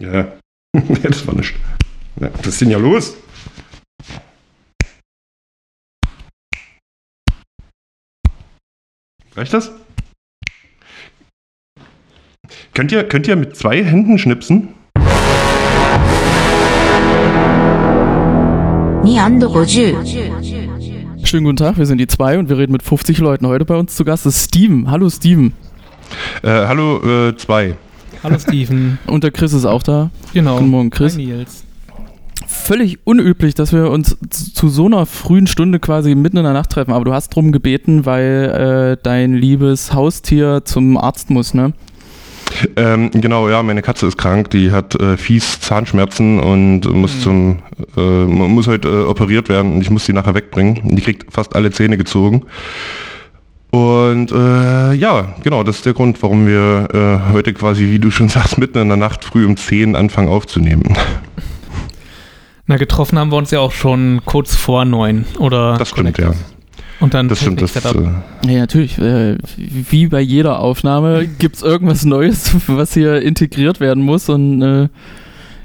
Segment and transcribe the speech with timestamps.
[0.00, 0.32] Ja,
[1.02, 1.54] das war nicht.
[2.20, 3.16] Ja, was ist denn ja los?
[9.36, 9.72] Reicht das?
[12.72, 14.74] Könnt ihr, könnt ihr mit zwei Händen schnipsen?
[19.04, 19.94] 250
[21.24, 23.46] Schönen guten Tag, wir sind die zwei und wir reden mit 50 Leuten.
[23.46, 24.90] Heute bei uns zu Gast ist Steven.
[24.90, 25.52] Hallo Steven.
[26.42, 27.76] Äh, hallo, äh, zwei.
[28.24, 28.98] Hallo Steven.
[29.06, 30.10] Und der Chris ist auch da.
[30.32, 30.56] Genau.
[30.56, 31.14] Guten Morgen, Chris.
[31.14, 31.62] Hi Nils.
[32.46, 36.70] Völlig unüblich, dass wir uns zu so einer frühen Stunde quasi mitten in der Nacht
[36.70, 41.74] treffen, aber du hast drum gebeten, weil äh, dein liebes Haustier zum Arzt muss, ne?
[42.76, 47.58] Ähm, genau, ja, meine Katze ist krank, die hat äh, fies Zahnschmerzen und muss zum,
[47.96, 50.96] äh, muss heute äh, operiert werden und ich muss sie nachher wegbringen.
[50.96, 52.44] Die kriegt fast alle Zähne gezogen.
[53.74, 56.88] Und äh, ja, genau, das ist der Grund, warum wir
[57.28, 60.28] äh, heute quasi, wie du schon sagst, mitten in der Nacht früh um 10 anfangen
[60.28, 60.96] aufzunehmen.
[62.66, 65.76] Na, getroffen haben wir uns ja auch schon kurz vor neun, oder?
[65.76, 66.32] Das stimmt, ja.
[67.00, 68.14] Und dann Das stimmt, das, Technik-Setup.
[68.46, 68.96] äh, Ja, natürlich.
[68.98, 74.62] Äh, wie bei jeder Aufnahme gibt es irgendwas Neues, was hier integriert werden muss und
[74.62, 74.88] äh,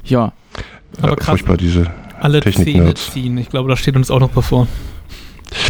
[0.04, 0.32] ja.
[1.00, 1.26] Aber äh, krass.
[1.28, 1.86] furchtbar, diese
[2.20, 3.12] alle Zähne Technik-Nerds.
[3.12, 3.38] ziehen.
[3.38, 4.66] Ich glaube, das steht uns auch noch bevor.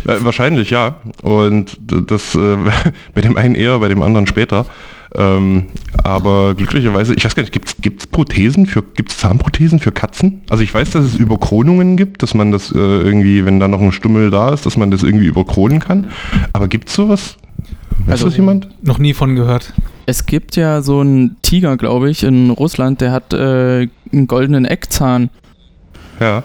[0.06, 0.96] Äh, wahrscheinlich ja.
[1.22, 2.56] Und das äh,
[3.14, 4.66] bei dem einen eher, bei dem anderen später.
[5.12, 5.66] Ähm,
[6.04, 10.42] aber glücklicherweise, ich weiß gar nicht, gibt es Prothesen für, gibt es Zahnprothesen für Katzen?
[10.48, 13.80] Also ich weiß, dass es Überkronungen gibt, dass man das äh, irgendwie, wenn da noch
[13.80, 16.08] ein Stummel da ist, dass man das irgendwie überkronen kann.
[16.52, 17.36] Aber gibt es sowas?
[18.06, 18.68] Weiß Also- das jemand?
[18.84, 19.72] Noch nie von gehört.
[20.06, 24.64] Es gibt ja so einen Tiger, glaube ich, in Russland, der hat äh, einen goldenen
[24.64, 25.30] Eckzahn.
[26.18, 26.44] Ja.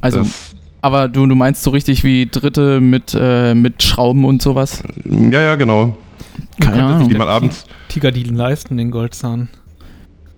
[0.00, 0.55] Also, das,
[0.86, 4.84] aber du, du meinst so richtig wie Dritte mit, äh, mit Schrauben und sowas?
[5.04, 5.96] ja, ja, genau.
[6.60, 7.00] Keine Ahnung.
[7.00, 7.64] sich Die man abends.
[7.88, 9.48] Tiger die leisten, den Goldzahn.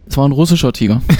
[0.08, 1.02] Es war ein russischer Tiger.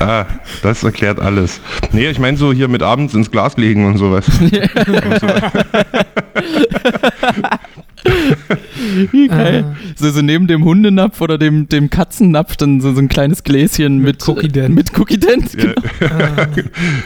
[0.00, 0.24] Ah,
[0.62, 1.60] das erklärt alles.
[1.92, 4.24] Nee, ich meine so hier mit abends ins Glas legen und sowas.
[4.40, 5.26] Und so.
[9.12, 9.76] Wie geil.
[9.96, 13.98] So, so neben dem Hundenapf oder dem, dem Katzennapf dann so, so ein kleines Gläschen
[13.98, 14.74] mit, Mit Cookie Dent.
[14.74, 15.52] Mit Cookie Dent.
[15.54, 16.46] Ja,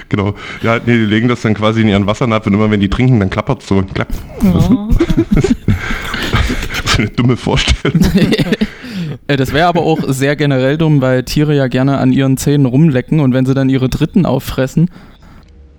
[0.09, 0.35] genau.
[0.63, 3.21] Ja, nee, die legen das dann quasi in ihren Wassernapf und immer wenn die trinken,
[3.21, 3.83] dann klappert so.
[3.95, 4.09] Klapp.
[4.43, 4.89] Oh.
[6.87, 8.03] So eine dumme Vorstellung.
[9.27, 12.67] Äh, Das wäre aber auch sehr generell dumm, weil Tiere ja gerne an ihren Zähnen
[12.67, 14.91] rumlecken und wenn sie dann ihre Dritten auffressen,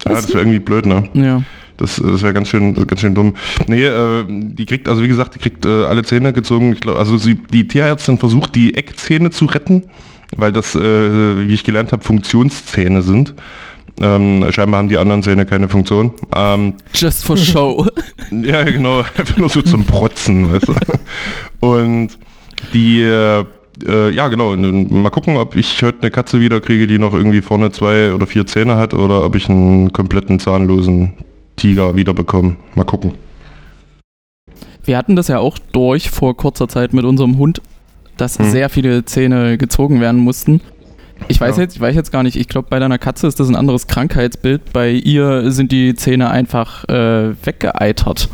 [0.06, 1.08] Ja, das wäre irgendwie blöd, ne?
[1.14, 1.44] ja.
[1.78, 3.36] Das, das wäre ganz schön, ganz schön dumm.
[3.68, 6.74] Nee, äh, die kriegt, also wie gesagt, die kriegt äh, alle Zähne gezogen.
[6.74, 9.84] Ich glaub, also sie, die Tierärztin versucht, die Eckzähne zu retten,
[10.36, 13.34] weil das, äh, wie ich gelernt habe, Funktionszähne sind.
[14.02, 16.12] Ähm, scheinbar haben die anderen Zähne keine Funktion.
[16.36, 17.88] Ähm, Just for show.
[18.32, 20.74] Ja, genau, einfach nur so zum Protzen, weißt du.
[21.60, 22.18] Und
[22.74, 23.46] die, äh,
[23.88, 27.42] äh, ja genau, mal gucken, ob ich heute eine Katze wieder kriege, die noch irgendwie
[27.42, 31.14] vorne zwei oder vier Zähne hat oder ob ich einen kompletten zahnlosen
[31.66, 32.58] Tiger wieder bekomme.
[32.76, 33.14] Mal gucken.
[34.84, 37.62] Wir hatten das ja auch durch vor kurzer Zeit mit unserem Hund,
[38.18, 38.52] dass Hm.
[38.52, 40.62] sehr viele Zähne gezogen werden mussten.
[41.28, 41.64] Ich weiß Ja.
[41.64, 43.88] jetzt, ich weiß jetzt gar nicht, ich glaube bei deiner Katze ist das ein anderes
[43.88, 44.74] Krankheitsbild.
[44.74, 48.30] Bei ihr sind die Zähne einfach äh, weggeeitert.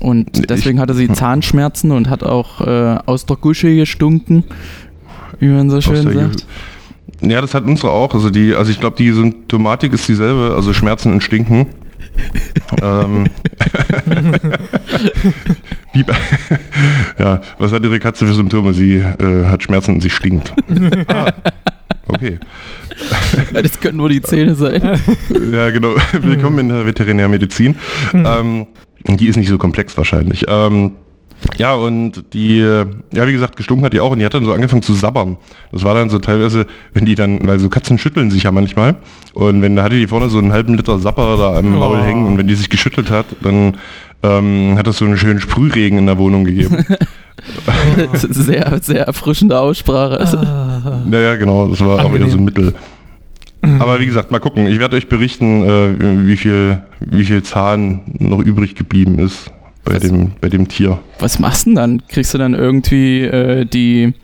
[0.00, 4.42] Und Ich- deswegen hatte sie Zahnschmerzen und hat auch äh, aus der Gusche gestunken,
[5.38, 6.46] wie man so schön sagt.
[7.20, 8.14] Ja, das hat unsere auch.
[8.14, 11.66] Also die, also ich glaube, die Symptomatik ist dieselbe, also Schmerzen und Stinken.
[12.82, 13.26] Ähm,
[15.92, 16.14] Wie bei-
[17.18, 18.72] ja, was hat Ihre Katze für Symptome?
[18.72, 20.52] Sie äh, hat Schmerzen und sie stinkt.
[21.08, 21.32] ah,
[22.08, 22.38] okay.
[23.52, 24.98] Das können nur die Zähne sein.
[25.52, 25.94] Ja, genau.
[26.12, 27.76] Willkommen in der Veterinärmedizin.
[28.14, 28.66] Ähm,
[29.06, 30.44] die ist nicht so komplex wahrscheinlich.
[30.48, 30.92] Ähm,
[31.58, 32.86] ja, und die, ja,
[33.26, 35.36] wie gesagt, gestunken hat die auch und die hat dann so angefangen zu sabbern.
[35.72, 38.96] Das war dann so teilweise, wenn die dann, weil so Katzen schütteln sich ja manchmal.
[39.34, 42.04] Und wenn da hatte die vorne so einen halben Liter Sapper da am Maul Oh.
[42.04, 43.76] hängen und wenn die sich geschüttelt hat, dann
[44.22, 46.84] ähm, hat das so einen schönen Sprühregen in der Wohnung gegeben.
[48.14, 50.20] Sehr, sehr erfrischende Aussprache.
[50.20, 51.00] Also, Ah.
[51.06, 52.74] Naja, genau, das war auch wieder so ein Mittel.
[53.78, 54.66] Aber wie gesagt, mal gucken.
[54.66, 59.50] Ich werde euch berichten, äh, wie viel, wie viel Zahn noch übrig geblieben ist
[59.84, 60.00] bei Was?
[60.02, 60.98] dem, bei dem Tier.
[61.18, 62.06] was machst du denn dann?
[62.08, 64.14] Kriegst du dann irgendwie äh, die,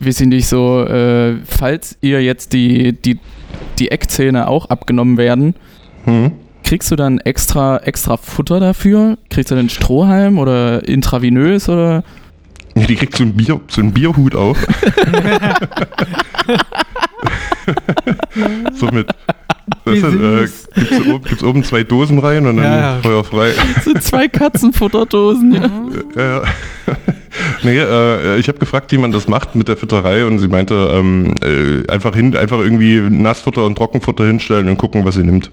[0.00, 3.18] wie sind nicht so, äh, falls ihr jetzt die, die,
[3.78, 5.54] die Eckzähne auch abgenommen werden,
[6.04, 6.32] Hm?
[6.64, 9.16] kriegst du dann extra, extra Futter dafür?
[9.30, 12.04] Kriegst du dann Strohhalm oder intravenös oder?
[12.76, 14.58] Ja, die kriegt so einen, Bier, so einen Bierhut auf.
[18.74, 19.08] so mit.
[19.84, 22.98] Das ist, äh, gibt's, oben, gibt's oben zwei Dosen rein und dann Ja, ja.
[23.02, 23.52] Feuer frei.
[23.84, 25.70] So zwei Katzenfutterdosen, ja.
[26.16, 26.42] Ja, ja.
[27.62, 30.74] nee, äh, ich habe gefragt, wie man das macht mit der Fütterei und sie meinte,
[30.92, 35.50] ähm, äh, einfach hin, einfach irgendwie Nassfutter und Trockenfutter hinstellen und gucken, was sie nimmt.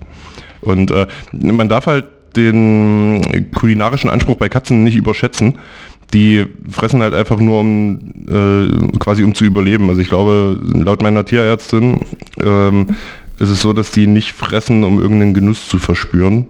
[0.62, 5.58] Und äh, man darf halt den kulinarischen Anspruch bei Katzen nicht überschätzen.
[6.14, 9.90] Die fressen halt einfach nur um äh, quasi um zu überleben.
[9.90, 12.02] Also ich glaube, laut meiner Tierärztin
[12.42, 12.88] ähm,
[13.40, 16.48] ist es so, dass die nicht fressen, um irgendeinen Genuss zu verspüren,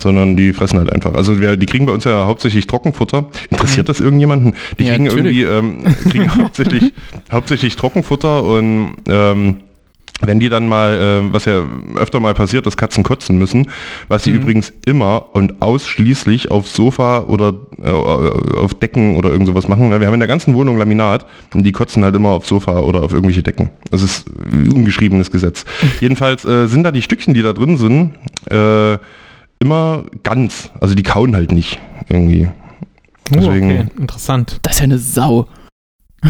[0.00, 1.14] sondern die fressen halt einfach.
[1.14, 3.26] Also wir, die kriegen bei uns ja hauptsächlich Trockenfutter.
[3.50, 4.54] Interessiert das irgendjemanden?
[4.78, 5.38] Die Ja, kriegen natürlich.
[5.38, 6.92] irgendwie ähm, kriegen hauptsächlich,
[7.30, 9.56] hauptsächlich Trockenfutter und ähm,
[10.20, 11.64] wenn die dann mal, äh, was ja
[11.96, 13.70] öfter mal passiert, dass Katzen kotzen müssen,
[14.08, 19.66] was sie übrigens immer und ausschließlich auf Sofa oder äh, auf Decken oder irgend sowas
[19.68, 19.90] machen.
[19.90, 23.02] Wir haben in der ganzen Wohnung Laminat und die kotzen halt immer auf Sofa oder
[23.02, 23.70] auf irgendwelche Decken.
[23.90, 25.64] Das ist ungeschriebenes Gesetz.
[26.00, 28.14] Jedenfalls äh, sind da die Stückchen, die da drin sind,
[28.50, 28.98] äh,
[29.58, 30.70] immer ganz.
[30.80, 32.48] Also die kauen halt nicht irgendwie.
[33.32, 34.58] Oh, Deswegen- okay, interessant.
[34.62, 35.48] Das ist ja eine Sau.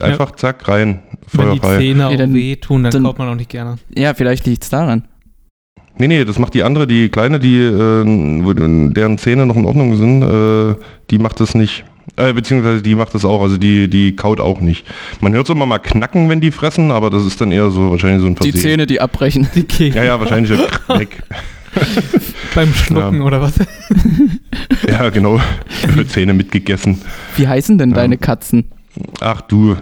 [0.00, 1.00] Einfach zack rein,
[1.32, 1.60] Wenn die.
[1.60, 3.76] Zähne Nee, auch dann- wehtun, dann, dann- kauft man auch nicht gerne.
[3.96, 5.04] Ja, vielleicht liegt's daran.
[5.96, 9.96] Nee, nee, das macht die andere, die kleine, die, äh, deren Zähne noch in Ordnung
[9.96, 10.74] sind, äh,
[11.10, 11.84] die macht das nicht.
[12.16, 14.84] Äh, beziehungsweise die macht das auch, also die, die kaut auch nicht.
[15.20, 17.90] Man hört so immer mal knacken, wenn die fressen, aber das ist dann eher so
[17.92, 18.70] wahrscheinlich so ein Die Versehen.
[18.70, 19.48] Zähne, die abbrechen.
[19.54, 20.50] Die Kegel Ja, ja, wahrscheinlich
[20.88, 21.22] weg.
[22.54, 23.54] beim Schlucken oder was?
[24.88, 25.40] Ja, genau.
[26.08, 27.00] Zähne mitgegessen.
[27.36, 27.96] Wie heißen denn Ja.
[27.96, 28.64] deine Katzen?
[29.20, 29.76] Ach du.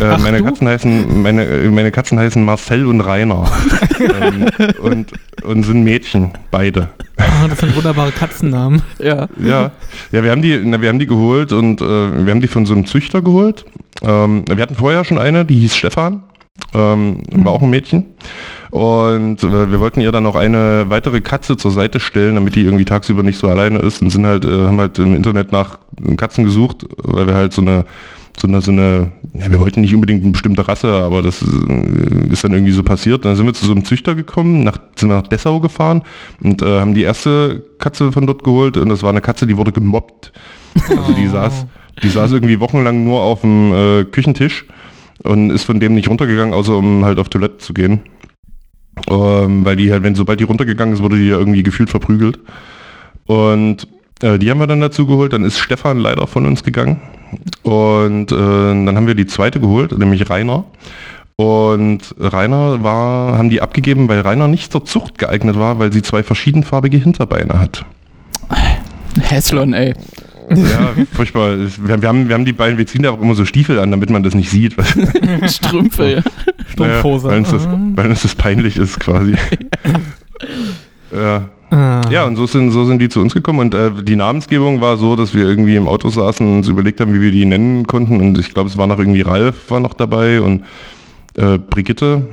[0.00, 0.44] Äh, Ach, meine du?
[0.44, 3.50] Katzen heißen meine, äh, meine Katzen heißen Marcel und Rainer.
[4.00, 4.46] ähm,
[4.80, 5.12] und,
[5.42, 6.90] und sind Mädchen, beide.
[7.16, 8.82] Ah, das sind wunderbare Katzennamen.
[8.98, 9.28] Ja.
[9.42, 9.72] Ja,
[10.12, 12.66] ja, wir haben die, na, wir haben die geholt und äh, wir haben die von
[12.66, 13.64] so einem Züchter geholt.
[14.02, 16.22] Ähm, wir hatten vorher schon eine, die hieß Stefan,
[16.74, 18.06] ähm, war auch ein Mädchen.
[18.70, 22.62] Und äh, wir wollten ihr dann noch eine weitere Katze zur Seite stellen, damit die
[22.62, 25.78] irgendwie tagsüber nicht so alleine ist und sind halt, äh, haben halt im Internet nach
[26.16, 27.86] Katzen gesucht, weil wir halt so eine
[28.40, 32.32] so eine, so eine, ja, wir wollten nicht unbedingt eine bestimmte Rasse, aber das äh,
[32.32, 33.24] ist dann irgendwie so passiert.
[33.24, 36.02] Dann sind wir zu so einem Züchter gekommen, nach, sind nach Dessau gefahren
[36.42, 39.56] und äh, haben die erste Katze von dort geholt und das war eine Katze, die
[39.56, 40.32] wurde gemobbt.
[40.90, 41.32] Also die Oh.
[41.32, 41.66] saß,
[42.02, 44.66] die saß irgendwie wochenlang nur auf dem äh, Küchentisch
[45.24, 48.00] und ist von dem nicht runtergegangen, außer um halt auf Toilette zu gehen.
[49.08, 52.38] Ähm, weil die halt, wenn sobald die runtergegangen ist, wurde die ja irgendwie gefühlt verprügelt.
[53.26, 53.88] Und
[54.22, 55.32] äh, die haben wir dann dazu geholt.
[55.32, 57.00] Dann ist Stefan leider von uns gegangen.
[57.62, 60.64] Und äh, dann haben wir die zweite geholt, nämlich Rainer.
[61.36, 66.02] Und Rainer war, haben die abgegeben, weil Rainer nicht zur Zucht geeignet war, weil sie
[66.02, 67.84] zwei verschiedenfarbige Hinterbeine hat.
[69.20, 69.94] Häslon, ey.
[70.50, 71.56] Ja, furchtbar.
[71.58, 73.90] Wir, wir, haben, wir haben die beiden, wir ziehen da auch immer so Stiefel an,
[73.90, 74.74] damit man das nicht sieht.
[75.46, 76.22] Strümpfe, ja.
[76.72, 77.26] Strumpfhose.
[77.28, 77.78] Naja, weil, uns das, Ah.
[77.94, 79.34] weil uns das peinlich ist quasi.
[81.14, 81.48] ja.
[81.70, 82.00] Ah.
[82.10, 84.96] ja, und so sind, so sind die zu uns gekommen und äh, die Namensgebung war
[84.96, 87.86] so, dass wir irgendwie im Auto saßen und uns überlegt haben, wie wir die nennen
[87.86, 90.64] konnten und ich glaube, es war noch irgendwie Ralf war noch dabei und
[91.34, 92.26] äh, Brigitte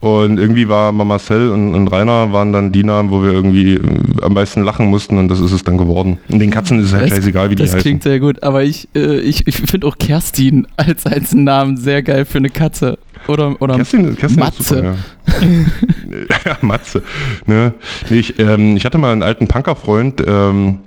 [0.00, 3.80] und irgendwie war Marcel und, und Rainer waren dann die Namen, wo wir irgendwie äh,
[4.22, 6.18] am meisten lachen mussten und das ist es dann geworden.
[6.28, 7.80] Und den Katzen ist es halt Das- scheißegal, wie die Das heißen.
[7.80, 12.02] klingt sehr gut, aber ich, äh, ich, ich finde auch Kerstin als, als Namen sehr
[12.02, 12.98] geil für eine Katze.
[13.26, 14.58] Oder, oder Kerstin, Kerstin Matze.
[14.60, 16.36] ist super, ja.
[16.46, 17.02] ja, Matze.
[17.46, 17.74] Ne?
[18.08, 20.78] Nee, ich, ähm, ich hatte mal einen alten Punkerfreund, ähm,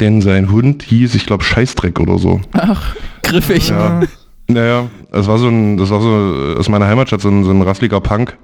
[0.00, 2.40] denn sein Hund hieß, ich glaube, Scheißdreck oder so.
[2.52, 3.68] Ach, griffig.
[3.68, 4.00] Ja.
[4.46, 7.62] Naja, das war so ein, das war so aus meiner Heimatstadt so ein, so ein
[7.62, 8.36] raffliger Punk.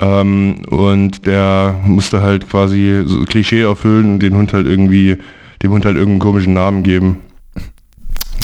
[0.00, 5.18] Ähm, und der musste halt quasi so Klischee erfüllen und den Hund halt irgendwie,
[5.62, 7.18] dem Hund halt irgendeinen komischen Namen geben.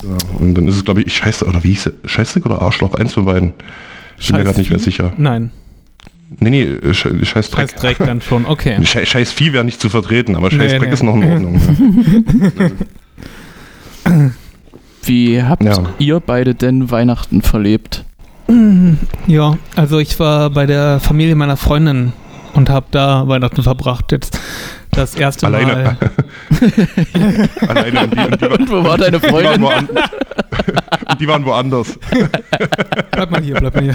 [0.04, 2.11] Ja, und dann ist es, glaube ich, Scheiße, oder wie hieß es?
[2.11, 2.95] Scheißdreck oder Arschloch?
[2.95, 3.52] Eins von beiden.
[4.19, 5.12] Ich bin mir gerade nicht mehr sicher.
[5.16, 5.50] Nein,
[6.38, 7.71] Nee, nee, äh, Sche- Scheißdreck.
[7.71, 8.78] Scheiß Dreck dann schon, okay.
[8.85, 10.95] Scheiß, Scheiß Vieh wäre nicht zu vertreten, aber Nee, Scheißdreck nee.
[10.95, 11.61] ist noch in Ordnung.
[15.02, 15.83] Wie habt Ja.
[15.99, 18.04] ihr beide denn Weihnachten verlebt?
[19.26, 22.12] Ja, also ich war bei der Familie meiner Freundin
[22.54, 24.11] und habe da Weihnachten verbracht.
[24.11, 24.40] Jetzt
[24.90, 25.97] das erste Alleine.
[25.97, 25.97] Mal.
[27.69, 29.62] Alleine und die, und die, Und wo war deine die, waren Freundin?
[29.62, 29.88] woan
[31.11, 31.97] und die waren woanders.
[33.12, 33.95] Bleib mal hier, bleib mal hier.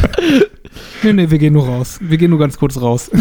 [1.04, 1.98] Nee, nee, wir gehen nur raus.
[2.02, 3.12] Wir gehen nur ganz kurz raus.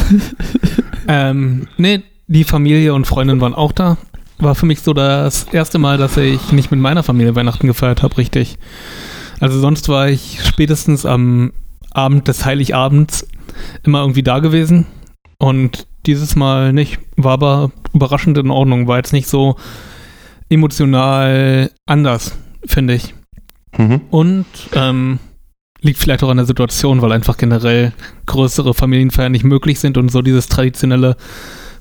[1.09, 3.97] ähm, nee, die Familie und Freundin waren auch da.
[4.45, 8.03] War für mich so das erste Mal, dass ich nicht mit meiner Familie Weihnachten gefeiert
[8.03, 8.59] habe, richtig.
[9.41, 11.53] Also sonst war ich spätestens am
[11.93, 13.27] Abend des Heiligabends
[13.85, 14.87] immer irgendwie da gewesen.
[15.39, 16.99] Und dieses Mal nicht.
[17.17, 18.87] War aber überraschend in Ordnung.
[18.87, 19.57] War jetzt nicht so
[20.49, 22.37] emotional anders,
[22.67, 23.15] finde ich.
[23.77, 24.03] Mhm.
[24.11, 25.19] Und ähm,
[25.81, 27.93] liegt vielleicht auch an der Situation, weil einfach generell
[28.27, 31.17] größere Familienfeiern nicht möglich sind und so dieses traditionelle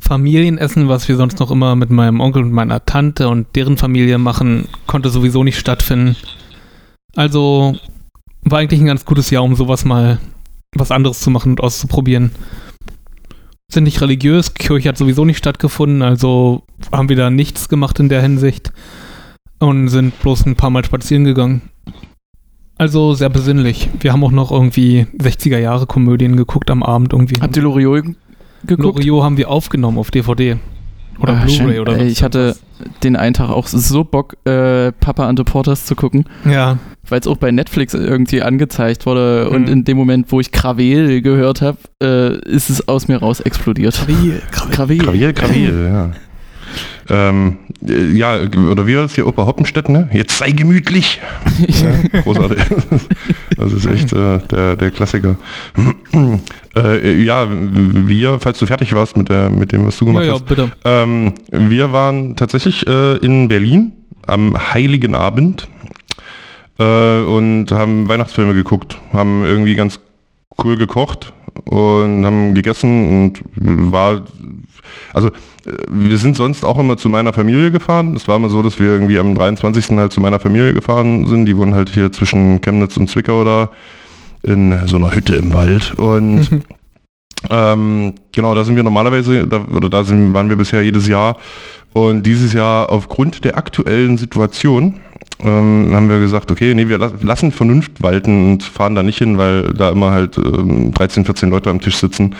[0.03, 4.17] Familienessen, was wir sonst noch immer mit meinem Onkel und meiner Tante und deren Familie
[4.17, 6.17] machen, konnte sowieso nicht stattfinden.
[7.15, 7.77] Also
[8.43, 10.19] war eigentlich ein ganz gutes Jahr, um sowas mal
[10.75, 12.31] was anderes zu machen und auszuprobieren.
[13.72, 18.10] Sind nicht religiös, Kirche hat sowieso nicht stattgefunden, also haben wir da nichts gemacht in
[18.10, 18.74] der Hinsicht
[19.60, 21.62] und sind bloß ein paar Mal spazieren gegangen.
[22.77, 23.89] Also sehr besinnlich.
[24.01, 27.39] Wir haben auch noch irgendwie 60er Jahre Komödien geguckt am Abend irgendwie.
[27.39, 28.05] Habt ihr Loriot
[28.65, 29.00] geguckt?
[29.00, 30.58] Loriot haben wir aufgenommen auf DVD.
[31.20, 32.55] Oder Ah, Blu-ray oder sonst Ich hatte
[33.03, 36.25] den einen Tag auch so Bock, äh, Papa and the Porters zu gucken.
[36.50, 36.77] Ja.
[37.10, 39.67] weil es auch bei Netflix irgendwie angezeigt wurde und Mhm.
[39.67, 43.93] in dem Moment, wo ich Krawel gehört habe, äh, ist es aus mir raus explodiert.
[43.93, 44.98] Krawil, Krawel.
[45.00, 46.12] Gravier, Gravier, ja.
[47.10, 47.57] Ähm,
[47.88, 50.10] äh, ja, oder wie war das hier, Opa Hoppenstedt, ne?
[50.13, 51.19] Jetzt sei gemütlich.
[51.67, 52.60] Ja, großartig.
[53.57, 55.36] Das ist echt äh, der, der Klassiker.
[56.75, 60.25] äh, ja, wir, falls du fertig warst mit, der, mit dem, was du Ja, gemacht
[60.25, 60.45] ja, hast.
[60.45, 60.72] bitte.
[60.86, 63.93] Ähm, wir waren tatsächlich äh, in Berlin
[64.27, 65.67] am Heiligen Abend
[66.79, 70.00] äh, und haben Weihnachtsfilme geguckt, haben irgendwie ganz
[70.63, 71.31] cool gekocht
[71.65, 73.10] und haben gegessen
[73.55, 74.24] und war,
[75.13, 75.31] also äh,
[75.89, 78.15] wir sind sonst auch immer zu meiner Familie gefahren.
[78.15, 79.97] Es war immer so, dass wir irgendwie am 23.
[79.97, 81.45] halt zu meiner Familie gefahren sind.
[81.45, 83.69] Die wohnen halt hier zwischen Chemnitz und Zwickau da
[84.43, 86.63] in so einer Hütte im Wald und
[87.50, 91.38] ähm, genau, da sind wir normalerweise, da, oder da sind, waren wir bisher jedes Jahr.
[91.93, 94.95] Und dieses Jahr aufgrund der aktuellen Situation
[95.43, 99.17] ähm, haben wir gesagt, okay, nee, wir las- lassen Vernunft walten und fahren da nicht
[99.17, 102.35] hin, weil da immer halt ähm, 13, 14 Leute am Tisch sitzen.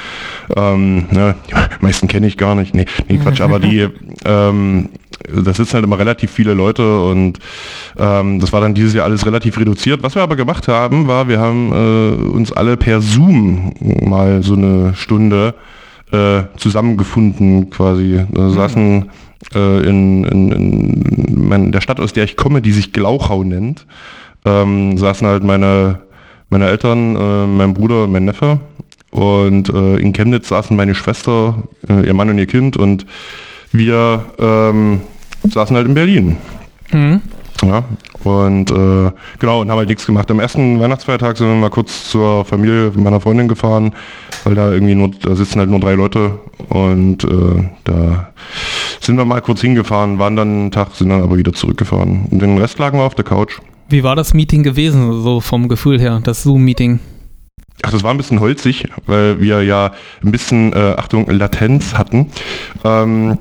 [0.56, 1.54] Ähm, ne, die
[1.86, 2.74] meisten kenne ich gar nicht.
[2.74, 3.88] Nee, nee Quatsch, aber die,
[4.26, 4.90] ähm,
[5.32, 7.40] da sitzen halt immer relativ viele Leute und
[7.98, 10.02] ähm, das war dann dieses Jahr alles relativ reduziert.
[10.02, 13.74] Was wir aber gemacht haben, war, wir haben äh, uns alle per Zoom
[14.06, 15.56] mal so eine Stunde
[16.12, 18.22] äh, zusammengefunden quasi.
[18.32, 19.10] Da saßen
[19.56, 23.86] äh, in, in, in mein, der Stadt, aus der ich komme, die sich Glauchau nennt,
[24.46, 26.00] ähm, saßen halt meine,
[26.50, 28.60] meine Eltern, äh, mein Bruder und mein Neffe.
[29.12, 33.06] Und äh, in Chemnitz saßen meine Schwester, äh, ihr Mann und ihr Kind und
[33.72, 35.02] wir ähm,
[35.44, 36.38] saßen halt in Berlin.
[36.92, 37.22] Mhm.
[37.62, 37.84] Ja,
[38.24, 40.30] und äh, genau, und haben halt nichts gemacht.
[40.32, 43.94] Am ersten Weihnachtsfeiertag sind wir mal kurz zur Familie meiner Freundin gefahren,
[44.44, 48.34] weil da irgendwie nur, da sitzen halt nur drei Leute und äh, da
[49.00, 52.26] sind wir mal kurz hingefahren, waren dann einen Tag, sind dann aber wieder zurückgefahren.
[52.32, 53.60] Und den Rest lagen wir auf der Couch.
[53.90, 57.00] Wie war das Meeting gewesen, so vom Gefühl her, das Zoom-Meeting?
[57.82, 59.92] Ach, das war ein bisschen holzig, weil wir ja
[60.24, 62.30] ein bisschen, äh, Achtung, Latenz hatten.
[62.84, 63.38] Ähm,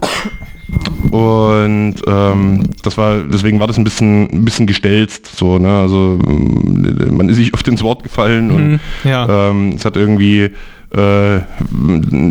[1.11, 5.69] und ähm, das war, deswegen war das ein bisschen, ein bisschen gestelzt, so, ne?
[5.81, 8.81] Also ähm, man ist sich oft ins Wort gefallen und Mhm.
[9.05, 9.51] Ja.
[9.51, 10.51] ähm, es hat irgendwie
[10.95, 11.41] äh,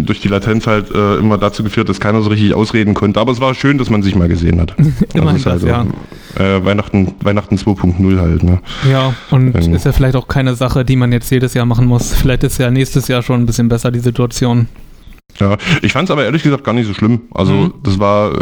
[0.04, 3.20] durch die Latenz halt äh, immer dazu geführt, dass keiner so richtig ausreden konnte.
[3.20, 4.76] Aber es war schön, dass man sich mal gesehen hat.
[5.14, 5.86] Immerhin halt das, ja.
[6.38, 8.60] so, äh, Weihnachten, Weihnachten 2.0 halt, ne?
[8.90, 9.74] Ja, und Ähm.
[9.74, 12.14] ist ja vielleicht auch keine Sache, die man jetzt jedes Jahr machen muss.
[12.14, 14.68] Vielleicht ist ja nächstes Jahr schon ein bisschen besser, die Situation.
[15.42, 17.22] Ja, ich fand es aber ehrlich gesagt gar nicht so schlimm.
[17.34, 17.74] Also Mhm.
[17.84, 18.38] das war äh,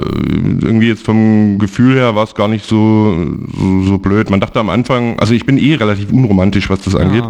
[0.62, 3.15] irgendwie jetzt vom Gefühl her war es gar nicht so,
[3.58, 4.29] so, so blöd.
[4.29, 7.24] Man dachte am Anfang, also ich bin eh relativ unromantisch, was das angeht.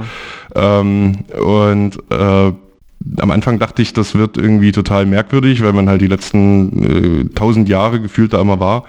[0.55, 0.79] Ja.
[0.81, 2.51] Ähm, und äh,
[3.21, 7.29] am Anfang dachte ich, das wird irgendwie total merkwürdig, weil man halt die letzten äh,
[7.35, 8.83] tausend Jahre gefühlt da immer war.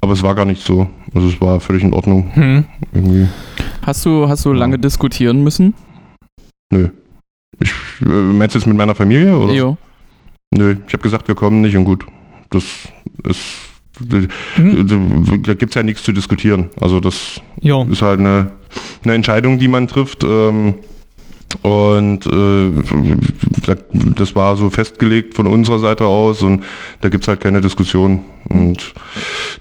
[0.00, 0.88] Aber es war gar nicht so.
[1.14, 2.30] Also es war völlig in Ordnung.
[2.34, 2.64] Hm.
[2.92, 3.26] Irgendwie.
[3.82, 4.58] Hast du, hast du Ja.
[4.58, 5.72] lange diskutieren müssen?
[6.70, 6.88] Nö.
[7.60, 7.72] Ich,
[8.04, 9.34] äh, meinst du jetzt mit meiner Familie?
[9.38, 9.52] Oder?
[9.54, 9.76] Jo.
[10.56, 12.06] Nö, ich habe gesagt, wir kommen nicht und gut.
[12.50, 12.64] Das
[13.24, 13.40] ist.
[14.56, 15.42] Hm.
[15.44, 16.70] Da gibt es ja nichts zu diskutieren.
[16.80, 17.86] Also das Jo.
[17.90, 18.50] ist halt eine,
[19.04, 20.24] eine Entscheidung, die man trifft.
[20.24, 20.74] Ähm,
[21.62, 22.70] und äh,
[24.16, 26.64] das war so festgelegt von unserer Seite aus und
[27.00, 28.20] da gibt es halt keine Diskussion.
[28.48, 28.92] Und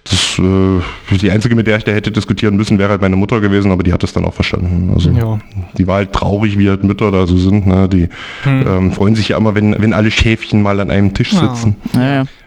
[0.03, 3.39] das, äh, die einzige, mit der ich da hätte diskutieren müssen, wäre halt meine Mutter
[3.39, 4.91] gewesen, aber die hat das dann auch verstanden.
[4.93, 5.39] Also Ja.
[5.77, 7.65] die war halt traurig, wie halt Mütter da so sind.
[7.65, 7.87] Ne?
[7.87, 8.09] Die
[8.43, 8.65] Hm.
[8.67, 11.55] ähm, freuen sich ja immer, wenn, wenn alle Schäfchen mal an einem Tisch Ja.
[11.55, 11.75] sitzen.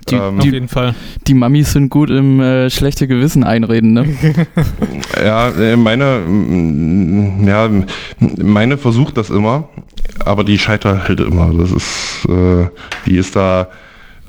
[0.09, 0.95] Die, Ähm, Auf jeden Fall.
[1.27, 4.07] die Mamis sind gut im äh, schlechte Gewissen einreden, ne?
[5.25, 7.69] Ja, äh, meine, mm, ja,
[8.41, 9.69] meine versucht das immer,
[10.25, 11.53] aber die scheitert halt immer.
[11.55, 12.69] Das ist, äh,
[13.07, 13.69] die ist da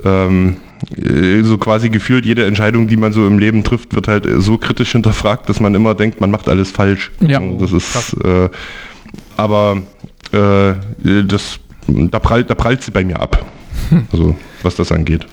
[0.04, 0.56] ähm,
[0.96, 4.58] äh, so quasi gefühlt, jede Entscheidung, die man so im Leben trifft, wird halt so
[4.58, 7.10] kritisch hinterfragt, dass man immer denkt, man macht alles falsch.
[7.20, 7.40] Ja.
[7.40, 8.48] Das ist, äh,
[9.36, 9.82] aber
[10.32, 10.74] äh,
[11.24, 13.44] das, da prallt, da prallt sie bei mir ab.
[14.12, 15.26] Also, was das angeht.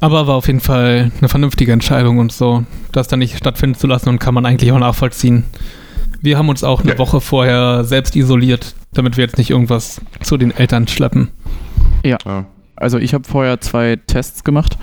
[0.00, 3.86] Aber war auf jeden Fall eine vernünftige Entscheidung und so, das dann nicht stattfinden zu
[3.86, 5.44] lassen und kann man eigentlich auch nachvollziehen.
[6.20, 6.98] Wir haben uns auch eine Ja.
[6.98, 11.28] Woche vorher selbst isoliert, damit wir jetzt nicht irgendwas zu den Eltern schleppen.
[12.04, 12.18] Ja.
[12.76, 14.76] Also ich habe vorher zwei Tests gemacht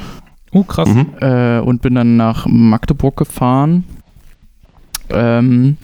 [0.53, 0.89] Oh, krass.
[0.89, 1.07] Mhm.
[1.21, 3.85] äh, und bin dann nach Magdeburg gefahren.
[5.09, 5.77] Ähm,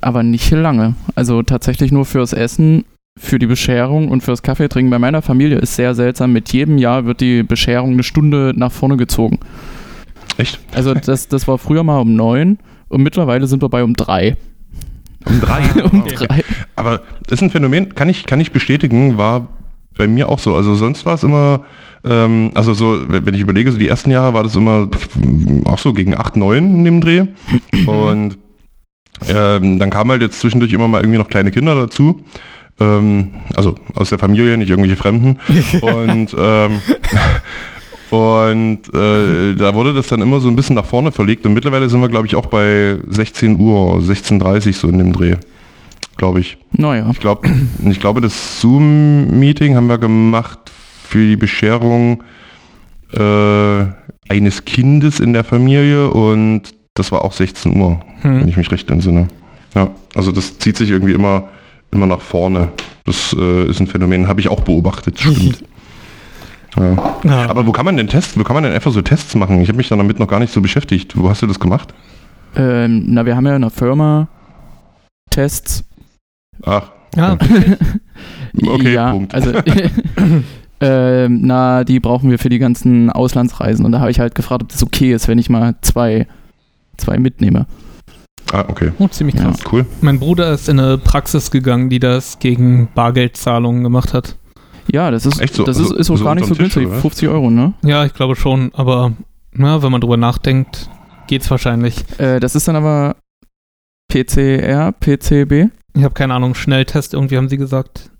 [0.00, 0.94] aber nicht lange.
[1.14, 2.84] Also tatsächlich nur fürs Essen,
[3.18, 4.90] für die Bescherung und fürs Kaffeetrinken.
[4.90, 6.32] Bei meiner Familie ist sehr seltsam.
[6.32, 9.40] Mit jedem Jahr wird die Bescherung eine Stunde nach vorne gezogen.
[10.38, 10.58] Echt?
[10.72, 14.36] Also das, das war früher mal um neun und mittlerweile sind wir bei um drei.
[15.26, 15.82] Um drei.
[15.92, 16.14] um Okay.
[16.26, 16.44] drei.
[16.76, 19.48] Aber ist ein Phänomen, kann ich, kann ich bestätigen, war
[19.96, 20.54] bei mir auch so.
[20.54, 21.64] Also sonst war es immer,
[22.04, 24.88] ähm, also so, wenn ich überlege, so die ersten Jahre war das immer
[25.64, 27.26] auch so gegen 8, 9 in dem Dreh.
[27.86, 28.38] Und
[29.28, 32.24] ähm, dann kamen halt jetzt zwischendurch immer mal irgendwie noch kleine Kinder dazu.
[32.80, 35.38] Ähm, also aus der Familie, nicht irgendwelche Fremden.
[35.82, 36.80] Und ähm,
[38.10, 41.88] und äh, da wurde das dann immer so ein bisschen nach vorne verlegt und mittlerweile
[41.88, 45.36] sind wir, glaube ich, auch bei 16 Uhr, 16.30 Uhr so in dem Dreh,
[46.16, 46.58] glaube ich.
[46.72, 47.08] Naja.
[47.12, 47.48] Ich glaube,
[47.88, 50.58] ich glaube, das Zoom-Meeting haben wir gemacht
[51.04, 52.24] für die Bescherung
[53.12, 53.84] äh,
[54.28, 56.62] eines Kindes in der Familie und
[56.94, 58.48] das war auch 16 Uhr, wenn Hm.
[58.48, 59.28] ich mich recht entsinne.
[59.76, 61.44] Ja, also das zieht sich irgendwie immer,
[61.92, 62.68] immer nach vorne.
[63.04, 65.64] Das äh, ist ein Phänomen, habe ich auch beobachtet, stimmt.
[66.76, 67.16] Ja.
[67.24, 67.50] Ja.
[67.50, 69.60] Aber wo kann man denn Tests, wo kann man denn einfach so Tests machen?
[69.60, 71.16] Ich habe mich dann damit noch gar nicht so beschäftigt.
[71.16, 71.92] Wo hast du das gemacht?
[72.54, 74.28] Ähm, na, wir haben ja in der Firma
[75.30, 75.82] Tests.
[76.64, 77.36] Ach, ja,
[78.66, 79.34] Okay, ja, Punkt.
[79.34, 79.52] also
[80.80, 84.62] ähm, na, die brauchen wir für die ganzen Auslandsreisen und da habe ich halt gefragt,
[84.62, 86.26] ob das okay ist, wenn ich mal zwei,
[86.96, 87.66] zwei mitnehme.
[88.52, 88.92] Ah, okay.
[88.98, 89.44] oh, ziemlich Ja.
[89.44, 89.58] krass.
[89.70, 89.86] Cool.
[90.00, 94.36] Mein Bruder ist in eine Praxis gegangen, die das gegen Bargeldzahlungen gemacht hat.
[94.92, 95.64] Ja, das ist, Echt so?
[95.64, 96.86] das Also- ist, ist auch also gar nicht so Tisch, günstig.
[96.86, 97.02] oder was?
[97.02, 97.74] 50 Euro, ne?
[97.82, 99.12] Ja, ich glaube schon, aber
[99.52, 100.88] na, wenn man drüber nachdenkt,
[101.28, 102.04] geht's wahrscheinlich.
[102.18, 103.16] Äh, das ist dann aber
[104.08, 105.70] PCR, PCB.
[105.96, 108.10] Ich habe keine Ahnung, Schnelltest, irgendwie haben sie gesagt.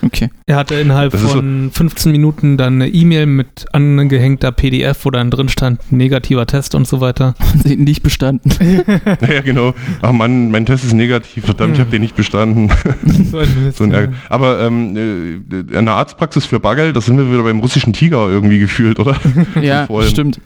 [0.00, 0.30] Okay.
[0.46, 5.48] Er hatte innerhalb von 15 Minuten dann eine E-Mail mit angehängter PDF, wo dann drin
[5.48, 7.34] stand, negativer Test und so weiter.
[7.64, 8.52] Sie nicht bestanden.
[9.32, 9.74] Ja, genau.
[10.02, 11.44] Ach Mann, mein Test ist negativ.
[11.44, 12.68] Verdammt, ich habe den nicht bestanden.
[13.30, 14.08] so ein Mist, so ein ja.
[14.28, 18.58] Aber ähm, äh, eine Arztpraxis für Bargeld, das sind wir wieder beim russischen Tiger irgendwie
[18.58, 19.16] gefühlt, oder?
[19.60, 20.40] ja, stimmt.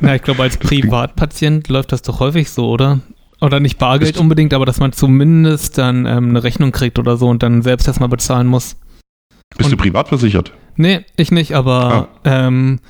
[0.00, 3.00] Na, ich glaube, als Privatpatient läuft das doch häufig so, oder?
[3.40, 7.28] Oder nicht Bargeld unbedingt, aber dass man zumindest dann ähm, eine Rechnung kriegt oder so
[7.28, 8.76] und dann selbst erstmal bezahlen muss.
[9.56, 10.52] Bist du Und- privat versichert?
[10.76, 12.08] Nee, ich nicht, aber Ah.
[12.24, 12.80] ähm,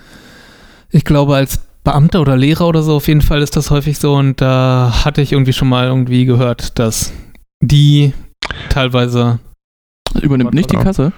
[0.90, 4.14] ich glaube, als Beamter oder Lehrer oder so, auf jeden Fall ist das häufig so
[4.14, 7.12] und da hatte ich irgendwie schon mal irgendwie gehört, dass
[7.60, 8.14] die
[8.70, 9.38] teilweise,
[10.20, 10.76] Übernimmt nicht die.
[10.76, 11.12] Kasse?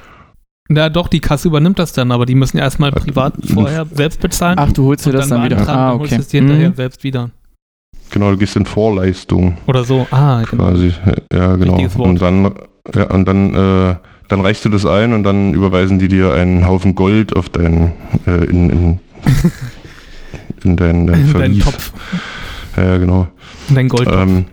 [0.68, 4.20] na doch, die Kasse übernimmt das dann, aber die müssen ja erstmal privat vorher selbst
[4.20, 4.59] bezahlen.
[4.59, 5.55] Ach, du holst dir das dann wieder.
[5.57, 6.16] beantragen, Ah, dann holst okay.
[6.16, 6.75] du es dir hinterher Mhm.
[6.75, 7.31] selbst wieder.
[8.11, 10.07] Genau, du gehst in Vorleistung Oder so.
[10.11, 10.64] Ah, genau.
[10.70, 10.92] quasi.
[11.33, 11.77] Ja, genau.
[11.99, 12.55] Und dann,
[12.94, 13.96] ja, und dann, äh,
[14.29, 17.93] dann reichst du das ein und dann überweisen die dir einen Haufen Gold auf dein,
[18.27, 19.01] äh, in, in,
[20.65, 21.65] in dein, dein Dein Verlies.
[21.65, 21.93] Topf,
[22.77, 23.29] Ja, genau.
[23.69, 24.09] dein Gold.
[24.11, 24.47] Ähm,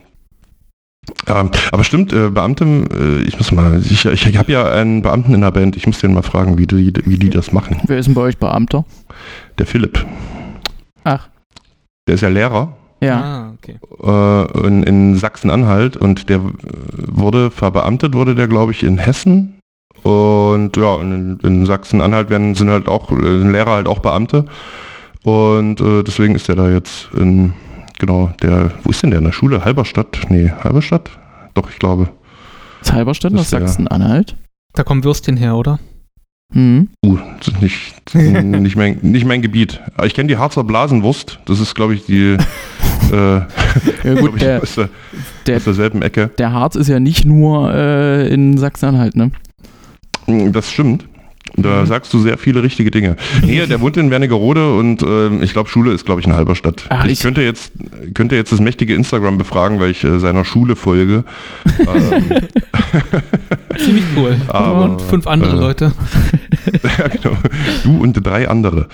[1.27, 5.33] ja, aber stimmt, äh, Beamte, äh, ich muss mal, ich, ich habe ja einen Beamten
[5.33, 7.81] in der Band, ich muss den mal fragen, wie die, wie die das machen.
[7.85, 8.85] Wer ist denn bei euch Beamter?
[9.57, 10.05] Der Philipp,
[11.03, 11.27] Ach,
[12.07, 13.21] der ist ja Lehrer ja.
[13.21, 13.79] Ah, okay.
[14.01, 16.39] äh, in, in Sachsen-Anhalt und der
[16.95, 19.59] wurde verbeamtet, wurde der glaube ich in Hessen
[20.01, 24.45] und ja, in, in Sachsen-Anhalt werden sind halt auch, äh, sind Lehrer halt auch Beamte
[25.23, 27.53] und äh, deswegen ist der da jetzt in,
[27.99, 29.63] genau, der, wo ist denn der in der Schule?
[29.63, 30.19] Halberstadt?
[30.29, 31.09] Nee, Halberstadt?
[31.53, 32.09] Doch, ich glaube.
[32.81, 34.35] Ist Halberstadt ja- Sachsen-Anhalt?
[34.73, 35.79] Da kommen Würstchen her, oder?
[36.53, 36.89] Mhm.
[37.05, 39.79] Uh, das ist nicht, nicht, mein, nicht mein Gebiet.
[39.95, 41.39] Aber ich kenne die Harzer Blasenwurst.
[41.45, 42.37] Das ist, glaube ich, die
[43.11, 43.15] äh,
[44.03, 44.89] Ja glaub gut, ich, der, aus, der,
[45.47, 46.29] der- aus derselben Ecke.
[46.37, 49.31] der Harz ist ja nicht nur äh, in Sachsen-Anhalt, ne?
[50.27, 51.05] Das stimmt.
[51.55, 51.85] Da Mhm.
[51.85, 53.15] sagst du sehr viele richtige Dinge.
[53.43, 56.85] Nee, der wohnt in Wernigerode und ähm, ich glaube, Schule ist, glaube ich, in Halberstadt.
[56.89, 57.71] Ach, ich, ich- könnte jetzt
[58.15, 61.25] könnte jetzt das mächtige Instagram befragen, weil ich äh, seiner Schule folge.
[61.79, 62.23] ähm,
[63.77, 64.37] Ziemlich cool.
[64.47, 65.91] Aber, und fünf andere äh, Leute.
[66.97, 67.37] ja, genau.
[67.83, 68.87] Du und drei andere.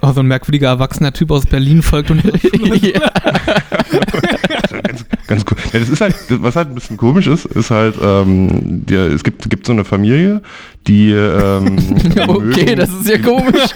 [0.00, 2.22] Oh, so ein merkwürdiger erwachsener Typ aus Berlin folgt und
[2.82, 3.00] ja.
[4.82, 5.56] ganz, ganz cool.
[5.72, 8.48] Ja, das ist halt, was halt ein bisschen komisch ist, ist halt, ähm,
[8.86, 10.40] der, es gibt, gibt so eine Familie,
[10.86, 11.76] die ähm,
[12.28, 13.70] Okay, mögen- das ist ja komisch.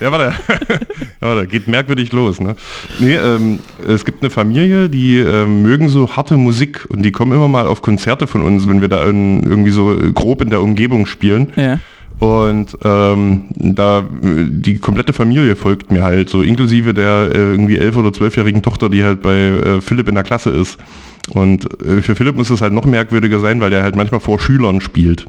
[0.00, 0.34] Ja, warte.
[0.58, 0.76] ja,
[1.20, 2.56] warte, geht merkwürdig los, ne?
[2.98, 7.32] Nee, ähm, es gibt eine Familie, die ähm, mögen so harte Musik und die kommen
[7.32, 10.60] immer mal auf Konzerte von uns, wenn wir da in, irgendwie so grob in der
[10.62, 11.52] Umgebung spielen.
[11.56, 11.78] ja.
[12.20, 17.96] Und ähm, da die komplette Familie folgt mir halt, so inklusive der äh, irgendwie elf-
[17.96, 20.78] oder zwölfjährigen Tochter, die halt bei äh, Philipp in der Klasse ist.
[21.30, 24.38] Und äh, für Philipp muss es halt noch merkwürdiger sein, weil der halt manchmal vor
[24.38, 25.26] Schülern spielt.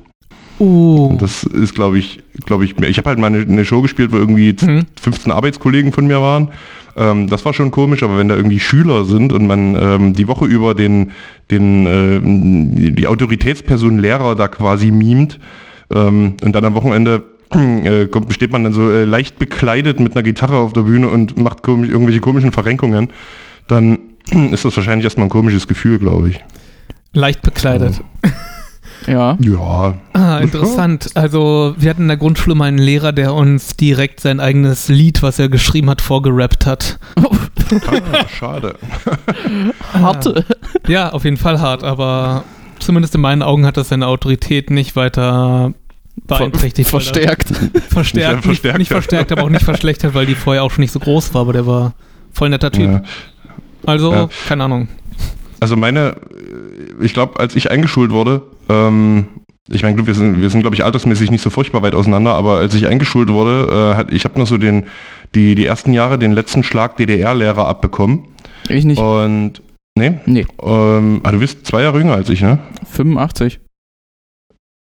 [0.60, 1.08] Oh.
[1.12, 4.12] Und das ist, glaube ich, glaube ich, ich habe halt mal eine, eine Show gespielt,
[4.12, 4.86] wo irgendwie Mhm.
[5.02, 6.50] 15 Arbeitskollegen von mir waren.
[6.96, 10.28] Ähm, das war schon komisch, aber wenn da irgendwie Schüler sind und man ähm, die
[10.28, 11.12] Woche über den,
[11.52, 15.40] den, äh, die Autoritätsperson Lehrer da quasi mimt
[15.94, 20.14] ähm, und dann am Wochenende äh, kommt, steht man dann so äh, leicht bekleidet mit
[20.16, 23.10] einer Gitarre auf der Bühne und macht komisch, irgendwelche komischen Verrenkungen,
[23.68, 24.00] dann
[24.52, 26.44] ist das wahrscheinlich erstmal ein komisches Gefühl, glaube ich.
[27.14, 28.02] Leicht bekleidet.
[28.24, 28.30] Ja.
[29.08, 31.12] Ja, Ah, interessant.
[31.14, 35.22] Also wir hatten in der Grundschule mal einen Lehrer, der uns direkt sein eigenes Lied,
[35.22, 36.98] was er geschrieben hat, vorgerappt hat.
[37.16, 38.76] ah, schade.
[39.94, 40.46] Harte.
[40.88, 42.44] Ja, auf jeden Fall hart, aber
[42.86, 45.74] zumindest in meinen Augen hat das seine Autorität nicht weiter
[46.28, 46.88] beeinträchtigt.
[46.88, 47.50] er- Verstärkt.
[47.90, 50.92] Verstärkt, nicht, verstärkt, nicht verstärkt, aber auch nicht verschlechtert, weil die vorher auch schon nicht
[50.92, 51.94] so groß war, aber der war
[52.34, 52.90] voll netter Typ.
[52.90, 53.04] Ja.
[53.86, 54.30] Also, Ja.
[54.48, 54.88] keine Ahnung.
[55.60, 56.16] Also meine,
[57.02, 59.28] ich glaube, als ich eingeschult wurde, ähm,
[59.70, 62.58] ich meine, wir sind, wir sind glaube ich, altersmäßig nicht so furchtbar weit auseinander, aber
[62.58, 64.86] als ich eingeschult wurde, äh, hat, ich habe noch so den,
[65.34, 68.26] die, die ersten Jahre den letzten Schlag DDR-Lehrer abbekommen.
[68.70, 69.00] Ich nicht.
[69.00, 69.62] Und,
[69.98, 72.60] nee, Nee, ähm, ah, du bist zwei Jahre jünger als ich, ne?
[72.92, 73.60] 85.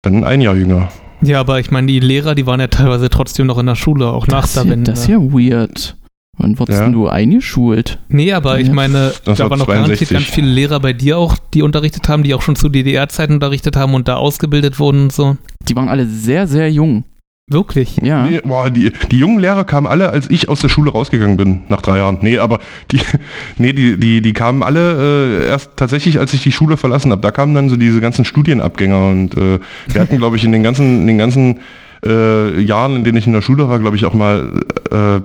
[0.03, 0.89] Dann ein Jahr jünger.
[1.23, 4.09] Ja, aber ich meine, die Lehrer, die waren ja teilweise trotzdem noch in der Schule,
[4.09, 4.91] auch nach Das, der Wende.
[4.93, 5.97] das ist ja weird.
[6.39, 6.85] Wann wurdest Ja.
[6.87, 7.99] denn du eingeschult?
[8.09, 10.11] Nee, aber ich meine, Das da war waren noch garantiert 62.
[10.11, 13.77] ganz viele Lehrer bei dir auch, die unterrichtet haben, die auch schon zu DDR-Zeiten unterrichtet
[13.77, 15.37] haben und da ausgebildet wurden und so.
[15.69, 17.05] Die waren alle sehr, sehr jung.
[17.53, 17.97] Wirklich.
[18.01, 18.27] Ja.
[18.27, 21.63] Nee, boah, die, die jungen Lehrer kamen alle, als ich aus der Schule rausgegangen bin,
[21.69, 22.19] nach drei Jahren.
[22.21, 22.61] Nee, aber
[22.93, 23.01] die,
[23.59, 27.21] nee, die, die, die kamen alle äh, erst tatsächlich, als ich die Schule verlassen habe.
[27.23, 29.59] Da kamen dann so diese ganzen Studienabgänger und äh,
[29.89, 31.59] wir hatten, glaube ich, in den ganzen, in den ganzen
[32.07, 34.61] äh, Jahren, in denen ich in der Schule war, glaube ich, auch mal
[34.93, 35.21] äh,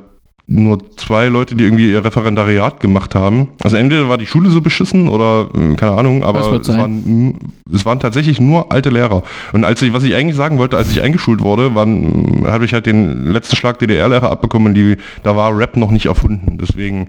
[0.48, 3.48] nur zwei Leute, die irgendwie ihr Referendariat gemacht haben.
[3.64, 7.34] Also entweder war die Schule so beschissen oder äh, keine Ahnung, aber es waren,
[7.74, 9.24] es waren tatsächlich nur alte Lehrer.
[9.54, 12.74] Und als ich, was ich eigentlich sagen wollte, als ich eingeschult wurde, waren, habe ich
[12.74, 16.60] halt den letzten Schlag DDR-Lehrer abbekommen, die, da war Rap noch nicht erfunden.
[16.62, 17.08] Deswegen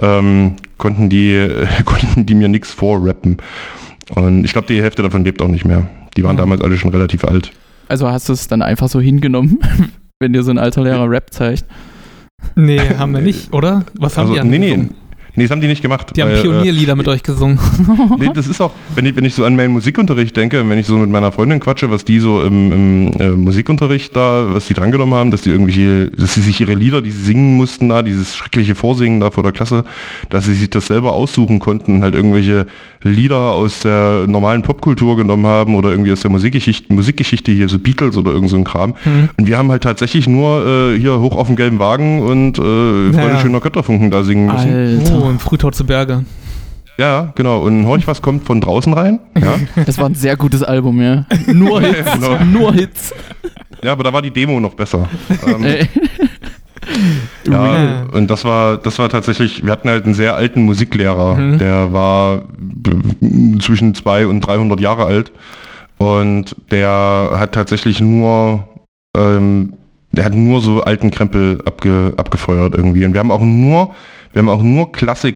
[0.00, 3.38] ähm, konnten die, äh, konnten die mir nichts vorrappen.
[4.14, 5.88] Und ich glaube, die Hälfte davon lebt auch nicht mehr.
[6.16, 6.40] Die waren Mhm.
[6.40, 7.50] damals alle schon relativ alt.
[7.88, 9.58] Also hast du es dann einfach so hingenommen,
[10.20, 11.64] wenn dir so ein alter Lehrer Rap zeigt.
[12.54, 13.84] Nee, haben wir nicht, oder?
[13.94, 14.88] Was haben Also, die nee, nee?
[15.38, 16.12] Nee, das haben die nicht gemacht.
[16.14, 17.58] Die haben weil, äh, Pionierlieder mit euch gesungen.
[18.18, 20.86] Nee, das ist auch, wenn ich, wenn ich so an meinen Musikunterricht denke, wenn ich
[20.86, 24.74] so mit meiner Freundin quatsche, was die so im, im äh, Musikunterricht da, was die
[24.74, 28.02] drangenommen haben, dass die irgendwelche, dass sie sich ihre Lieder, die sie singen mussten da,
[28.02, 29.84] dieses schreckliche Vorsingen da vor der Klasse,
[30.30, 32.66] dass sie sich das selber aussuchen konnten, halt irgendwelche
[33.02, 37.78] Lieder aus der normalen Popkultur genommen haben oder irgendwie aus der Musikgeschichte, Musikgeschichte hier, so
[37.78, 38.94] Beatles oder irgend so ein Kram.
[39.04, 39.28] Mhm.
[39.38, 42.62] Und wir haben halt tatsächlich nur äh, hier hoch auf dem gelben Wagen und äh,
[42.62, 43.40] Freunde Ja.
[43.40, 44.74] schöner Götterfunken da singen müssen.
[44.74, 45.27] Alter.
[45.28, 46.24] Im Frühtau zu Berge.
[46.98, 47.60] Ja, genau.
[47.62, 49.20] Und horch, was kommt von draußen rein?
[49.40, 49.54] Ja.
[49.86, 51.24] Das war ein sehr gutes Album, ja.
[51.46, 51.98] Nur Hits.
[52.06, 52.44] Ja, genau.
[52.44, 53.14] Nur Hits.
[53.82, 55.08] Ja, aber da war die Demo noch besser.
[55.46, 55.88] ähm, Ey.
[57.50, 61.58] ja, und das war, das war tatsächlich, wir hatten halt einen sehr alten Musiklehrer, Mhm.
[61.58, 62.42] der war
[63.60, 65.32] zwischen 200 und 300 Jahre alt
[65.98, 68.66] und der hat tatsächlich nur,
[69.16, 69.74] ähm,
[70.12, 73.04] der hat nur so alten Krempel abge, abgefeuert irgendwie.
[73.04, 73.94] Und wir haben auch nur,
[74.32, 75.34] wir haben auch nur Klassik.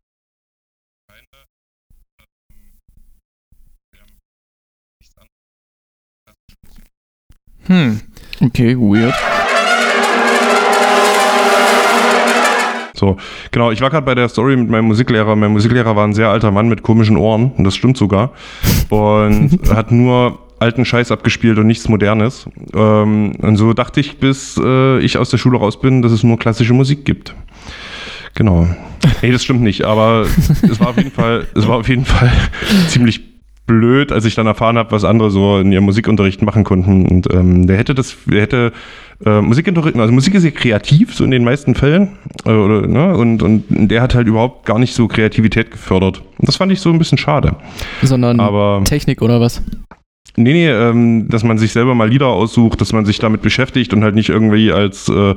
[7.67, 8.01] Hm.
[8.41, 9.15] Okay, weird.
[12.95, 13.17] So,
[13.51, 15.35] genau, ich war gerade bei der Story mit meinem Musiklehrer.
[15.35, 18.31] Mein Musiklehrer war ein sehr alter Mann mit komischen Ohren, und das stimmt sogar.
[18.91, 22.49] Und hat nur alten Scheiß abgespielt und nichts Modernes.
[22.75, 26.23] Ähm, und so dachte ich, bis äh, ich aus der Schule raus bin, dass es
[26.23, 27.35] nur klassische Musik gibt.
[28.35, 28.67] Genau.
[29.21, 30.27] Nee, das stimmt nicht, aber
[30.63, 32.31] es war auf jeden Fall, es war auf jeden Fall
[32.89, 33.21] ziemlich
[33.67, 37.07] blöd, als ich dann erfahren habe, was andere so in ihrem Musikunterricht machen konnten.
[37.07, 38.73] Und ähm, der hätte das, der hätte
[39.25, 42.19] äh, Musikunterricht, also Musik ist ja kreativ, so in den meisten Fällen.
[42.45, 43.17] Äh, oder, ne?
[43.17, 46.23] und, und der hat halt überhaupt gar nicht so Kreativität gefördert.
[46.39, 47.57] Und das fand ich so ein bisschen schade.
[48.03, 49.63] Sondern Aber Technik oder was?
[50.37, 53.93] nee, nee, ähm, dass man sich selber mal Lieder aussucht, dass man sich damit beschäftigt
[53.93, 55.35] und halt nicht irgendwie als äh,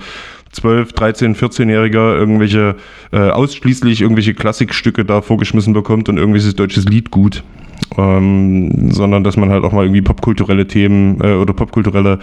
[0.56, 2.76] 12, 13, 14-Jähriger irgendwelche
[3.12, 7.44] äh, ausschließlich irgendwelche Klassikstücke da vorgeschmissen bekommt und irgendwelches deutsches Lied gut.
[7.98, 12.20] Ähm, sondern dass man halt auch mal irgendwie popkulturelle Themen äh, oder popkulturelle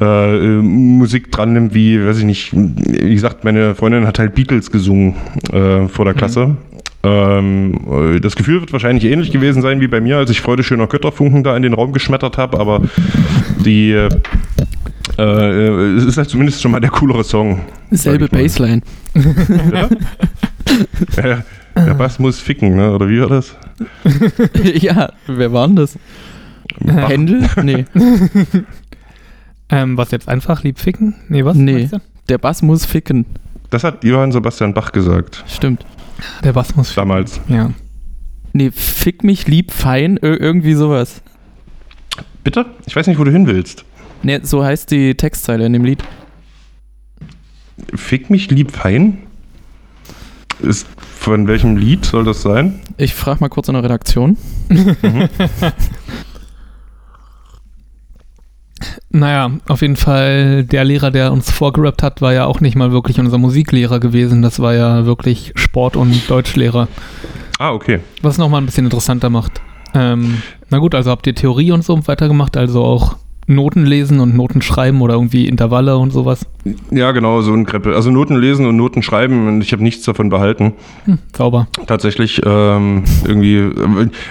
[0.00, 4.34] äh, äh, Musik dran nimmt, wie, weiß ich nicht, wie gesagt, meine Freundin hat halt
[4.34, 5.14] Beatles gesungen
[5.52, 6.56] äh, vor der Klasse.
[7.02, 10.62] Ähm, äh, das Gefühl wird wahrscheinlich ähnlich gewesen sein wie bei mir, als ich Freude
[10.62, 12.80] schöner Götterfunken da in den Raum geschmettert habe, aber
[13.64, 14.08] die
[15.18, 17.60] äh, äh, es ist halt zumindest schon mal der coolere Song.
[17.90, 18.42] Selbe mal.
[18.42, 18.82] Baseline.
[21.16, 21.42] Ja,
[21.76, 22.92] der Bass muss ficken, ne?
[22.92, 23.54] Oder wie war das?
[24.74, 25.98] ja, wer war denn das?
[26.80, 27.08] Bach.
[27.08, 27.48] Händel?
[27.62, 27.84] Nee.
[29.72, 31.14] Ähm, was jetzt einfach lieb ficken?
[31.30, 31.56] Nee, was?
[31.56, 31.88] Nee.
[32.28, 33.24] Der Bass muss ficken.
[33.70, 35.42] Das hat Johann Sebastian Bach gesagt.
[35.48, 35.86] Stimmt.
[36.44, 37.08] Der Bass muss ficken.
[37.08, 37.40] Damals.
[37.48, 37.70] Ja.
[38.52, 41.22] Nee, fick mich lieb fein, ir irgendwie sowas.
[42.44, 42.66] Bitte?
[42.84, 43.86] Ich weiß nicht, wo du hin willst.
[44.22, 46.02] Nee, so heißt die Textzeile in dem Lied.
[47.94, 49.18] Fick mich lieb fein?
[50.60, 52.80] Ist, von welchem Lied soll das sein?
[52.96, 54.36] Ich frage mal kurz in der Redaktion.
[59.10, 62.92] Naja, auf jeden Fall, der Lehrer, der uns vorgerappt hat, war ja auch nicht mal
[62.92, 64.42] wirklich unser Musiklehrer gewesen.
[64.42, 66.88] Das war ja wirklich Sport- und Deutschlehrer.
[67.58, 68.00] Ah, okay.
[68.22, 69.60] Was es nochmal ein bisschen interessanter macht.
[69.94, 74.36] Ähm, na gut, also habt ihr Theorie und so weitergemacht, also auch Noten lesen und
[74.36, 76.46] Noten schreiben oder irgendwie Intervalle und sowas?
[76.90, 77.94] Ja, genau, so ein Kreppel.
[77.94, 80.74] Also Noten lesen und Noten schreiben und ich habe nichts davon behalten.
[81.04, 81.66] Hm, sauber.
[81.86, 83.70] Tatsächlich ähm, irgendwie,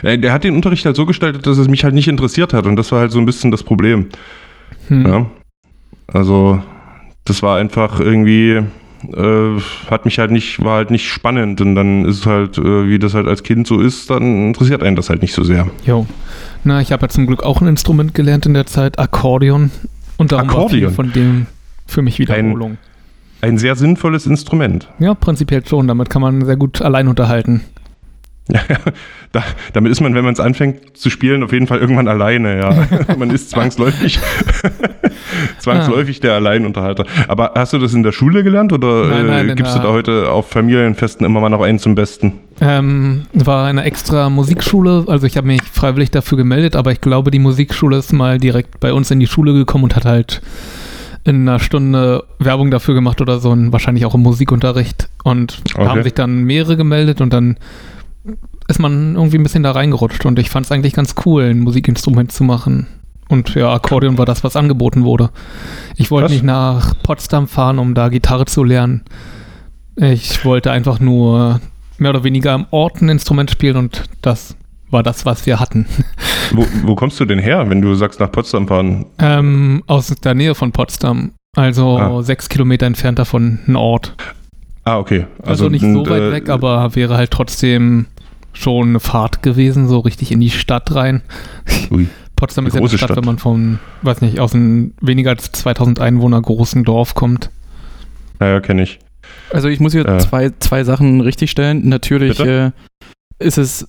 [0.03, 2.65] äh, der hat den Unterricht halt so gestaltet, dass es mich halt nicht interessiert hat
[2.65, 4.07] und das war halt so ein bisschen das Problem.
[4.87, 5.05] Hm.
[5.05, 5.25] Ja.
[6.07, 6.61] Also
[7.25, 8.61] das war einfach irgendwie,
[9.13, 12.87] äh, hat mich halt nicht, war halt nicht spannend und dann ist es halt, äh,
[12.87, 15.67] wie das halt als Kind so ist, dann interessiert einen das halt nicht so sehr.
[15.85, 16.05] Jo.
[16.63, 19.71] Na, ich habe ja zum Glück auch ein Instrument gelernt in der Zeit, Akkordeon.
[20.17, 20.93] Und darum war Akkordeon?
[20.93, 21.47] von dem
[21.87, 22.77] für mich Wiederholung.
[23.41, 24.87] Ein sehr sinnvolles Instrument.
[24.99, 25.87] Ja, prinzipiell schon.
[25.87, 27.61] Damit kann man sehr gut allein unterhalten.
[29.31, 32.57] Da, damit ist man, wenn man es anfängt zu spielen, auf jeden Fall irgendwann alleine,
[32.59, 33.15] ja.
[33.17, 34.19] man ist zwangsläufig,
[35.59, 37.05] zwangsläufig der Alleinunterhalter.
[37.27, 39.89] Aber hast du das in der Schule gelernt oder Nein, nein, äh, gibst du da
[39.89, 42.33] heute auf Familienfesten immer mal noch einen zum Besten?
[42.59, 47.31] Ähm, war eine extra Musikschule, also ich habe mich freiwillig dafür gemeldet, aber ich glaube,
[47.31, 50.41] die Musikschule ist mal direkt bei uns in die Schule gekommen und hat halt
[51.23, 55.07] in einer Stunde Werbung dafür gemacht oder so und wahrscheinlich auch im Musikunterricht.
[55.23, 55.89] Und da Okay.
[55.89, 57.57] haben sich dann mehrere gemeldet und dann
[58.71, 61.59] ist man irgendwie ein bisschen da reingerutscht und ich fand es eigentlich ganz cool, ein
[61.59, 62.87] Musikinstrument zu machen.
[63.29, 65.29] Und ja, Akkordeon war das, was angeboten wurde.
[65.95, 69.03] Ich wollte nicht nach Potsdam fahren, um da Gitarre zu lernen.
[69.95, 71.61] Ich wollte einfach nur
[71.97, 74.55] mehr oder weniger am Ort ein Instrument spielen und das
[74.89, 75.85] war das, was wir hatten.
[76.53, 79.05] Wo, wo kommst du denn her, wenn du sagst nach Potsdam fahren?
[79.19, 82.21] Ähm, aus der Nähe von Potsdam, also Ah.
[82.23, 84.15] sechs Kilometer entfernt davon ein Ort.
[84.83, 85.27] Ah, okay.
[85.43, 88.07] Also, nicht so weit äh, weg, aber wäre halt trotzdem
[88.53, 91.21] schon eine Fahrt gewesen, so richtig in die Stadt rein.
[91.89, 92.07] Ui.
[92.35, 93.17] Potsdam ist ja eine Große Stadt, Stadt.
[93.17, 97.51] wenn man von, weiß nicht, aus einem weniger als 2000 Einwohner großen Dorf kommt.
[98.39, 98.99] Naja, kenne ich.
[99.51, 100.17] Also ich muss hier Äh.
[100.17, 101.87] zwei, zwei Sachen richtigstellen.
[101.87, 102.71] Natürlich äh,
[103.37, 103.87] ist es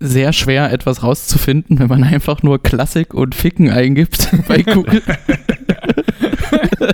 [0.00, 5.00] sehr schwer, etwas rauszufinden, wenn man einfach nur Klassik und Ficken eingibt bei Google.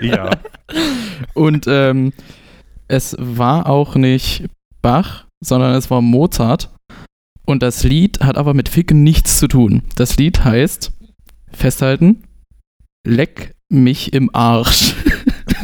[0.03, 0.31] Ja.
[1.35, 2.13] Und ähm,
[2.89, 4.45] es war auch nicht
[4.83, 6.71] Bach, sondern es war Mozart.
[7.49, 9.81] Und das Lied hat aber mit Ficken nichts zu tun.
[9.97, 10.93] Das Lied heißt,
[11.51, 12.25] festhalten,
[13.07, 14.93] Leck mich im Arsch.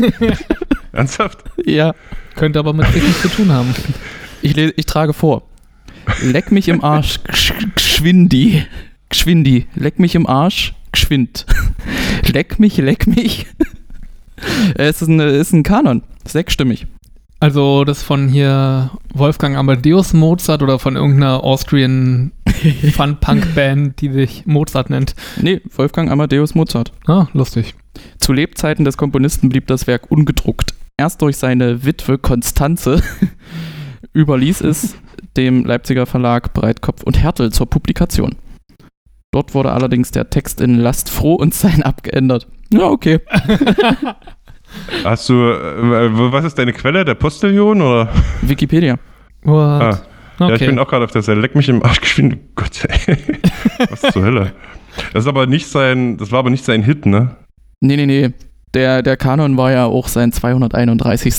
[0.93, 1.45] Ernsthaft?
[1.67, 1.95] ja,
[2.37, 3.75] Könnte aber mit nichts zu tun haben.
[4.41, 5.43] ich, le- ich trage vor.
[6.23, 7.21] Leck mich im Arsch,
[7.75, 8.65] geschwindi.
[9.11, 9.67] Geschwindi.
[9.75, 11.45] Leck mich im Arsch, geschwind.
[12.33, 13.47] Leck mich, leck mich.
[14.75, 16.87] es ist, eine, ist ein Kanon, sechsstimmig.
[17.41, 22.33] Also das von hier Wolfgang Amadeus Mozart oder von irgendeiner Austrian
[22.93, 25.15] Fun-Punk-Band, die sich Mozart nennt.
[25.41, 26.93] Nee, Wolfgang Amadeus Mozart.
[27.07, 27.75] Ah, lustig.
[28.19, 30.75] Zu Lebzeiten des Komponisten blieb das Werk ungedruckt.
[30.97, 33.03] Erst durch seine Witwe Konstanze
[34.15, 34.97] überließ es
[35.37, 38.37] dem Leipziger Verlag Breitkopf und Hertel zur Publikation.
[39.33, 42.47] Dort wurde allerdings der Text in Last froh und sein abgeändert.
[42.73, 43.21] Ja, okay.
[45.05, 47.05] Hast du, äh, was ist deine Quelle?
[47.05, 48.09] Der Postillon oder?
[48.43, 48.97] Wikipedia.
[49.43, 49.57] What?
[49.59, 50.01] Ah,
[50.41, 50.67] Ja, ich okay.
[50.67, 51.41] bin auch gerade auf der Seite.
[51.41, 52.39] Leck mich im Arsch geschwind.
[52.55, 53.17] Gott, ey.
[53.91, 54.53] Was zur Hölle?
[55.13, 57.37] Das ist aber nicht sein, das war aber nicht sein Hit, ne?
[57.81, 58.31] Nee, nee, nee.
[58.75, 61.35] Der, der Kanon war ja auch sein 231.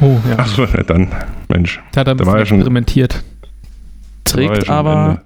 [0.00, 0.38] oh, ja.
[0.38, 1.08] Achso, na dann,
[1.48, 1.80] Mensch.
[1.92, 3.22] Da hat er ein bisschen experimentiert.
[4.24, 5.22] Trägt aber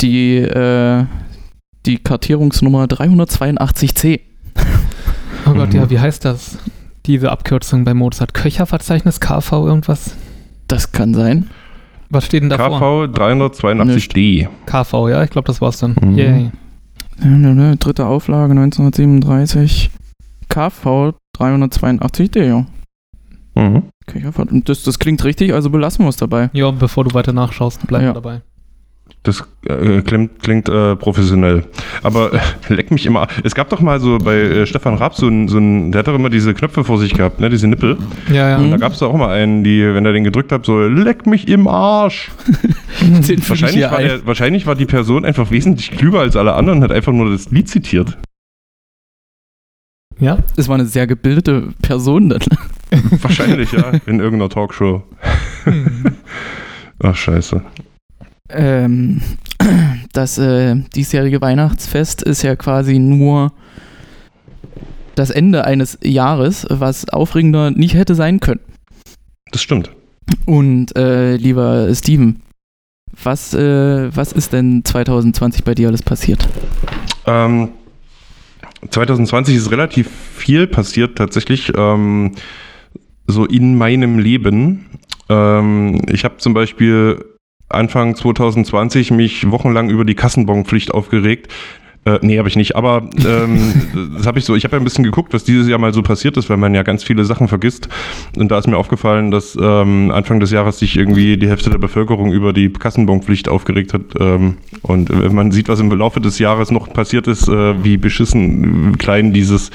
[0.00, 1.04] die, äh,
[1.86, 4.20] die Kartierungsnummer 382c.
[5.56, 5.80] Oh Gott, Mhm.
[5.80, 6.58] ja, wie heißt das?
[7.06, 8.34] Diese Abkürzung bei Mozart.
[8.34, 10.14] Köcherverzeichnis, KV, irgendwas?
[10.68, 11.48] Das kann sein.
[12.10, 12.78] Was steht denn davor?
[13.08, 14.48] KV 382D.
[14.66, 15.96] KV, ja, ich glaube, das war's dann.
[16.00, 16.16] Mhm.
[16.18, 16.50] Yay.
[17.78, 19.90] Dritte Auflage 1937.
[20.48, 22.66] KV 382D, ja.
[23.54, 23.84] Mhm.
[24.08, 24.24] Okay,
[24.64, 26.50] das, das klingt richtig, also belassen wir es dabei.
[26.52, 28.12] Ja, bevor du weiter nachschaust, bleib Ja.
[28.12, 28.42] dabei.
[29.26, 31.64] Das äh, klingt, klingt äh, professionell.
[32.04, 32.38] Aber äh,
[32.68, 33.26] leck mich immer.
[33.42, 36.06] Es gab doch mal so bei äh, Stefan Raab so ein, so ein, der hat
[36.06, 37.98] doch immer diese Knöpfe vor sich gehabt, ne, diese Nippel.
[38.32, 38.58] Ja, ja.
[38.58, 38.70] Mhm.
[38.70, 41.26] Da gab es doch auch mal einen, die, wenn er den gedrückt hat, so leck
[41.26, 42.30] mich im Arsch.
[43.48, 46.92] Wahrscheinlich war, der, wahrscheinlich war die Person einfach wesentlich klüger als alle anderen und hat
[46.92, 48.16] einfach nur das Lied zitiert.
[50.20, 50.38] Ja?
[50.56, 52.42] Es war eine sehr gebildete Person dann.
[53.22, 55.02] Wahrscheinlich, ja, in irgendeiner Talkshow.
[57.02, 57.60] Ach, scheiße.
[58.48, 59.20] Ähm,
[60.12, 63.52] das äh, diesjährige Weihnachtsfest ist ja quasi nur
[65.14, 68.60] das Ende eines Jahres, was aufregender nicht hätte sein können.
[69.50, 69.90] Das stimmt.
[70.44, 72.42] Und äh, lieber Steven,
[73.22, 76.48] was, äh, was ist denn 2020 bei dir alles passiert?
[77.26, 77.70] Ähm,
[78.90, 81.72] 2020 ist relativ viel passiert tatsächlich.
[81.76, 82.32] Ähm,
[83.26, 84.86] so in meinem Leben.
[85.28, 87.24] Ähm, ich habe zum Beispiel
[87.68, 91.52] Anfang 2020 mich wochenlang über die Kassenbonpflicht aufgeregt.
[92.06, 92.76] Äh, nee, habe ich nicht.
[92.76, 94.54] Aber ähm, das habe ich so.
[94.54, 96.74] Ich habe ja ein bisschen geguckt, was dieses Jahr mal so passiert ist, weil man
[96.74, 97.88] ja ganz viele Sachen vergisst.
[98.36, 101.78] Und da ist mir aufgefallen, dass ähm, Anfang des Jahres sich irgendwie die Hälfte der
[101.78, 104.02] Bevölkerung über die Kassenbonpflicht aufgeregt hat.
[104.20, 107.96] Ähm, und wenn man sieht, was im Laufe des Jahres noch passiert ist, äh, wie
[107.96, 109.70] beschissen äh, klein dieses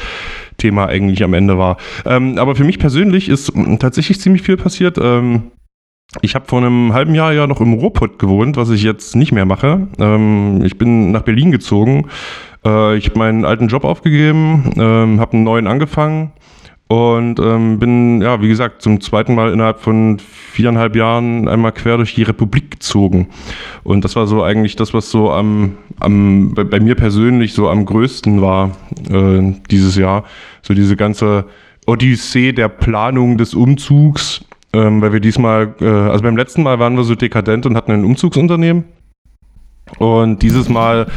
[0.57, 1.77] Thema eigentlich am Ende war.
[2.05, 4.97] Ähm, aber für mich persönlich ist tatsächlich ziemlich viel passiert.
[5.01, 5.51] Ähm,
[6.21, 9.31] ich habe vor einem halben Jahr ja noch im Ruhrpott gewohnt, was ich jetzt nicht
[9.31, 9.87] mehr mache.
[9.97, 12.07] Ähm, ich bin nach Berlin gezogen.
[12.65, 16.33] Äh, ich habe meinen alten Job aufgegeben, ähm, habe einen neuen angefangen
[16.89, 21.95] und ähm, bin, ja, wie gesagt, zum zweiten Mal innerhalb von viereinhalb Jahren einmal quer
[21.95, 23.29] durch die Republik gezogen.
[23.83, 27.85] Und das war so eigentlich das, was so am, am bei, mir persönlich so am
[27.85, 28.71] größten war
[29.09, 30.25] äh, dieses Jahr.
[30.61, 31.45] So diese ganze
[31.85, 34.43] Odyssee der Planung des Umzugs
[34.73, 37.91] ähm, weil wir diesmal, äh, also beim letzten Mal waren wir so dekadent und hatten
[37.91, 38.85] ein Umzugsunternehmen.
[39.97, 41.07] Und dieses Mal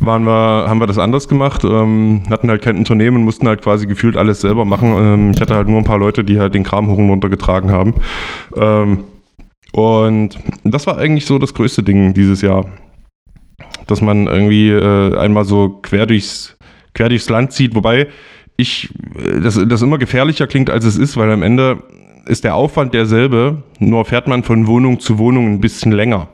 [0.00, 3.86] waren wir, haben wir das anders gemacht, ähm, hatten halt kein Unternehmen, mussten halt quasi
[3.86, 4.92] gefühlt alles selber machen.
[4.98, 7.30] Ähm, ich hatte halt nur ein paar Leute, die halt den Kram hoch und runter
[7.30, 7.94] getragen haben.
[8.54, 9.04] Ähm,
[9.72, 12.66] und das war eigentlich so das größte Ding dieses Jahr.
[13.86, 16.56] Dass man irgendwie äh, einmal so quer durchs,
[16.94, 18.08] quer durchs Land zieht, wobei
[18.56, 21.82] ich, äh, das, das immer gefährlicher klingt, als es ist, weil am Ende
[22.28, 26.28] ist der Aufwand derselbe, nur fährt man von Wohnung zu Wohnung ein bisschen länger.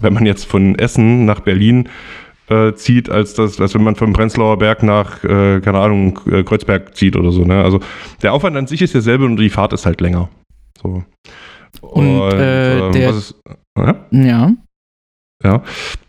[0.00, 1.88] Wenn man jetzt von Essen nach Berlin
[2.48, 6.42] äh, zieht, als das, als wenn man vom Prenzlauer Berg nach, äh, keine Ahnung, äh,
[6.42, 7.44] Kreuzberg zieht oder so.
[7.44, 7.62] Ne?
[7.62, 7.80] Also
[8.22, 10.28] der Aufwand an sich ist derselbe und die Fahrt ist halt länger.
[10.80, 11.04] So.
[11.80, 13.34] Und, und äh, ähm, der, ist,
[13.78, 13.96] ja.
[15.42, 15.62] Ja.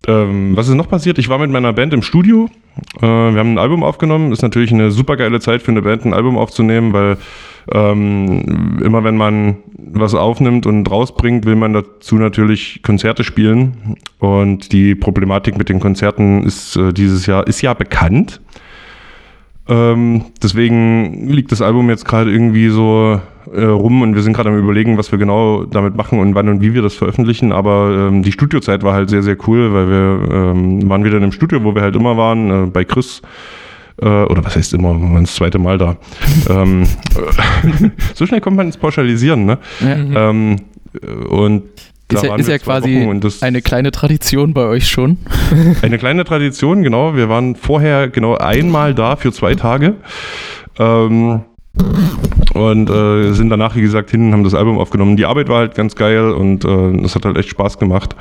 [0.08, 1.18] Ähm, was ist noch passiert?
[1.18, 2.50] Ich war mit meiner Band im Studio.
[2.98, 4.32] Äh, wir haben ein Album aufgenommen.
[4.32, 7.18] Ist natürlich eine super geile Zeit für eine Band, ein Album aufzunehmen, weil
[7.72, 13.98] ähm, immer wenn man was aufnimmt und rausbringt, will man dazu natürlich Konzerte spielen.
[14.20, 18.42] Und die Problematik mit den Konzerten ist äh, dieses Jahr ist ja bekannt.
[19.68, 23.22] Ähm, deswegen liegt das Album jetzt gerade irgendwie so
[23.54, 26.50] äh, rum und wir sind gerade am überlegen, was wir genau damit machen und wann
[26.50, 27.52] und wie wir das veröffentlichen.
[27.52, 31.24] Aber ähm, die Studiozeit war halt sehr, sehr cool, weil wir ähm, waren wieder in
[31.24, 33.22] einem Studio, wo wir halt immer waren, äh, bei Chris.
[34.02, 35.98] Äh, oder was heißt immer, waren das zweite Mal da.
[36.50, 36.88] ähm,
[38.16, 39.58] so schnell kommt man ins Pauschalisieren, ne?
[39.80, 40.30] Ja.
[40.30, 40.58] Ähm,
[41.30, 41.64] und
[42.12, 43.10] ist ja, ist ja quasi
[43.42, 45.18] eine kleine Tradition bei euch schon.
[45.82, 47.16] Eine kleine Tradition, genau.
[47.16, 49.96] Wir waren vorher genau einmal da für zwei Tage.
[50.78, 51.42] Ähm,
[52.54, 55.16] und äh, sind danach, wie gesagt, hin und haben das Album aufgenommen.
[55.16, 58.16] Die Arbeit war halt ganz geil und äh, es hat halt echt Spaß gemacht.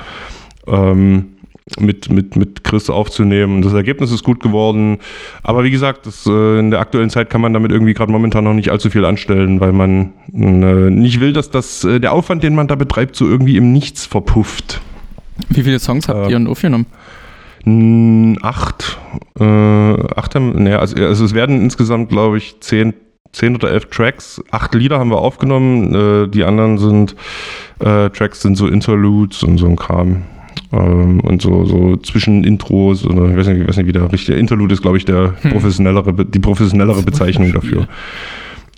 [0.67, 1.33] Ähm,
[1.79, 3.61] mit, mit, mit Chris aufzunehmen.
[3.61, 4.97] Das Ergebnis ist gut geworden.
[5.43, 8.43] Aber wie gesagt, das, äh, in der aktuellen Zeit kann man damit irgendwie gerade momentan
[8.43, 12.43] noch nicht allzu viel anstellen, weil man äh, nicht will, dass das, äh, der Aufwand,
[12.43, 14.81] den man da betreibt, so irgendwie im Nichts verpufft.
[15.49, 16.85] Wie viele Songs habt ihr denn aufgenommen?
[18.41, 18.97] Acht.
[19.39, 22.93] Äh, acht haben, ne, also, also es werden insgesamt, glaube ich, zehn,
[23.33, 24.41] zehn oder elf Tracks.
[24.49, 25.93] Acht Lieder haben wir aufgenommen.
[25.93, 27.15] Äh, die anderen sind
[27.79, 30.23] äh, Tracks sind so Interludes und so ein Kram.
[30.71, 34.11] Ähm, und so, so zwischen Intros oder ich weiß nicht, ich weiß nicht wie der
[34.11, 35.51] richtige Interlude ist, glaube ich, der hm.
[35.51, 37.87] professionellere, die professionellere Bezeichnung dafür.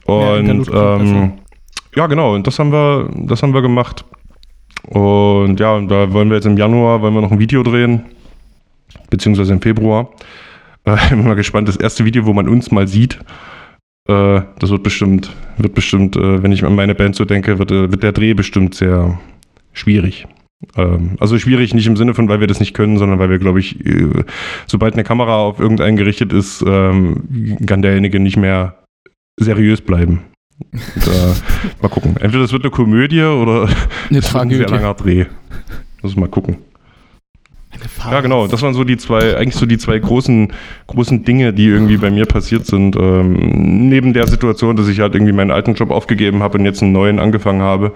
[0.06, 1.34] Und ja, ähm,
[1.96, 4.04] ja, genau, und das haben wir, das haben wir gemacht.
[4.90, 8.04] Und ja, und da wollen wir jetzt im Januar, wollen wir noch ein Video drehen,
[9.10, 10.10] beziehungsweise im Februar.
[10.86, 13.18] Äh, bin mal gespannt, das erste Video, wo man uns mal sieht.
[14.06, 17.72] Äh, das wird bestimmt, wird bestimmt, äh, wenn ich an meine Band so denke, wird,
[17.72, 19.18] äh, wird der Dreh bestimmt sehr
[19.72, 20.28] schwierig.
[20.76, 23.40] Ähm, also schwierig nicht im Sinne von, weil wir das nicht können, sondern weil wir,
[23.40, 24.24] glaube ich, äh,
[24.68, 28.84] sobald eine Kamera auf irgendeinen gerichtet ist, ähm, kann derjenige nicht mehr
[29.38, 30.22] seriös bleiben.
[30.72, 31.34] Und, äh,
[31.82, 32.18] mal gucken.
[32.18, 33.68] Entweder das wird eine Komödie oder
[34.10, 35.26] eine wird ein sehr langer Dreh.
[36.02, 36.58] Muss mal gucken.
[38.10, 38.48] Ja, genau.
[38.48, 40.54] Das waren so die zwei, eigentlich so die zwei großen,
[40.88, 42.96] großen Dinge, die irgendwie bei mir passiert sind.
[42.96, 46.82] Ähm, neben der Situation, dass ich halt irgendwie meinen alten Job aufgegeben habe und jetzt
[46.82, 47.94] einen neuen angefangen habe.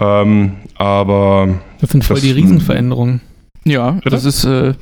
[0.00, 1.48] Ähm, aber.
[1.80, 3.20] Das sind voll das, die Riesenveränderungen.
[3.64, 4.74] Ja, das ist, äh,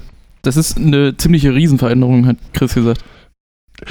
[0.42, 3.04] das ist eine ziemliche Riesenveränderung, hat Chris gesagt.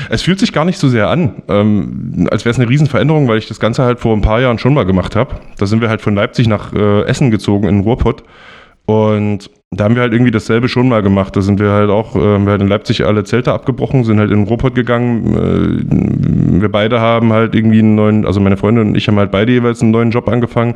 [0.09, 3.37] Es fühlt sich gar nicht so sehr an, ähm, als wäre es eine Riesenveränderung, weil
[3.37, 5.35] ich das Ganze halt vor ein paar Jahren schon mal gemacht habe.
[5.57, 8.23] Da sind wir halt von Leipzig nach äh, Essen gezogen in Ruhrpott.
[8.87, 11.35] Und da haben wir halt irgendwie dasselbe schon mal gemacht.
[11.35, 14.31] Da sind wir halt auch, äh, wir halt in Leipzig alle Zelte abgebrochen, sind halt
[14.31, 15.35] in Ruhrpott gegangen.
[15.35, 19.31] Äh, wir beide haben halt irgendwie einen neuen, also meine Freundin und ich haben halt
[19.31, 20.75] beide jeweils einen neuen Job angefangen,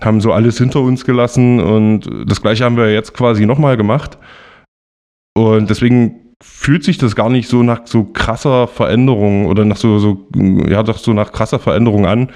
[0.00, 4.18] haben so alles hinter uns gelassen und das gleiche haben wir jetzt quasi nochmal gemacht.
[5.36, 9.98] Und deswegen fühlt sich das gar nicht so nach so krasser Veränderung oder nach so,
[9.98, 10.26] so
[10.68, 12.30] ja, doch so nach krasser Veränderung an.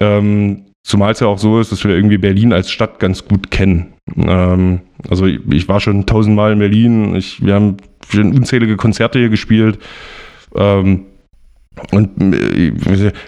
[0.00, 3.50] Ähm, zumal es ja auch so ist, dass wir irgendwie Berlin als Stadt ganz gut
[3.50, 3.94] kennen.
[4.16, 7.76] Ähm, also ich, ich, war schon tausendmal in Berlin, ich, wir haben
[8.08, 9.78] schon unzählige Konzerte hier gespielt.
[10.54, 11.06] Ähm,
[11.90, 12.72] und äh,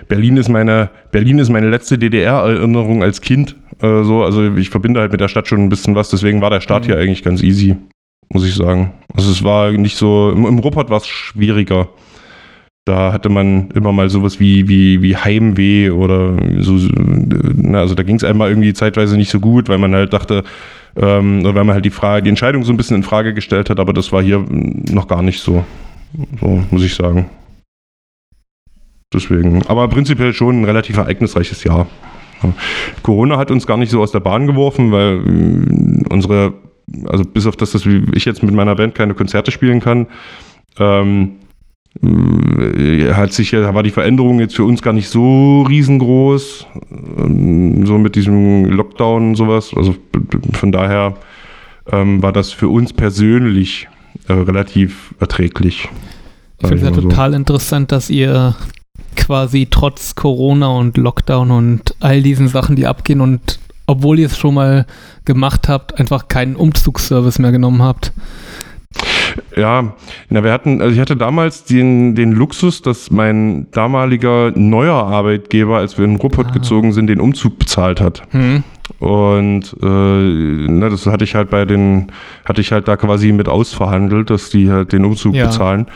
[0.09, 3.57] Berlin ist meine, Berlin ist meine letzte DDR-Erinnerung als Kind.
[3.81, 6.51] Äh, so, also ich verbinde halt mit der Stadt schon ein bisschen was, deswegen war
[6.51, 6.87] der Start mhm.
[6.87, 7.77] hier eigentlich ganz easy
[8.33, 8.93] muss ich sagen.
[9.15, 11.89] Also es war nicht so, im, im Ruppert war es schwieriger.
[12.87, 18.03] Da hatte man immer mal sowas wie, wie, wie Heimweh oder so, na, also da
[18.03, 20.45] ging es einmal irgendwie zeitweise nicht so gut, weil man halt dachte,
[20.97, 23.71] ähm, oder weil man halt die Frage, die Entscheidung so ein bisschen in Frage gestellt
[23.71, 24.45] hat, aber das war hier
[24.91, 25.65] noch gar nicht so.
[26.41, 27.31] So, muss ich sagen.
[29.13, 29.63] Deswegen.
[29.67, 31.87] Aber prinzipiell schon ein relativ ereignisreiches Jahr.
[33.03, 36.55] Corona hat uns gar nicht so aus der Bahn geworfen, weil äh, unsere
[37.07, 40.07] also bis auf das, dass ich jetzt mit meiner Band keine Konzerte spielen kann,
[40.79, 41.37] ähm,
[42.03, 46.67] äh, hat sich war die Veränderung jetzt für uns gar nicht so riesengroß,
[47.19, 49.73] ähm, so mit diesem Lockdown und sowas.
[49.77, 49.95] Also
[50.53, 51.15] von daher
[51.91, 53.89] ähm, war das für uns persönlich
[54.29, 55.89] äh, relativ erträglich.
[56.61, 57.09] Ich finde es ja so.
[57.09, 58.55] total interessant, dass ihr
[59.17, 64.39] quasi trotz Corona und Lockdown und all diesen Sachen, die abgehen und obwohl ihr es
[64.39, 64.87] schon mal
[65.25, 68.13] gemacht habt, einfach keinen Umzugsservice mehr genommen habt.
[69.57, 69.95] Ja,
[70.29, 75.79] na, wir hatten, also ich hatte damals den, den Luxus, dass mein damaliger neuer Arbeitgeber,
[75.79, 76.53] als wir in Ruppert ah.
[76.53, 78.23] gezogen sind, den Umzug bezahlt hat.
[78.31, 78.63] Hm.
[78.99, 82.13] Und äh, na, das hatte ich halt bei den,
[82.45, 85.47] hatte ich halt da quasi mit ausverhandelt, dass die halt den Umzug ja.
[85.47, 85.87] bezahlen.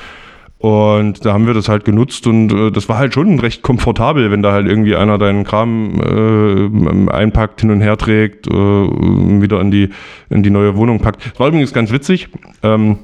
[0.58, 4.32] Und da haben wir das halt genutzt und äh, das war halt schon recht komfortabel,
[4.32, 9.60] wenn da halt irgendwie einer deinen Kram äh, einpackt, hin und her trägt, äh, wieder
[9.60, 9.90] in die,
[10.30, 11.24] in die neue Wohnung packt.
[11.24, 12.28] Das war übrigens ganz witzig.
[12.64, 12.98] Ähm,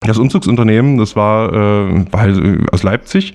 [0.00, 3.32] das Umzugsunternehmen, das war, äh, war halt äh, aus Leipzig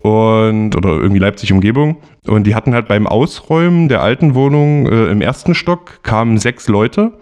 [0.00, 5.06] und oder irgendwie Leipzig Umgebung und die hatten halt beim Ausräumen der alten Wohnung äh,
[5.06, 7.12] im ersten Stock kamen sechs Leute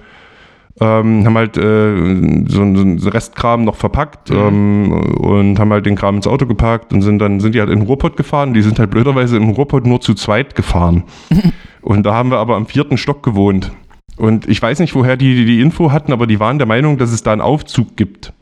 [0.79, 4.37] ähm, haben halt äh, so, so Restkram noch verpackt mhm.
[4.37, 7.71] ähm, und haben halt den Kram ins Auto gepackt und sind dann sind die halt
[7.71, 8.55] in Ruhrpott gefahren.
[8.55, 11.05] Die sind halt blöderweise im Ruhrpott nur zu zweit gefahren.
[11.83, 13.73] und da haben wir aber am vierten Stock gewohnt.
[14.17, 17.11] Und ich weiß nicht, woher die die Info hatten, aber die waren der Meinung, dass
[17.11, 18.33] es da einen Aufzug gibt.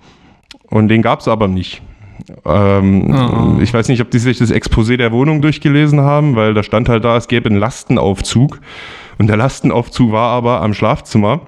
[0.68, 1.82] Und den gab es aber nicht.
[2.44, 3.60] Ähm, oh.
[3.60, 6.88] Ich weiß nicht, ob die sich das Exposé der Wohnung durchgelesen haben, weil da stand
[6.88, 8.60] halt da, es gäbe einen Lastenaufzug.
[9.18, 11.40] Und der Lastenaufzug war aber am Schlafzimmer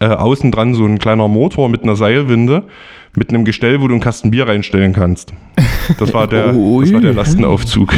[0.00, 2.64] äh, außen dran so ein kleiner Motor mit einer Seilwinde,
[3.16, 5.32] mit einem Gestell, wo du einen Kasten Bier reinstellen kannst.
[5.98, 7.94] Das war der, das war der Lastenaufzug.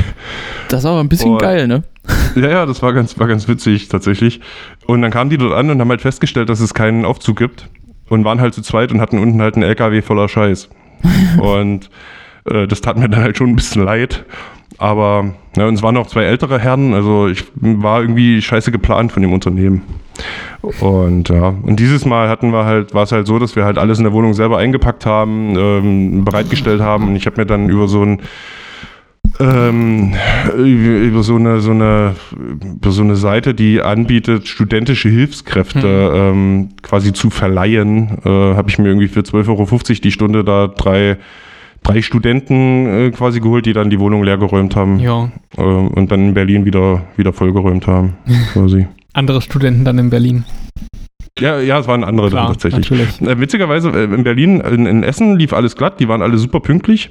[0.68, 1.82] Das ist aber ein bisschen und, geil, ne?
[2.36, 4.40] Ja, ja, das war ganz, war ganz witzig tatsächlich.
[4.86, 7.68] Und dann kamen die dort an und haben halt festgestellt, dass es keinen Aufzug gibt
[8.08, 10.68] und waren halt zu zweit und hatten unten halt einen LKW voller Scheiß.
[11.40, 11.90] und
[12.44, 14.24] äh, das tat mir dann halt schon ein bisschen leid.
[14.78, 19.12] Aber ja, und es waren noch zwei ältere Herren, also ich war irgendwie scheiße geplant
[19.12, 19.82] von dem Unternehmen.
[20.80, 23.78] Und ja, und dieses Mal hatten wir halt, war es halt so, dass wir halt
[23.78, 27.68] alles in der Wohnung selber eingepackt haben, ähm, bereitgestellt haben und ich habe mir dann
[27.68, 28.20] über so ein
[29.40, 30.14] ähm,
[30.56, 32.14] über so eine, so eine,
[32.62, 36.16] über so eine Seite, die anbietet, studentische Hilfskräfte mhm.
[36.16, 40.68] ähm, quasi zu verleihen, äh, habe ich mir irgendwie für 12,50 Euro die Stunde da
[40.68, 41.18] drei
[41.82, 44.98] drei Studenten äh, quasi geholt, die dann die Wohnung leergeräumt haben.
[44.98, 45.30] Ja.
[45.56, 48.14] Äh, und dann in Berlin wieder, wieder vollgeräumt haben,
[48.52, 48.86] quasi.
[49.12, 50.44] Andere Studenten dann in Berlin.
[51.38, 53.20] Ja, ja, es waren andere Klar, dann tatsächlich.
[53.20, 56.60] Äh, witzigerweise, äh, in Berlin, in, in, Essen lief alles glatt, die waren alle super
[56.60, 57.10] pünktlich.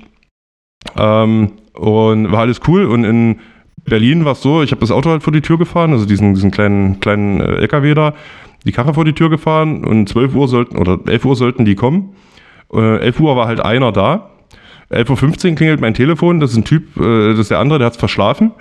[0.97, 2.85] Ähm, und war alles cool.
[2.85, 3.39] Und in
[3.83, 6.33] Berlin war es so, ich habe das Auto halt vor die Tür gefahren, also diesen,
[6.33, 8.13] diesen kleinen, kleinen äh, LKW da,
[8.65, 11.75] die Karre vor die Tür gefahren und 12 Uhr sollten, oder 11 Uhr sollten die
[11.75, 12.15] kommen.
[12.73, 14.31] Äh, 11 Uhr war halt einer da
[14.95, 17.87] 11.15 Uhr klingelt mein Telefon, das ist ein Typ, äh, das ist der andere, der
[17.87, 18.51] hat es verschlafen.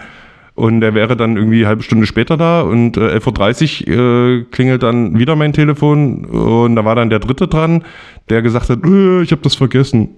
[0.57, 4.45] Und der wäre dann irgendwie eine halbe Stunde später da und äh, 11.30 Uhr äh,
[4.53, 7.82] klingelt dann wieder mein Telefon und da war dann der dritte dran,
[8.28, 10.11] der gesagt hat, äh, ich habe das vergessen.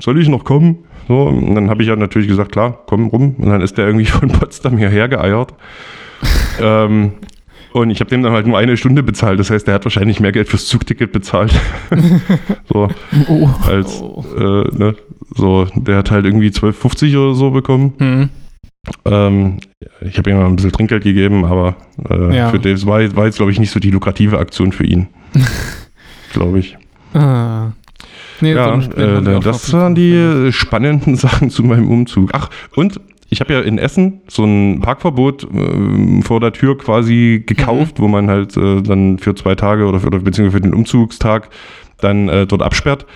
[0.00, 0.78] Soll ich noch kommen?
[1.08, 3.34] So, und dann habe ich ja natürlich gesagt, klar, komm rum.
[3.38, 5.52] Und dann ist der irgendwie von Potsdam hierher geeiert.
[6.60, 7.12] ähm,
[7.72, 9.38] Und ich habe dem dann halt nur eine Stunde bezahlt.
[9.38, 11.52] Das heißt, der hat wahrscheinlich mehr Geld fürs Zugticket bezahlt.
[12.72, 12.88] so,
[13.28, 13.48] Oh.
[13.68, 14.00] als,
[14.38, 14.42] äh,
[14.76, 14.94] ne,
[15.34, 17.94] so, der hat halt irgendwie 12,50 oder so bekommen.
[17.98, 18.28] Hm.
[19.04, 19.58] Ähm,
[20.00, 21.76] ich habe ihm mal ein bisschen Trinkgeld gegeben, aber
[22.10, 22.50] äh, Ja.
[22.50, 25.06] für das war, war jetzt, glaube ich, nicht so die lukrative Aktion für ihn.
[26.32, 26.76] glaube ich.
[27.14, 27.72] Ah.
[28.40, 32.30] Nee, Ja, äh, das waren die spannenden Sachen zu meinem Umzug.
[32.32, 37.42] Ach, und ich habe ja in Essen so ein Parkverbot äh, vor der Tür quasi
[37.46, 40.74] gekauft, wo man halt äh, dann für zwei Tage oder, für, oder beziehungsweise für den
[40.74, 41.48] Umzugstag
[42.00, 43.06] dann äh, dort absperrt.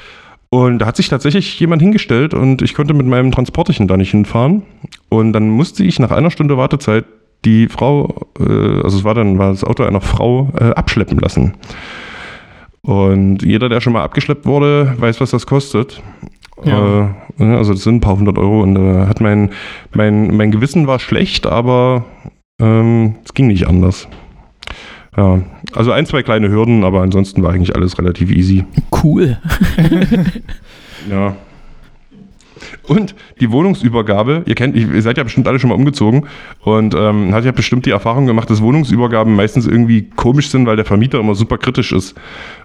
[0.49, 4.13] Und da hat sich tatsächlich jemand hingestellt und ich konnte mit meinem Transporterchen da nicht
[4.13, 4.63] hinfahren.
[5.09, 7.05] Und dann musste ich nach einer Stunde Wartezeit
[7.45, 11.55] die Frau, äh, also es war dann war das Auto einer Frau, äh, abschleppen lassen.
[12.83, 16.03] Und jeder, der schon mal abgeschleppt wurde, weiß, was das kostet.
[16.65, 17.11] Ja.
[17.39, 19.51] Äh, ne, also das sind ein paar hundert Euro und äh, hat mein,
[19.93, 22.05] mein, mein Gewissen war schlecht, aber
[22.61, 24.09] ähm, es ging nicht anders.
[25.17, 25.41] Ja,
[25.75, 28.65] also ein, zwei kleine Hürden, aber ansonsten war eigentlich alles relativ easy.
[29.03, 29.39] Cool.
[31.11, 31.37] Ja.
[32.89, 36.27] Und die Wohnungsübergabe, ihr kennt, ihr seid ja bestimmt alle schon mal umgezogen
[36.63, 40.77] und ähm, hat ja bestimmt die Erfahrung gemacht, dass Wohnungsübergaben meistens irgendwie komisch sind, weil
[40.77, 42.15] der Vermieter immer super kritisch ist.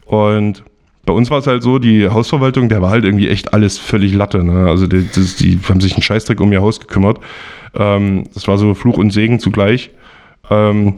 [0.05, 0.63] Und
[1.05, 4.13] bei uns war es halt so, die Hausverwaltung, der war halt irgendwie echt alles völlig
[4.13, 4.43] Latte.
[4.43, 4.67] Ne?
[4.69, 7.19] Also die, das, die haben sich einen Scheißdreck um ihr Haus gekümmert.
[7.75, 9.91] Ähm, das war so Fluch und Segen zugleich.
[10.49, 10.95] Ähm,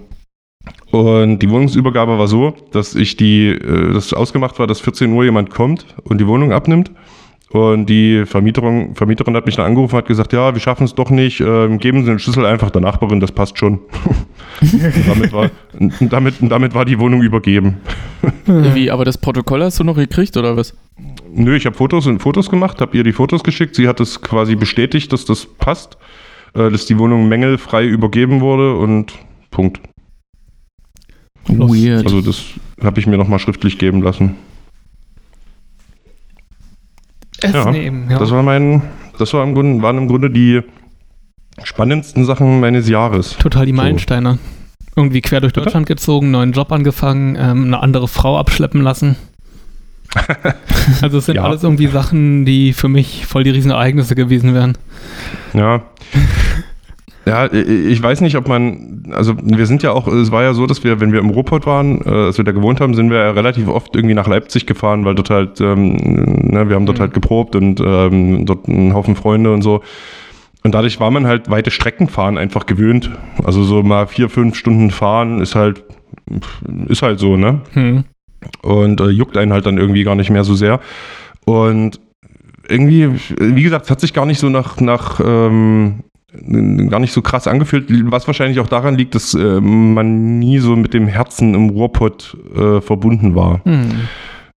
[0.93, 5.23] und die Wohnungsübergabe war so, dass ich die, äh, das ausgemacht war, dass 14 Uhr
[5.23, 6.91] jemand kommt und die Wohnung abnimmt.
[7.49, 10.93] Und die Vermieterin, Vermieterin hat mich dann angerufen und hat gesagt, ja, wir schaffen es
[10.93, 13.79] doch nicht, ähm, geben Sie den Schlüssel einfach der Nachbarin, das passt schon.
[14.61, 17.77] und damit, war, und damit, und damit war die Wohnung übergeben.
[18.45, 20.77] Wie, aber das Protokoll hast du noch gekriegt oder was?
[21.33, 23.73] Nö, ich habe Fotos und Fotos gemacht, habe ihr die Fotos geschickt.
[23.73, 25.97] Sie hat es quasi bestätigt, dass das passt,
[26.53, 29.13] äh, dass die Wohnung mängelfrei übergeben wurde und
[29.49, 29.81] Punkt.
[31.47, 32.05] Weird.
[32.05, 32.43] Also das
[32.81, 34.35] habe ich mir nochmal schriftlich geben lassen.
[37.41, 38.19] Essen Ja, nehmen, ja.
[38.19, 38.81] Das war mein,
[39.19, 40.61] das war im Grunde, waren im Grunde die
[41.63, 43.37] spannendsten Sachen meines Jahres.
[43.37, 43.77] Total die So.
[43.77, 44.39] Meilensteine.
[44.95, 45.65] Irgendwie quer durch Bitte?
[45.65, 49.15] Deutschland gezogen, neuen Job angefangen, ähm, eine andere Frau abschleppen lassen.
[51.01, 51.43] also es sind Ja.
[51.43, 54.77] alles irgendwie Sachen, die für mich voll die Riesenereignisse gewesen wären.
[55.53, 55.83] Ja.
[57.25, 60.67] Ja, ich weiß nicht, ob man, also wir sind ja auch, es war ja so,
[60.67, 63.17] dass wir, wenn wir im Ruhrpott waren, äh, als wir da gewohnt haben, sind wir
[63.17, 66.97] ja relativ oft irgendwie nach Leipzig gefahren, weil dort halt, ähm, ne, wir haben dort
[66.97, 67.01] Mhm.
[67.03, 69.81] halt geprobt und ähm, dort einen Haufen Freunde und so.
[70.63, 73.09] Und dadurch war man halt weite Strecken fahren einfach gewöhnt.
[73.43, 75.83] Also so mal vier, fünf Stunden fahren ist halt,
[76.87, 77.61] ist halt so, ne?
[77.73, 78.03] Hm.
[78.61, 80.81] und äh, juckt einen halt dann irgendwie gar nicht mehr so sehr.
[81.45, 82.01] Und
[82.67, 83.09] irgendwie,
[83.39, 86.03] wie gesagt, es hat sich gar nicht so nach, nach ähm,
[86.89, 90.75] gar nicht so krass angefühlt, was wahrscheinlich auch daran liegt, dass äh, man nie so
[90.75, 93.63] mit dem Herzen im Ruhrpott äh, verbunden war.
[93.65, 94.07] Hm.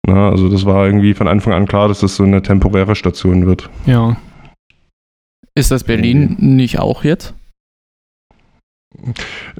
[0.06, 3.46] Na, also das war irgendwie von Anfang an klar, dass das so eine temporäre Station
[3.46, 3.70] wird.
[3.86, 4.16] Ja.
[5.54, 7.34] Ist das Berlin nicht auch jetzt?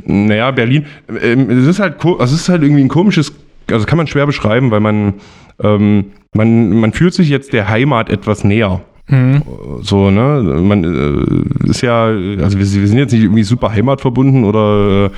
[0.04, 0.86] Naja, Berlin,
[1.20, 3.32] ähm, es ist halt, es ist halt irgendwie ein komisches,
[3.70, 5.14] also kann man schwer beschreiben, weil man,
[5.62, 8.82] ähm, man, man fühlt sich jetzt der Heimat etwas näher.
[9.06, 9.42] Hm.
[9.82, 10.42] So, ne?
[10.62, 15.10] Man äh, ist ja, also wir, wir sind jetzt nicht irgendwie super heimatverbunden oder äh,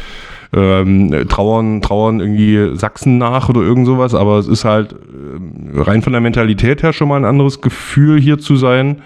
[0.52, 6.02] ähm, trauern, trauern irgendwie Sachsen nach oder irgend sowas, aber es ist halt äh, rein
[6.02, 9.02] von der Mentalität her schon mal ein anderes Gefühl hier zu sein.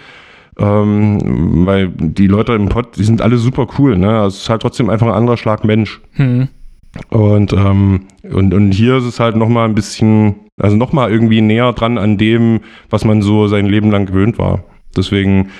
[0.59, 4.21] Ähm, weil die Leute im Pott, die sind alle super cool, ne?
[4.21, 6.01] Also es ist halt trotzdem einfach ein anderer Schlag Mensch.
[6.13, 6.49] Hm.
[7.09, 8.01] Und, ähm,
[8.31, 12.19] und, und hier ist es halt nochmal ein bisschen, also nochmal irgendwie näher dran an
[12.19, 12.61] dem,
[12.91, 14.65] was man so sein Leben lang gewöhnt war.
[14.97, 15.51] Deswegen,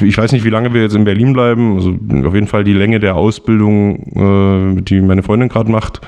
[0.00, 1.76] ich weiß nicht, wie lange wir jetzt in Berlin bleiben.
[1.76, 1.96] Also
[2.26, 6.02] auf jeden Fall die Länge der Ausbildung, äh, die meine Freundin gerade macht.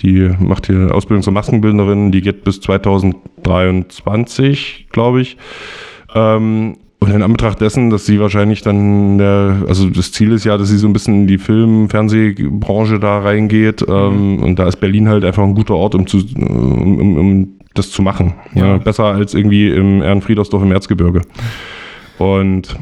[0.00, 5.36] Die macht hier Ausbildung zur Maskenbildnerin, die geht bis 2023, glaube ich.
[6.14, 10.58] Ähm, und in Anbetracht dessen, dass sie wahrscheinlich dann, der, also das Ziel ist ja,
[10.58, 13.82] dass sie so ein bisschen in die Film-, Fernsehbranche da reingeht.
[13.88, 17.48] Ähm, und da ist Berlin halt einfach ein guter Ort, um, zu, um, um, um
[17.72, 18.34] das zu machen.
[18.54, 18.66] Ja.
[18.66, 18.76] Ja.
[18.76, 21.22] besser als irgendwie im Ehrenfriedersdorf im Erzgebirge.
[22.20, 22.76] Und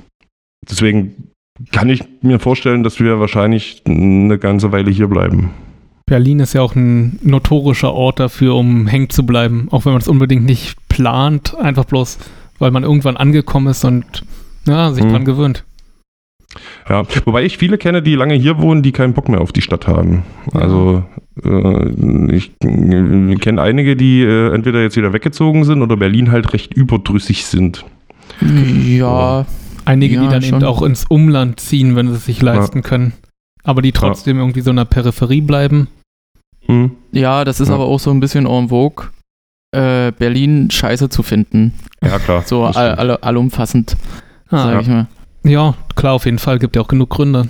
[0.69, 1.31] deswegen
[1.71, 5.51] kann ich mir vorstellen, dass wir wahrscheinlich eine ganze Weile hier bleiben.
[6.07, 10.01] Berlin ist ja auch ein notorischer Ort dafür, um hängen zu bleiben, auch wenn man
[10.01, 12.19] es unbedingt nicht plant, einfach bloß,
[12.59, 14.25] weil man irgendwann angekommen ist und
[14.67, 15.11] ja, sich Hm.
[15.13, 15.65] dran gewöhnt.
[16.89, 19.61] Ja, wobei ich viele kenne, die lange hier wohnen, die keinen Bock mehr auf die
[19.61, 20.23] Stadt haben.
[20.53, 21.05] Also
[21.45, 26.73] äh, ich kenne einige, die äh, entweder jetzt wieder weggezogen sind oder Berlin halt recht
[26.75, 27.85] überdrüssig sind.
[28.41, 29.47] Ja,
[29.85, 30.59] Einige, die Ja, dann schon.
[30.61, 33.15] eben auch ins Umland ziehen, wenn sie es sich leisten können.
[33.65, 35.89] Aber die trotzdem irgendwie so in der Peripherie bleiben.
[36.67, 36.91] Hm.
[37.13, 37.75] Ja, das ist Ja.
[37.75, 39.07] aber auch so ein bisschen en vogue,
[39.73, 41.73] äh, Berlin scheiße zu finden.
[42.03, 42.43] Ja, klar.
[42.47, 43.97] So all, all, allumfassend,
[44.51, 45.07] Ah, sag ich mal.
[45.45, 46.59] ja, klar, auf jeden Fall.
[46.59, 47.49] Gibt ja auch genug Gründe.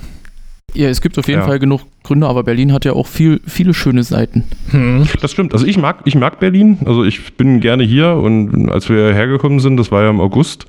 [0.74, 1.46] Ja, es gibt auf jeden Ja.
[1.46, 4.44] Fall genug Gründe, aber Berlin hat ja auch viel, viele schöne Seiten.
[4.70, 5.06] Hm.
[5.20, 5.52] Das stimmt.
[5.52, 6.78] Also ich mag, ich mag Berlin.
[6.86, 10.66] Also ich bin gerne hier und als wir hergekommen sind, das war ja im August,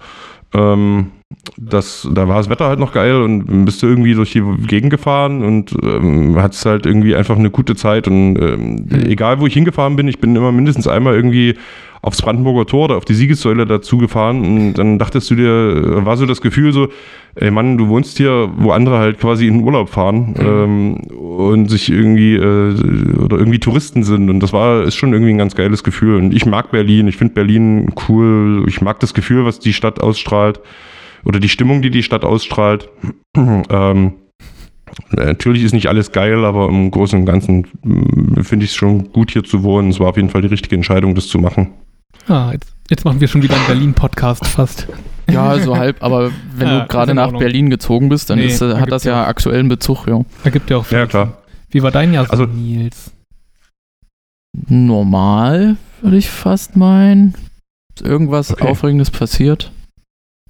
[0.53, 1.11] ähm,
[1.57, 4.89] das, da war das Wetter halt noch geil und bist du irgendwie durch die Gegend
[4.89, 9.05] gefahren und ähm, hattest halt irgendwie einfach eine gute Zeit und ähm, Hm.
[9.07, 11.55] egal wo ich hingefahren bin, ich bin immer mindestens einmal irgendwie
[12.01, 16.17] aufs Brandenburger Tor oder auf die Siegessäule dazu gefahren und dann dachtest du dir, war
[16.17, 16.87] so das Gefühl so,
[17.35, 21.69] ey Mann, du wohnst hier, wo andere halt quasi in den Urlaub fahren ähm, und
[21.69, 25.55] sich irgendwie äh, oder irgendwie Touristen sind und das war ist schon irgendwie ein ganz
[25.55, 29.59] geiles Gefühl und ich mag Berlin, ich finde Berlin cool, ich mag das Gefühl, was
[29.59, 30.61] die Stadt ausstrahlt
[31.25, 32.89] oder die Stimmung, die die Stadt ausstrahlt.
[33.37, 34.13] ähm,
[35.11, 39.11] natürlich ist nicht alles geil, aber im Großen und Ganzen mm, finde ich es schon
[39.11, 39.89] gut hier zu wohnen.
[39.89, 41.69] Es war auf jeden Fall die richtige Entscheidung, das zu machen.
[42.27, 44.87] Ah, jetzt, jetzt machen wir schon wieder einen Berlin-Podcast fast.
[45.31, 47.41] Ja, so halb, aber wenn Ja, du gerade nach Ordnung.
[47.41, 50.07] Berlin gezogen bist, dann Nee, ist, da äh, hat das ja ja auch- aktuellen Bezug,
[50.07, 50.25] ja.
[50.43, 51.25] Ergibt ja auch Ja, viel klar.
[51.25, 51.33] Sinn.
[51.69, 53.11] Wie war dein Jahr so, Also- Nils?
[54.67, 57.35] Normal, würde ich fast meinen.
[57.95, 58.67] Ist irgendwas Okay.
[58.67, 59.71] Aufregendes passiert.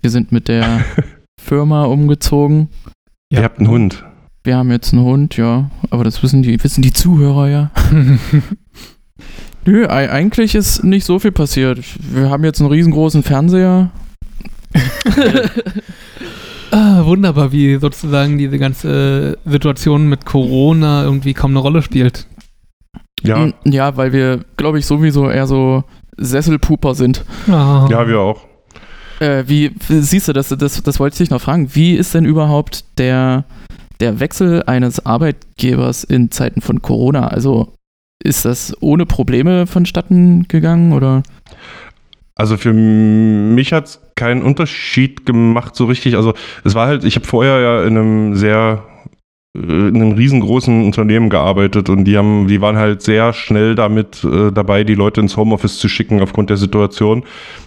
[0.02, 0.84] Wir sind mit der
[1.42, 2.70] Firma umgezogen.
[3.32, 3.40] Ja.
[3.40, 4.04] Ihr habt einen Hund.
[4.44, 5.70] Wir haben jetzt einen Hund, ja.
[5.90, 7.72] Aber das wissen die, wissen die Zuhörer ja.
[9.66, 11.80] Nö, ei- eigentlich ist nicht so viel passiert.
[12.00, 13.90] Wir haben jetzt einen riesengroßen Fernseher.
[16.72, 22.28] ah, wunderbar, wie sozusagen diese ganze Situation mit Corona irgendwie kaum eine Rolle spielt.
[23.22, 25.84] Ja, Ja, weil wir, glaube ich, sowieso eher so
[26.18, 27.26] Sesselpuper sind.
[27.50, 27.88] Ah.
[27.90, 28.46] ja, wir auch.
[29.20, 31.74] Äh, wie, siehst du, das, das, das wollte ich dich noch fragen.
[31.74, 33.46] Wie ist denn überhaupt der,
[34.00, 37.28] der Wechsel eines Arbeitgebers in Zeiten von Corona?
[37.28, 37.74] Also
[38.24, 41.24] ist das ohne Probleme vonstatten gegangen oder?
[42.36, 46.16] Also für mich hat es keinen Unterschied gemacht so richtig.
[46.16, 48.86] Also es war halt, ich habe vorher ja in einem sehr,
[49.62, 54.52] in einem riesengroßen Unternehmen gearbeitet und die haben, die waren halt sehr schnell damit äh,
[54.52, 57.24] dabei, die Leute ins Homeoffice zu schicken aufgrund der Situation.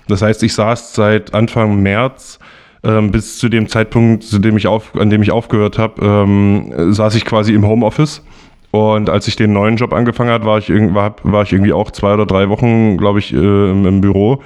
[0.08, 2.38] Das heißt, ich saß seit Anfang März
[2.84, 6.92] ähm, bis zu dem Zeitpunkt, zu dem ich auf, an dem ich aufgehört habe, ähm,
[6.92, 8.24] saß ich quasi im Homeoffice.
[8.70, 11.74] Und als ich den neuen Job angefangen hat, war ich, irgend- war, war ich irgendwie
[11.74, 14.42] auch zwei oder drei Wochen, glaube ich, äh, im, im Büro.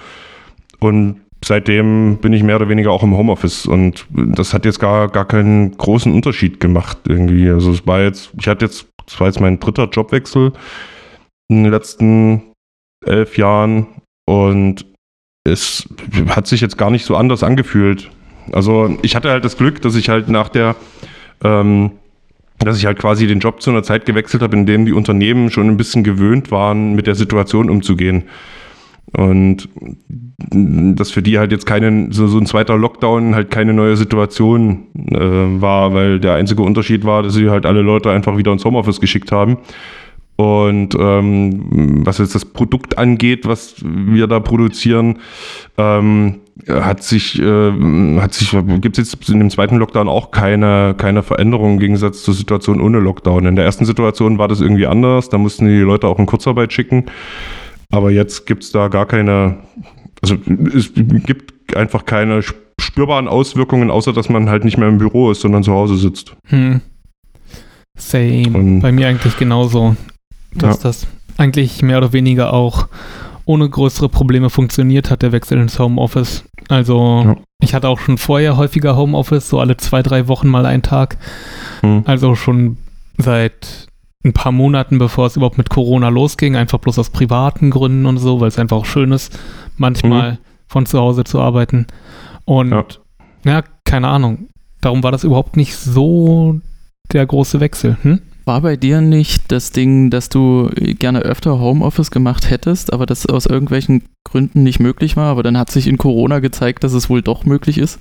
[0.80, 3.66] Und seitdem bin ich mehr oder weniger auch im Homeoffice.
[3.66, 7.48] Und das hat jetzt gar, gar keinen großen Unterschied gemacht irgendwie.
[7.48, 10.52] Also es war jetzt, ich hatte jetzt, das war jetzt mein dritter Jobwechsel
[11.48, 12.42] in den letzten
[13.04, 13.86] elf Jahren.
[14.28, 14.86] Und
[15.44, 15.88] es
[16.30, 18.10] hat sich jetzt gar nicht so anders angefühlt.
[18.52, 20.74] Also ich hatte halt das Glück, dass ich halt nach der
[21.44, 21.92] ähm,
[22.58, 25.50] dass ich halt quasi den Job zu einer Zeit gewechselt habe, in dem die Unternehmen
[25.50, 28.24] schon ein bisschen gewöhnt waren, mit der Situation umzugehen.
[29.12, 29.68] Und
[30.50, 34.88] das für die halt jetzt keine, so, so ein zweiter Lockdown halt keine neue Situation
[35.10, 38.64] äh, war, weil der einzige Unterschied war, dass sie halt alle Leute einfach wieder ins
[38.64, 39.58] Homeoffice geschickt haben.
[40.36, 45.18] Und ähm, was jetzt das Produkt angeht, was wir da produzieren,
[45.78, 47.72] ähm, hat sich, äh,
[48.20, 48.50] hat sich,
[48.80, 52.82] gibt es jetzt in dem zweiten Lockdown auch keine, keine Veränderung im Gegensatz zur Situation
[52.82, 53.46] ohne Lockdown.
[53.46, 56.72] In der ersten Situation war das irgendwie anders, da mussten die Leute auch in Kurzarbeit
[56.72, 57.06] schicken.
[57.90, 59.58] Aber jetzt gibt es da gar keine,
[60.22, 60.36] also
[60.74, 62.42] es gibt einfach keine
[62.80, 66.34] spürbaren Auswirkungen, außer dass man halt nicht mehr im Büro ist, sondern zu Hause sitzt.
[66.48, 66.80] Hm.
[67.96, 68.48] Same.
[68.52, 69.96] Und- Bei mir eigentlich genauso.
[70.54, 70.82] Dass Ja.
[70.84, 71.06] das
[71.38, 72.88] eigentlich mehr oder weniger auch
[73.44, 76.44] ohne größere Probleme funktioniert hat, der Wechsel ins Homeoffice.
[76.68, 77.36] Also Ja.
[77.62, 81.16] ich hatte auch schon vorher häufiger Homeoffice, so alle zwei, drei Wochen mal einen Tag.
[81.82, 82.02] Hm.
[82.06, 82.78] Also schon
[83.18, 83.85] seit
[84.26, 88.18] ein paar Monaten, bevor es überhaupt mit Corona losging, einfach bloß aus privaten Gründen und
[88.18, 89.38] so, weil es einfach auch schön ist,
[89.76, 91.86] manchmal von zu Hause zu arbeiten.
[92.44, 92.84] Und Ja.
[93.44, 93.62] ja.
[93.84, 94.48] keine Ahnung.
[94.80, 96.60] Darum war das überhaupt nicht so
[97.12, 97.96] der große Wechsel.
[98.02, 98.20] Hm?
[98.44, 103.26] War bei dir nicht das Ding, dass du gerne öfter Homeoffice gemacht hättest, aber das
[103.26, 107.10] aus irgendwelchen Gründen nicht möglich war, aber dann hat sich in Corona gezeigt, dass es
[107.10, 107.98] wohl doch möglich ist?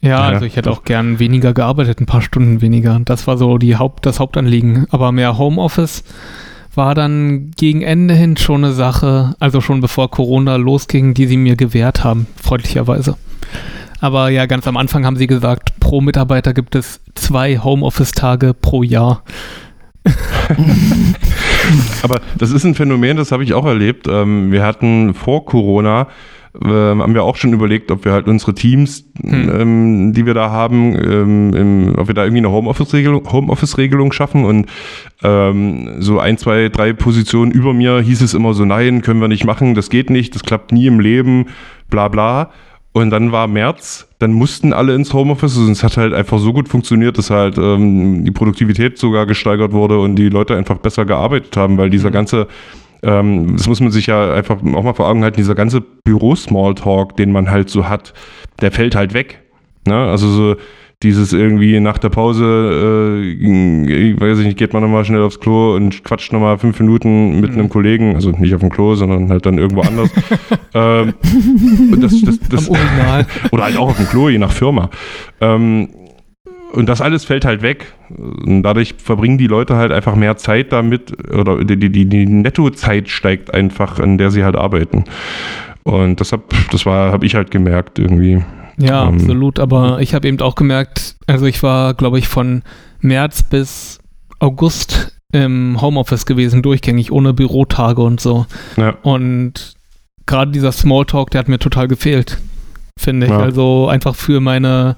[0.00, 3.00] Ja, also ich hätte auch gern weniger gearbeitet, ein paar Stunden weniger.
[3.04, 4.86] Das war so die Haupt, das Hauptanliegen.
[4.90, 6.04] Aber mehr Homeoffice
[6.74, 11.36] war dann gegen Ende hin schon eine Sache, also schon bevor Corona losging, die sie
[11.36, 13.16] mir gewährt haben, freundlicherweise.
[14.00, 18.84] Aber ja, ganz am Anfang haben sie gesagt, pro Mitarbeiter gibt es zwei Homeoffice-Tage pro
[18.84, 19.24] Jahr.
[22.02, 24.06] Aber das ist ein Phänomen, das habe ich auch erlebt.
[24.08, 26.06] Ähm, wir hatten vor Corona
[26.66, 29.50] haben wir auch schon überlegt, ob wir halt unsere Teams, hm.
[29.50, 33.76] ähm, die wir da haben, ähm, im, ob wir da irgendwie eine Homeoffice-Regelung Homeoffice
[34.12, 34.66] schaffen und
[35.22, 39.28] ähm, so ein, zwei, drei Positionen über mir hieß es immer so, nein, können wir
[39.28, 41.46] nicht machen, das geht nicht, das klappt nie im Leben,
[41.90, 42.50] bla bla.
[42.92, 46.52] Und dann war März, dann mussten alle ins Homeoffice und es hat halt einfach so
[46.52, 51.04] gut funktioniert, dass halt ähm, die Produktivität sogar gesteigert wurde und die Leute einfach besser
[51.04, 52.14] gearbeitet haben, weil dieser mhm.
[52.14, 52.48] ganze
[53.02, 57.16] ähm, das muss man sich ja einfach auch mal vor Augen halten, dieser ganze Büro-Smalltalk,
[57.16, 58.14] den man halt so hat,
[58.60, 59.42] der fällt halt weg.
[59.86, 59.94] Ne?
[59.94, 60.56] Also so
[61.02, 65.76] dieses irgendwie nach der Pause, äh, ich weiß nicht, geht man nochmal schnell aufs Klo
[65.76, 67.58] und quatscht nochmal fünf Minuten mit mhm.
[67.58, 70.10] einem Kollegen, also nicht auf dem Klo, sondern halt dann irgendwo anders.
[70.74, 71.14] ähm,
[72.00, 72.70] das, das, das,
[73.52, 74.90] oder halt auch auf dem Klo, je nach Firma.
[75.40, 75.88] Ähm,
[76.72, 77.92] und das alles fällt halt weg.
[78.08, 83.08] Und dadurch verbringen die Leute halt einfach mehr Zeit damit, oder die, die, die Nettozeit
[83.08, 85.04] steigt einfach, an der sie halt arbeiten.
[85.82, 88.42] Und deshalb, das war, habe ich halt gemerkt irgendwie.
[88.78, 89.58] Ja, ähm, absolut.
[89.58, 92.62] Aber ich habe eben auch gemerkt, also ich war, glaube ich, von
[93.00, 93.98] März bis
[94.38, 98.46] August im Homeoffice gewesen, durchgängig, ohne Bürotage und so.
[98.76, 98.94] Ja.
[99.02, 99.74] Und
[100.26, 102.38] gerade dieser Smalltalk, der hat mir total gefehlt,
[102.98, 103.32] finde ich.
[103.32, 103.40] Ja.
[103.40, 104.96] Also einfach für meine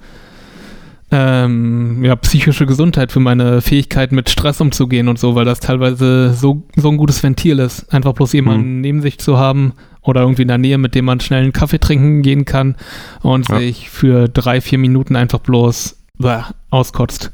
[1.10, 6.32] ähm, ja, psychische Gesundheit, für meine Fähigkeit mit Stress umzugehen und so, weil das teilweise
[6.34, 7.92] so, so ein gutes Ventil ist.
[7.92, 8.80] Einfach bloß jemanden mhm.
[8.80, 11.80] neben sich zu haben oder irgendwie in der Nähe, mit dem man schnell einen Kaffee
[11.80, 12.76] trinken gehen kann
[13.22, 13.58] und ja.
[13.58, 17.32] sich für drei, vier Minuten einfach bloß bäh, auskotzt.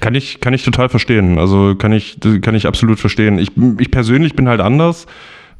[0.00, 1.38] Kann ich, kann ich total verstehen.
[1.38, 3.38] Also kann ich, kann ich absolut verstehen.
[3.38, 5.06] Ich, ich persönlich bin halt anders.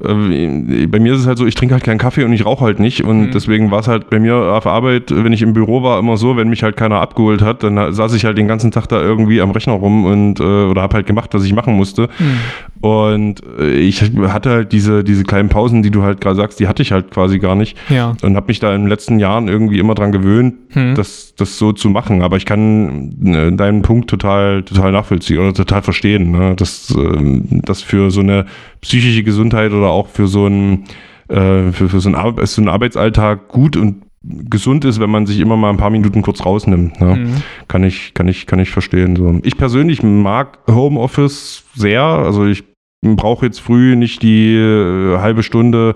[0.03, 2.63] Äh, bei mir ist es halt so, ich trinke halt keinen Kaffee und ich rauche
[2.63, 3.03] halt nicht.
[3.03, 3.31] Und mhm.
[3.31, 6.37] deswegen war es halt bei mir auf Arbeit, wenn ich im Büro war, immer so,
[6.37, 9.41] wenn mich halt keiner abgeholt hat, dann saß ich halt den ganzen Tag da irgendwie
[9.41, 12.09] am Rechner rum und äh, oder habe halt gemacht, was ich machen musste.
[12.19, 12.39] Mhm.
[12.81, 16.67] Und äh, ich hatte halt diese, diese kleinen Pausen, die du halt gerade sagst, die
[16.67, 17.77] hatte ich halt quasi gar nicht.
[17.89, 18.15] Ja.
[18.21, 20.95] Und habe mich da in den letzten Jahren irgendwie immer dran gewöhnt, mhm.
[20.95, 22.21] das, das so zu machen.
[22.21, 23.15] Aber ich kann
[23.57, 26.55] deinen Punkt total, total nachvollziehen oder total verstehen, ne?
[26.55, 28.45] dass äh, das für so eine
[28.81, 30.85] psychische Gesundheit oder auch für so einen,
[31.27, 35.25] äh, für, für so, einen Ar so einen Arbeitsalltag gut und gesund ist, wenn man
[35.25, 36.99] sich immer mal ein paar Minuten kurz rausnimmt.
[36.99, 37.15] Ne?
[37.15, 37.35] Mhm.
[37.67, 39.15] Kann ich, kann ich, kann ich verstehen.
[39.15, 39.39] So.
[39.43, 42.03] Ich persönlich mag Homeoffice sehr.
[42.03, 42.63] Also ich
[43.01, 45.95] brauche jetzt früh nicht die äh, halbe Stunde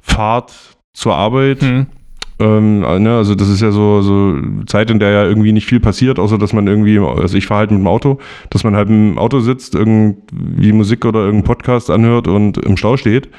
[0.00, 0.54] Fahrt
[0.92, 1.62] zur Arbeit.
[1.62, 1.86] Mhm.
[2.38, 5.80] Ähm, ne, also das ist ja so, so Zeit, in der ja irgendwie nicht viel
[5.80, 8.18] passiert, außer dass man irgendwie, also ich fahre halt mit dem Auto,
[8.50, 12.96] dass man halt im Auto sitzt, irgendwie Musik oder irgendeinen Podcast anhört und im Stau
[12.96, 13.30] steht.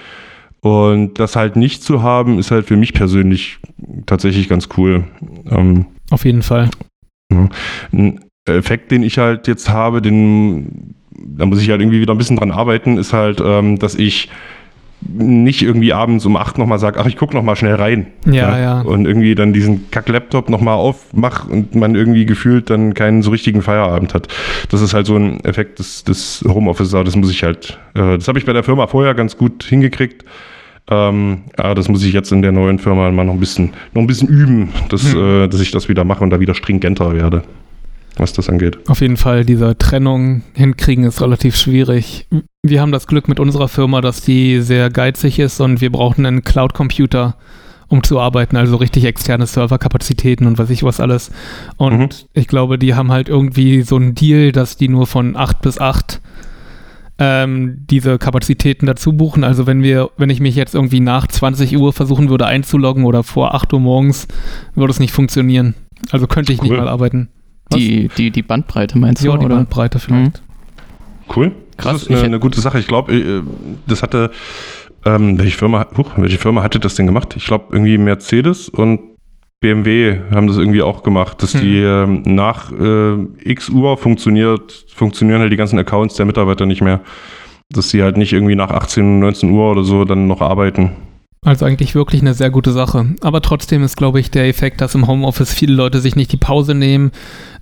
[0.62, 3.60] Und das halt nicht zu haben, ist halt für mich persönlich
[4.08, 5.04] tatsächlich ganz cool.
[5.50, 6.70] Ähm, Auf jeden Fall.
[7.32, 7.48] Ja.
[7.92, 12.18] Ein Effekt, den ich halt jetzt habe, den, da muss ich halt irgendwie wieder ein
[12.18, 14.30] bisschen dran arbeiten, ist halt, ähm, dass ich
[15.08, 18.08] nicht irgendwie abends um acht nochmal sage, ach, ich gucke nochmal schnell rein.
[18.26, 18.82] Ja, ja, ja.
[18.82, 23.62] Und irgendwie dann diesen Kack-Laptop nochmal aufmache und man irgendwie gefühlt dann keinen so richtigen
[23.62, 24.28] Feierabend hat.
[24.70, 28.28] Das ist halt so ein Effekt des, des Homeoffice, das muss ich halt, äh, das
[28.28, 30.26] habe ich bei der Firma vorher ganz gut hingekriegt.
[30.90, 34.02] Ähm, aber das muss ich jetzt in der neuen Firma mal noch ein bisschen, noch
[34.02, 35.44] ein bisschen üben, dass, hm.
[35.44, 37.44] äh, dass ich das wieder mache und da wieder stringenter werde
[38.20, 38.78] was das angeht.
[38.88, 42.28] Auf jeden Fall, diese Trennung hinkriegen ist relativ schwierig.
[42.64, 46.26] Wir haben das Glück mit unserer Firma, dass die sehr geizig ist und wir brauchen
[46.26, 47.36] einen Cloud-Computer,
[47.88, 51.32] um zu arbeiten, also richtig externe Serverkapazitäten und weiß ich was alles.
[51.78, 52.10] Und mhm.
[52.34, 55.80] ich glaube, die haben halt irgendwie so einen Deal, dass die nur von 8 bis
[55.80, 56.22] 8
[57.20, 59.44] ähm, diese Kapazitäten dazu buchen.
[59.44, 63.24] Also wenn wir, wenn ich mich jetzt irgendwie nach 20 Uhr versuchen würde einzuloggen oder
[63.24, 64.28] vor 8 Uhr morgens,
[64.76, 65.74] würde es nicht funktionieren.
[66.12, 66.70] Also könnte ich cool.
[66.70, 67.30] nicht mal arbeiten.
[67.74, 69.28] Die, die, die Bandbreite meinst du?
[69.28, 69.56] Ja, die oder?
[69.56, 70.42] Bandbreite vielleicht.
[70.42, 71.34] Mhm.
[71.36, 71.52] Cool.
[71.78, 71.94] Krass.
[71.94, 72.80] Das ist eine, eine gute Sache.
[72.80, 73.42] Ich glaube, äh,
[73.86, 74.32] das hatte,
[75.06, 77.36] ähm, welche, Firma, huch, welche Firma hatte das denn gemacht?
[77.36, 79.00] Ich glaube, irgendwie Mercedes und
[79.60, 81.62] BMW haben das irgendwie auch gemacht, dass hm.
[81.62, 86.82] die ähm, nach äh, X Uhr funktioniert, funktionieren halt die ganzen Accounts der Mitarbeiter nicht
[86.82, 87.02] mehr.
[87.70, 90.92] Dass sie halt nicht irgendwie nach 18, 19 Uhr oder so dann noch arbeiten.
[91.44, 93.16] Also eigentlich wirklich eine sehr gute Sache.
[93.22, 96.38] Aber trotzdem ist, glaube ich, der Effekt, dass im Homeoffice viele Leute sich nicht die
[96.38, 97.12] Pause nehmen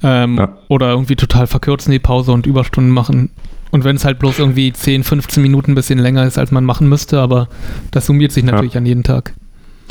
[0.01, 0.57] ähm, ja.
[0.69, 3.29] oder irgendwie total verkürzen die Pause und Überstunden machen.
[3.71, 6.63] Und wenn es halt bloß irgendwie 10, 15 Minuten ein bisschen länger ist, als man
[6.63, 7.49] machen müsste, aber
[7.91, 8.79] das summiert sich natürlich ja.
[8.79, 9.33] an jeden Tag.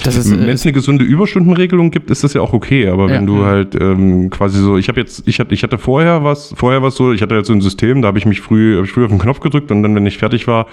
[0.03, 2.89] Wenn es eine gesunde Überstundenregelung gibt, ist das ja auch okay.
[2.89, 3.14] Aber ja.
[3.14, 6.53] wenn du halt ähm, quasi so, ich habe jetzt, ich hatte, ich hatte vorher was,
[6.57, 8.85] vorher was so, ich hatte jetzt so ein System, da habe ich mich früh, hab
[8.85, 10.66] ich früh auf den Knopf gedrückt und dann, wenn ich fertig war,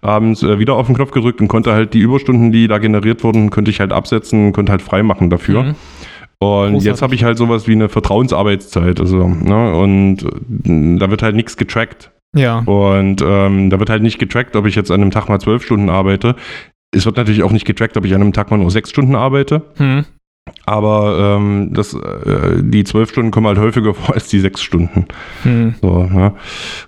[0.00, 3.24] abends äh, wieder auf den Knopf gedrückt und konnte halt die Überstunden, die da generiert
[3.24, 5.62] wurden, könnte ich halt absetzen, konnte halt frei machen dafür.
[5.62, 5.74] Mhm.
[6.38, 6.84] Und Großartig.
[6.84, 9.00] jetzt habe ich halt sowas wie eine Vertrauensarbeitszeit.
[9.00, 12.10] Also, ne, und äh, da wird halt nichts getrackt.
[12.34, 12.58] Ja.
[12.58, 15.64] Und ähm, da wird halt nicht getrackt, ob ich jetzt an einem Tag mal zwölf
[15.64, 16.36] Stunden arbeite.
[16.94, 19.14] es wird natürlich auch nicht getrackt, ob ich an einem Tag mal nur sechs Stunden
[19.14, 19.62] arbeite.
[19.76, 20.04] Hm.
[20.64, 25.06] Aber ähm, das, äh, die zwölf Stunden kommen halt häufiger vor als die sechs Stunden.
[25.42, 25.74] Hm.
[25.80, 26.34] So, ja.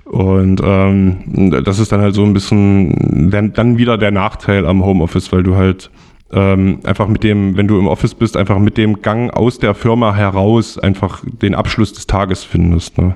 [0.04, 4.84] Und ähm, das ist dann halt so ein bisschen dann, dann wieder der Nachteil am
[4.84, 5.90] Homeoffice, weil du halt
[6.32, 9.74] ähm, einfach mit dem, wenn du im Office bist, einfach mit dem Gang aus der
[9.74, 12.98] Firma heraus einfach den Abschluss des Tages findest.
[12.98, 13.14] Ne?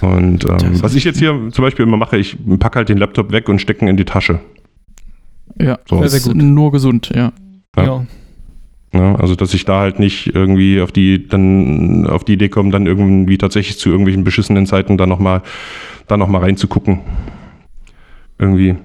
[0.00, 3.32] Und ähm, was ich jetzt hier zum Beispiel immer mache, ich packe halt den Laptop
[3.32, 4.40] weg und stecke ihn in die Tasche.
[5.58, 6.02] Ja, So.
[6.02, 7.32] das ist nur gesund, ja.
[7.76, 7.84] Ja.
[7.84, 8.06] Ja.
[8.94, 9.16] Ne?
[9.18, 12.86] Also dass ich da halt nicht irgendwie auf die dann auf die Idee komme, dann
[12.86, 15.42] irgendwie tatsächlich zu irgendwelchen beschissenen Zeiten da nochmal
[16.06, 17.00] da noch mal reinzugucken.
[18.38, 18.76] Irgendwie.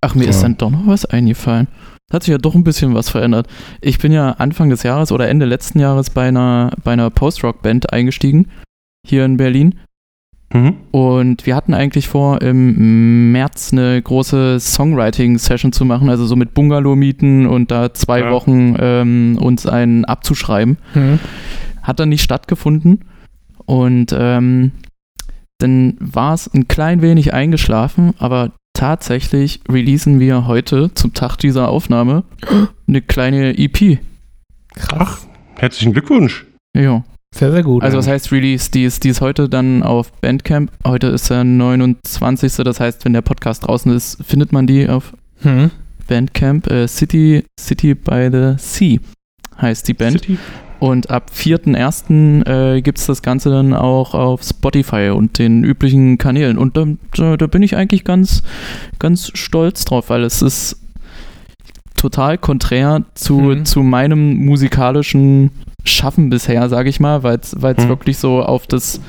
[0.00, 0.42] Ach, mir ist Ja.
[0.42, 1.68] dann doch noch was eingefallen.
[2.12, 3.46] Hat sich ja doch ein bisschen was verändert.
[3.80, 7.92] Ich bin ja Anfang des Jahres oder Ende letzten Jahres bei einer, bei einer Post-Rock-Band
[7.92, 8.48] eingestiegen,
[9.06, 9.78] hier in Berlin.
[10.52, 10.76] Mhm.
[10.90, 16.54] Und wir hatten eigentlich vor, im März eine große Songwriting-Session zu machen, also so mit
[16.54, 18.30] Bungalow-Mieten und da zwei Ja.
[18.32, 20.78] Wochen ähm, uns einen abzuschreiben.
[20.94, 21.20] Hm.
[21.82, 23.04] Hat dann nicht stattgefunden.
[23.64, 24.72] Und ähm,
[25.58, 31.68] dann war es ein klein wenig eingeschlafen, aber tatsächlich releasen wir heute zum Tag dieser
[31.68, 32.24] Aufnahme
[32.88, 33.98] eine kleine EP.
[34.74, 35.28] Krass.
[35.56, 36.46] Herzlichen Glückwunsch.
[36.74, 37.04] Ja.
[37.34, 37.82] Sehr, sehr gut.
[37.82, 38.70] Also was heißt Release?
[38.70, 40.70] Die ist, die ist heute dann auf Bandcamp.
[40.86, 42.56] Heute ist der 29.
[42.64, 45.12] Das heißt, wenn der Podcast draußen ist, findet man die auf
[45.42, 45.70] hm.
[46.08, 46.70] Bandcamp.
[46.70, 48.98] Äh, City, City by the Sea
[49.60, 50.20] heißt die Band.
[50.20, 50.38] City.
[50.80, 52.46] Und ab 4.1.
[52.46, 56.56] Äh, gibt es das Ganze dann auch auf Spotify und den üblichen Kanälen.
[56.58, 58.42] Und da, da, bin ich eigentlich ganz,
[58.98, 60.80] ganz stolz drauf, weil es ist
[61.96, 63.64] total konträr zu, Mhm.
[63.66, 65.50] zu meinem musikalischen
[65.84, 67.88] Schaffen bisher, sage ich mal, weil es Mhm.
[67.88, 69.00] wirklich so auf das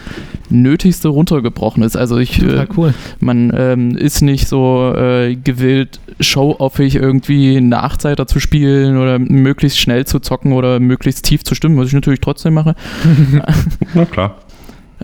[0.50, 1.96] Nötigste runtergebrochen ist.
[1.96, 2.94] Also ich, äh, cool.
[3.20, 9.80] man ähm, ist nicht so äh, gewillt, show-offig irgendwie einen Achtseiter zu spielen oder möglichst
[9.80, 12.76] schnell zu zocken oder möglichst tief zu stimmen, was ich natürlich trotzdem mache.
[13.94, 14.36] Na klar.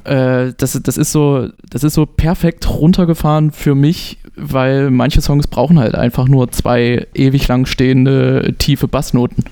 [0.03, 5.47] Äh, das, das, ist so, das ist so perfekt runtergefahren für mich, weil manche Songs
[5.47, 9.43] brauchen halt einfach nur zwei ewig lang stehende tiefe Bassnoten.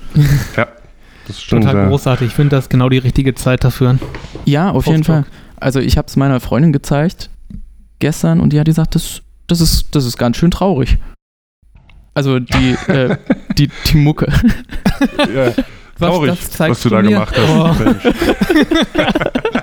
[1.27, 1.63] Das stimmt.
[1.63, 1.87] Total ja.
[1.89, 2.27] großartig.
[2.27, 3.97] Ich finde das genau die richtige Zeit dafür.
[4.45, 5.25] Ja, auf jeden Fall.
[5.59, 7.29] Also ich habe es meiner Freundin gezeigt
[7.99, 10.97] gestern und die hat gesagt, das, das, ist, das ist ganz schön traurig.
[12.13, 13.17] Also die, äh,
[13.57, 14.27] die, die Mucke.
[15.33, 15.51] Ja,
[15.97, 17.09] Was, traurig, was du da mir?
[17.09, 17.67] gemacht Oh.
[17.67, 17.79] hast.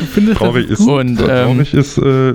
[0.00, 2.34] Du findest das Traurig ist, Und, so ähm, traurig ist, äh,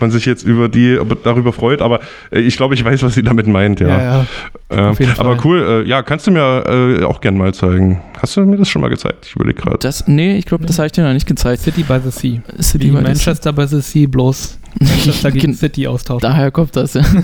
[0.00, 3.22] man sich jetzt über die darüber freut, aber äh, ich glaube, ich weiß, was sie
[3.22, 3.88] damit meint, ja.
[3.88, 4.26] Ja, ja.
[4.70, 6.64] Ähm, auf jeden aber cool, äh, ja, kannst du mir
[7.00, 8.02] äh, auch gern mal zeigen.
[8.20, 9.26] Hast du mir das schon mal gezeigt?
[9.28, 9.78] Ich überlege gerade.
[9.78, 11.62] Das, nee, ich glaube, das habe ich dir noch nicht gezeigt.
[11.62, 12.40] City by the Sea.
[12.60, 16.20] City Wie by the Manchester by the Sea bloß Manchester gegen Gen- City austauschen.
[16.22, 17.02] Daher kommt das, ja.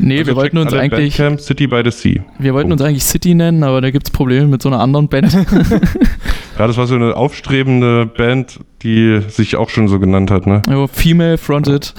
[0.00, 2.24] Nee, Also wir wollten uns eigentlich, Bandcamp City by the Sea.
[2.38, 5.08] wir wollten uns eigentlich City nennen, aber da gibt es Probleme mit so einer anderen
[5.08, 5.36] Band.
[6.58, 10.62] Ja, das war so eine aufstrebende Band, die sich auch schon so genannt hat, ne?
[10.70, 11.86] Jo, Female Fronted.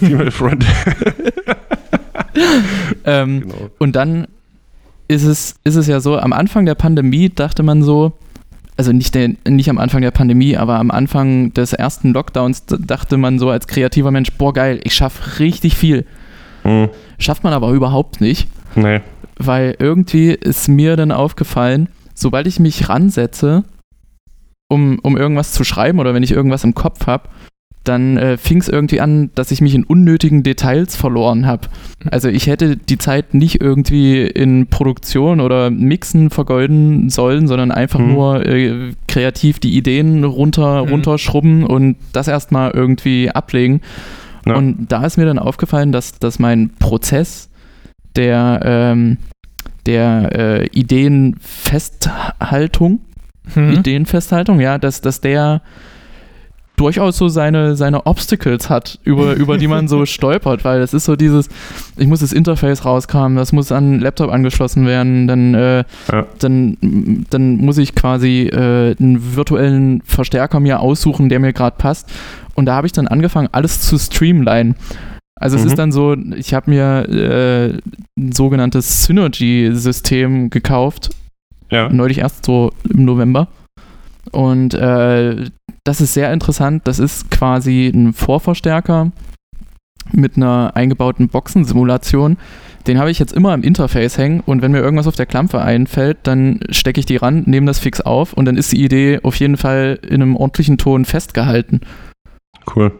[0.00, 0.64] Female Front.
[3.04, 3.70] ähm, genau.
[3.78, 4.26] Und dann
[5.08, 8.12] ist es, ist es ja so, am Anfang der Pandemie dachte man so,
[8.76, 13.16] also nicht, der, nicht am Anfang der Pandemie, aber am Anfang des ersten Lockdowns dachte
[13.16, 16.06] man so als kreativer Mensch, boah geil, ich schaffe richtig viel.
[16.62, 19.00] Hm, Schafft man aber überhaupt nicht, nee.
[19.38, 23.64] weil irgendwie ist mir dann aufgefallen, sobald ich mich ransetze,
[24.70, 27.28] um, um irgendwas zu schreiben oder wenn ich irgendwas im Kopf habe,
[27.82, 31.68] dann äh, fing es irgendwie an, dass ich mich in unnötigen Details verloren habe.
[32.10, 37.98] Also ich hätte die Zeit nicht irgendwie in Produktion oder Mixen vergeuden sollen, sondern einfach
[37.98, 38.12] Mhm.
[38.12, 40.90] nur äh, kreativ die Ideen runter, Mhm.
[40.90, 43.80] runterschrubben und das erstmal irgendwie ablegen.
[44.46, 44.56] Ja.
[44.56, 47.48] Und da ist mir dann aufgefallen, dass, dass mein Prozess
[48.14, 49.16] der, ähm,
[49.86, 53.00] der äh, Ideenfesthaltung,
[53.54, 53.70] Hm?
[53.72, 55.62] Ideenfesthaltung, ja, dass, dass der
[56.76, 61.04] durchaus so seine, seine Obstacles hat, über, über die man so stolpert, weil es ist
[61.04, 61.50] so dieses,
[61.98, 66.26] ich muss das Interface rauskramen, das muss an den Laptop angeschlossen werden, dann, äh, Ja.
[66.38, 72.08] dann, dann muss ich quasi äh, einen virtuellen Verstärker mir aussuchen, der mir gerade passt.
[72.54, 74.74] Und da habe ich dann angefangen, alles zu streamline.
[75.34, 75.68] Also es Mhm.
[75.68, 77.78] ist dann so, ich habe mir äh,
[78.18, 81.10] ein sogenanntes Synergy-System gekauft,
[81.70, 81.88] Ja.
[81.88, 83.48] neulich erst so im November.
[84.32, 85.46] Und äh,
[85.84, 86.82] das ist sehr interessant.
[86.84, 89.12] Das ist quasi ein Vorverstärker
[90.12, 92.36] mit einer eingebauten Boxensimulation.
[92.86, 95.60] Den habe ich jetzt immer im Interface hängen und wenn mir irgendwas auf der Klampe
[95.60, 99.20] einfällt, dann stecke ich die ran, nehme das fix auf und dann ist die Idee
[99.22, 101.80] auf jeden Fall in einem ordentlichen Ton festgehalten.
[102.74, 102.92] Cool.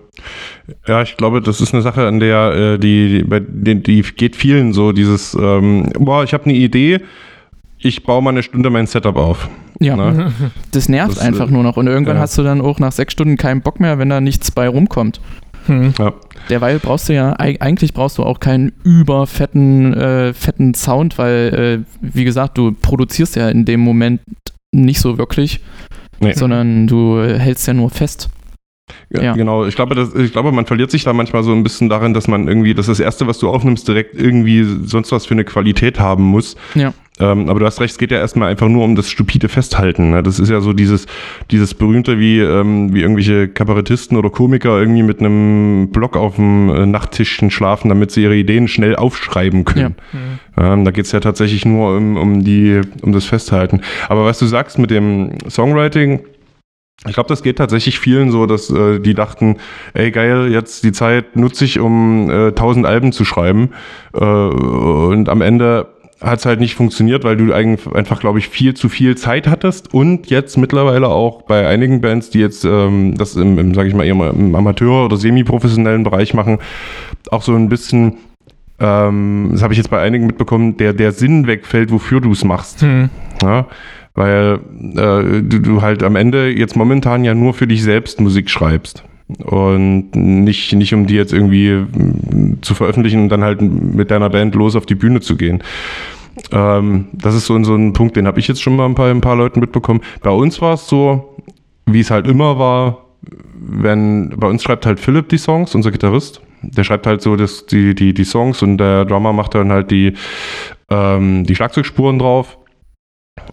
[0.87, 4.73] Ja, ich glaube, das ist eine Sache, an der äh, die, die, die, geht vielen
[4.73, 7.01] so, dieses, ähm, boah, ich habe eine Idee,
[7.83, 9.49] ich baue mal eine Stunde mein Setup auf.
[9.81, 10.33] Ja, Ne?
[10.73, 11.77] das nervt Das, einfach äh, nur noch.
[11.77, 12.23] Und irgendwann ja.
[12.23, 15.21] hast du dann auch nach sechs Stunden keinen Bock mehr, wenn da nichts bei rumkommt.
[15.67, 15.93] Hm.
[15.99, 16.13] Ja.
[16.49, 21.85] Derweil brauchst du ja, eig- eigentlich brauchst du auch keinen überfetten äh, fetten Sound, weil,
[21.85, 24.21] äh, wie gesagt, du produzierst ja in dem Moment
[24.73, 25.61] nicht so wirklich,
[26.19, 26.33] Nee.
[26.35, 28.29] sondern du hältst ja nur fest.
[29.11, 29.33] Ja, Ja.
[29.35, 32.13] Genau, ich glaube, das, ich glaube, man verliert sich da manchmal so ein bisschen darin,
[32.15, 35.45] dass man irgendwie, dass das Erste, was du aufnimmst, direkt irgendwie sonst was für eine
[35.45, 36.57] Qualität haben muss.
[36.75, 36.93] Ja.
[37.21, 40.11] Ähm, aber du hast recht, es geht ja erstmal einfach nur um das stupide Festhalten.
[40.11, 40.23] Ne?
[40.23, 41.07] Das ist ja so dieses,
[41.51, 46.71] dieses berühmte, wie, ähm, wie irgendwelche Kabarettisten oder Komiker irgendwie mit einem Block auf dem
[46.71, 49.97] äh, Nachttischchen schlafen, damit sie ihre Ideen schnell aufschreiben können.
[50.11, 50.21] Hm.
[50.57, 53.83] Ähm, da geht's ja tatsächlich nur um, um, die, um das Festhalten.
[54.09, 56.21] Aber was du sagst mit dem Songwriting,
[57.07, 59.57] ich glaube, das geht tatsächlich vielen so, dass äh, die dachten,
[59.95, 63.71] ey geil, jetzt die Zeit nutze ich, um äh, 1000 Alben zu schreiben.
[64.13, 65.89] Äh, und am Ende
[66.21, 70.29] hat's halt nicht funktioniert, weil du einfach, glaube ich, viel zu viel Zeit hattest und
[70.29, 74.05] jetzt mittlerweile auch bei einigen Bands, die jetzt ähm, das im, im sage ich mal,
[74.05, 76.59] eher im Amateur- oder semi-professionellen Bereich machen,
[77.31, 78.19] auch so ein bisschen
[78.81, 82.45] ähm, das habe ich jetzt bei einigen mitbekommen, der, der Sinn wegfällt, wofür du es
[82.45, 82.81] machst.
[82.81, 83.11] Hm.
[83.43, 83.67] Ja?
[84.15, 84.61] Weil
[84.97, 89.05] äh, du, du halt am Ende jetzt momentan ja nur für dich selbst Musik schreibst.
[89.39, 94.31] Und nicht, nicht um die jetzt irgendwie mm, zu veröffentlichen und dann halt mit deiner
[94.31, 95.63] Band los auf die Bühne zu gehen.
[96.53, 99.11] Ähm, das ist so, so ein Punkt, den habe ich jetzt schon mal ein paar,
[99.11, 100.01] ein paar Leuten mitbekommen.
[100.23, 101.37] Bei uns war es so,
[101.87, 103.07] wie es halt immer war,
[103.61, 106.41] wenn bei uns schreibt halt Philipp die Songs, unser Gitarrist.
[106.63, 109.91] Der schreibt halt so das, die, die, die Songs und der Drummer macht dann halt
[109.91, 110.15] die,
[110.91, 112.59] ähm, die Schlagzeugspuren drauf.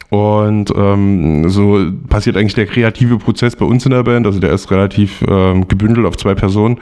[0.09, 4.25] Und ähm, so passiert eigentlich der kreative Prozess bei uns in der Band.
[4.25, 6.79] Also der ist relativ ähm, gebündelt auf zwei Personen.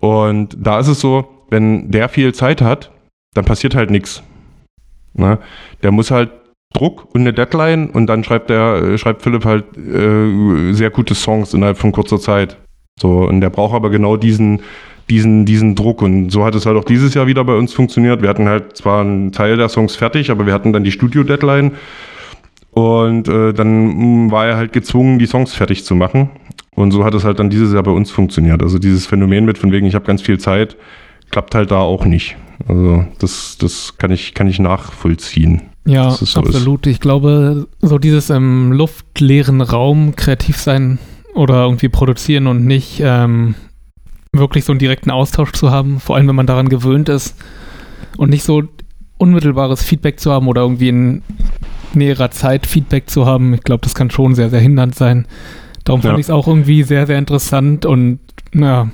[0.00, 2.90] Und da ist es so, wenn der viel Zeit hat,
[3.34, 4.22] dann passiert halt nichts.
[5.14, 5.38] Ne?
[5.82, 6.30] Der muss halt
[6.72, 11.14] Druck und eine Deadline und dann schreibt der, äh, schreibt Philipp halt äh, sehr gute
[11.14, 12.58] Songs innerhalb von kurzer Zeit.
[13.00, 14.60] So, und der braucht aber genau diesen,
[15.08, 16.02] diesen, diesen Druck.
[16.02, 18.22] Und so hat es halt auch dieses Jahr wieder bei uns funktioniert.
[18.22, 21.72] Wir hatten halt zwar einen Teil der Songs fertig, aber wir hatten dann die Studio-Deadline.
[22.76, 26.28] Und äh, dann war er halt gezwungen, die Songs fertig zu machen.
[26.74, 28.62] Und so hat es halt dann dieses Jahr bei uns funktioniert.
[28.62, 30.76] Also dieses Phänomen mit von wegen, ich habe ganz viel Zeit,
[31.30, 32.36] klappt halt da auch nicht.
[32.68, 35.62] Also das, das kann ich, kann ich nachvollziehen.
[35.86, 36.36] Ja, so ist.
[36.36, 36.86] absolut.
[36.86, 40.98] Ich glaube, so dieses im luftleeren Raum kreativ sein
[41.32, 43.54] oder irgendwie produzieren und nicht ähm,
[44.34, 47.36] wirklich so einen direkten Austausch zu haben, vor allem wenn man daran gewöhnt ist
[48.18, 48.64] und nicht so
[49.16, 51.22] unmittelbares Feedback zu haben oder irgendwie in
[51.96, 55.26] näherer Zeit Feedback zu haben, ich glaube, das kann schon sehr, sehr hindernd sein.
[55.84, 56.18] Darum fand Ja.
[56.18, 58.18] ich es auch irgendwie sehr, sehr interessant und
[58.52, 58.88] naja,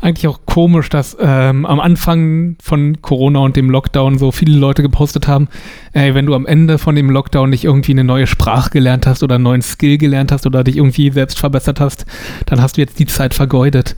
[0.00, 4.82] eigentlich auch komisch, dass ähm, am Anfang von Corona und dem Lockdown so viele Leute
[4.82, 5.48] gepostet haben,
[5.92, 9.24] ey, wenn du am Ende von dem Lockdown nicht irgendwie eine neue Sprache gelernt hast
[9.24, 12.06] oder einen neuen Skill gelernt hast oder dich irgendwie selbst verbessert hast,
[12.46, 13.96] dann hast du jetzt die Zeit vergeudet.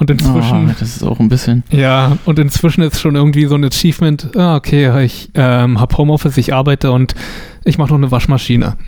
[0.00, 1.62] Und inzwischen, Oh, das ist auch ein bisschen.
[1.70, 6.38] ja, und inzwischen ist schon irgendwie so ein Achievement, ah, okay, ich ähm, habe Homeoffice,
[6.38, 7.14] ich arbeite und
[7.64, 8.78] ich mache noch eine Waschmaschine.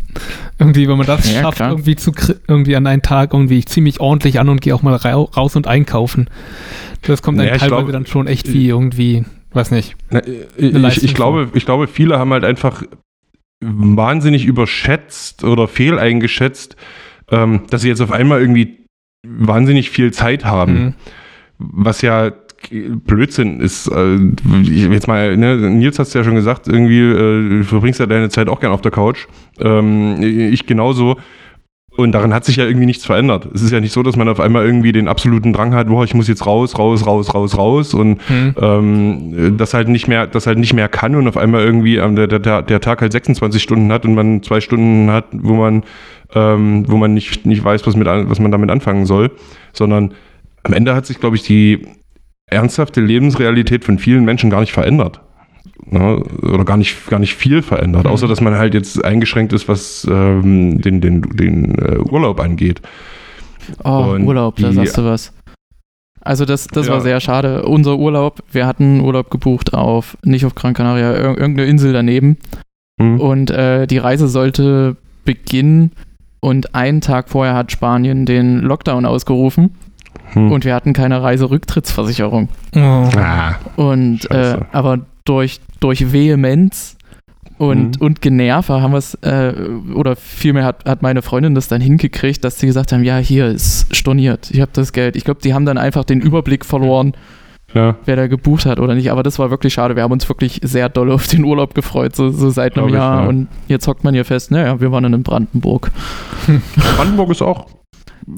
[0.59, 1.71] Irgendwie, wenn man das Ja, schafft, klar.
[1.73, 2.13] irgendwie zu
[2.49, 5.25] irgendwie an einen Tag irgendwie ich zieh mich ordentlich an und gehe auch mal rau
[5.25, 6.31] raus und einkaufen.
[7.03, 9.97] Das kommt dann Naja, teilweise glaub- dann schon echt wie irgendwie, weiß nicht.
[10.09, 12.83] Na, äh, ich, ich, glaube, ich glaube, viele haben halt einfach
[13.61, 16.77] wahnsinnig überschätzt oder fehleingeschätzt,
[17.31, 18.79] ähm, dass sie jetzt auf einmal irgendwie
[19.27, 20.73] wahnsinnig viel Zeit haben.
[20.85, 20.95] Mhm.
[21.59, 22.33] Was ja
[22.70, 23.89] Blödsinn ist.
[23.89, 24.18] Äh,
[24.70, 28.49] jetzt mal, ne, Nils hast ja schon gesagt, irgendwie äh, du verbringst ja deine Zeit
[28.49, 29.27] auch gern auf der Couch.
[29.61, 31.16] Ähm, ich genauso.
[31.95, 33.49] Und daran hat sich ja irgendwie nichts verändert.
[33.53, 36.05] Es ist ja nicht so, dass man auf einmal irgendwie den absoluten Drang hat, boah,
[36.05, 38.55] ich muss jetzt raus, raus, raus, raus, raus und Mhm.
[38.59, 42.16] ähm, das halt nicht mehr, das halt nicht mehr kann und auf einmal irgendwie ähm,
[42.16, 45.83] der, der, der Tag halt 26 Stunden hat und man zwei Stunden hat, wo man,
[46.35, 49.30] ähm, wo man nicht, nicht weiß, was, mit, was man damit anfangen soll,
[49.72, 50.14] sondern
[50.62, 51.87] am Ende hat sich, glaube ich, die
[52.47, 55.20] ernsthafte Lebensrealität von vielen Menschen gar nicht verändert.
[55.85, 56.22] Ne?
[56.43, 58.11] Oder gar nicht, gar nicht viel verändert, Mhm.
[58.11, 62.80] außer dass man halt jetzt eingeschränkt ist, was ähm, den, den, den äh, Urlaub angeht.
[63.85, 65.33] Oh, Und Urlaub, da sagst du was.
[66.20, 66.93] Also das, das Ja.
[66.95, 67.64] war sehr schade.
[67.64, 72.37] Unser Urlaub, wir hatten Urlaub gebucht auf, nicht auf Gran Canaria, ir irgendeine Insel daneben.
[73.01, 73.18] Hm?
[73.20, 75.93] Und äh, die Reise sollte beginnen
[76.43, 79.70] und einen Tag vorher hat Spanien den Lockdown ausgerufen
[80.32, 80.51] Hm.
[80.53, 82.49] und wir hatten keine Reiserücktrittsversicherung.
[82.74, 82.78] Oh.
[82.80, 86.97] ah, Und äh, aber durch, durch Vehemenz
[87.59, 88.07] Und, Mhm.
[88.07, 89.53] und Generva haben wir es, äh,
[89.95, 93.47] oder vielmehr hat, hat meine Freundin das dann hingekriegt, dass sie gesagt haben, ja, hier
[93.47, 95.14] ist storniert, ich habe das Geld.
[95.16, 97.12] Ich glaube, die haben dann einfach den Überblick verloren,
[97.75, 99.11] Ja, wer da gebucht hat oder nicht.
[99.11, 99.97] Aber das war wirklich schade.
[99.97, 102.89] Wir haben uns wirklich sehr doll auf den Urlaub gefreut, so, so seit einem Glaub
[102.89, 103.23] ich, Jahr.
[103.23, 103.29] ja.
[103.29, 105.91] Und jetzt hockt man hier fest, naja, wir waren dann in Brandenburg.
[106.97, 107.66] Brandenburg ist auch.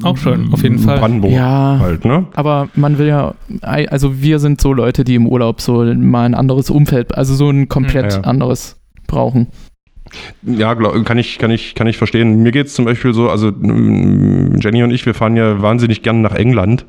[0.02, 0.98] Auch schön, auf jeden Fall.
[0.98, 2.24] Brandenburg Ja, halt, ne?
[2.34, 6.34] aber man will ja, also wir sind so Leute, die im Urlaub so mal ein
[6.34, 8.20] anderes Umfeld, also so ein komplett Ja.
[8.22, 9.48] anderes brauchen.
[10.42, 12.42] Ja, glaub, kann ich, kann ich, kann ich verstehen.
[12.42, 16.22] Mir geht's zum Beispiel so, also mm, Jenny und ich, wir fahren ja wahnsinnig gern
[16.22, 16.84] nach England.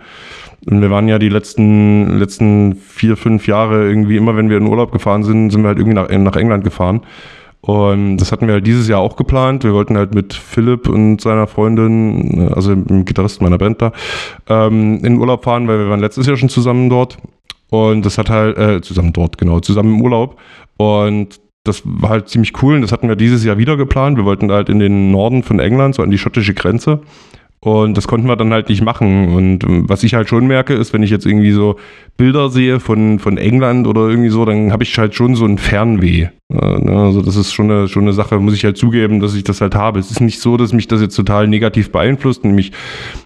[0.65, 4.67] Und wir waren ja die letzten, letzten vier, fünf Jahre irgendwie immer, wenn wir in
[4.67, 7.01] Urlaub gefahren sind, sind wir halt irgendwie nach, nach England gefahren.
[7.61, 9.63] Und das hatten wir halt dieses Jahr auch geplant.
[9.63, 13.91] Wir wollten halt mit Philipp und seiner Freundin, also dem Gitarristen meiner Band da,
[14.47, 17.17] ähm, in Urlaub fahren, weil wir waren letztes Jahr schon zusammen dort.
[17.71, 20.39] Und das hat halt, äh, zusammen dort, genau, zusammen im Urlaub.
[20.77, 24.17] Und das war halt ziemlich cool und das hatten wir dieses Jahr wieder geplant.
[24.17, 27.01] Wir wollten halt in den Norden von England, so an die schottische Grenze.
[27.65, 29.33] Und das konnten wir dann halt nicht machen.
[29.33, 31.77] Und ähm, was ich halt schon merke, ist, wenn ich jetzt irgendwie so
[32.15, 35.57] Bilder sehe von, von England oder irgendwie so, dann habe ich halt schon so ein
[35.57, 36.27] Fernweh.
[36.53, 36.95] Äh, ne?
[36.95, 39.61] Also das ist schon eine, schon eine Sache, muss ich halt zugeben, dass ich das
[39.61, 39.99] halt habe.
[39.99, 42.71] Es ist nicht so, dass mich das jetzt total negativ beeinflusst und mich,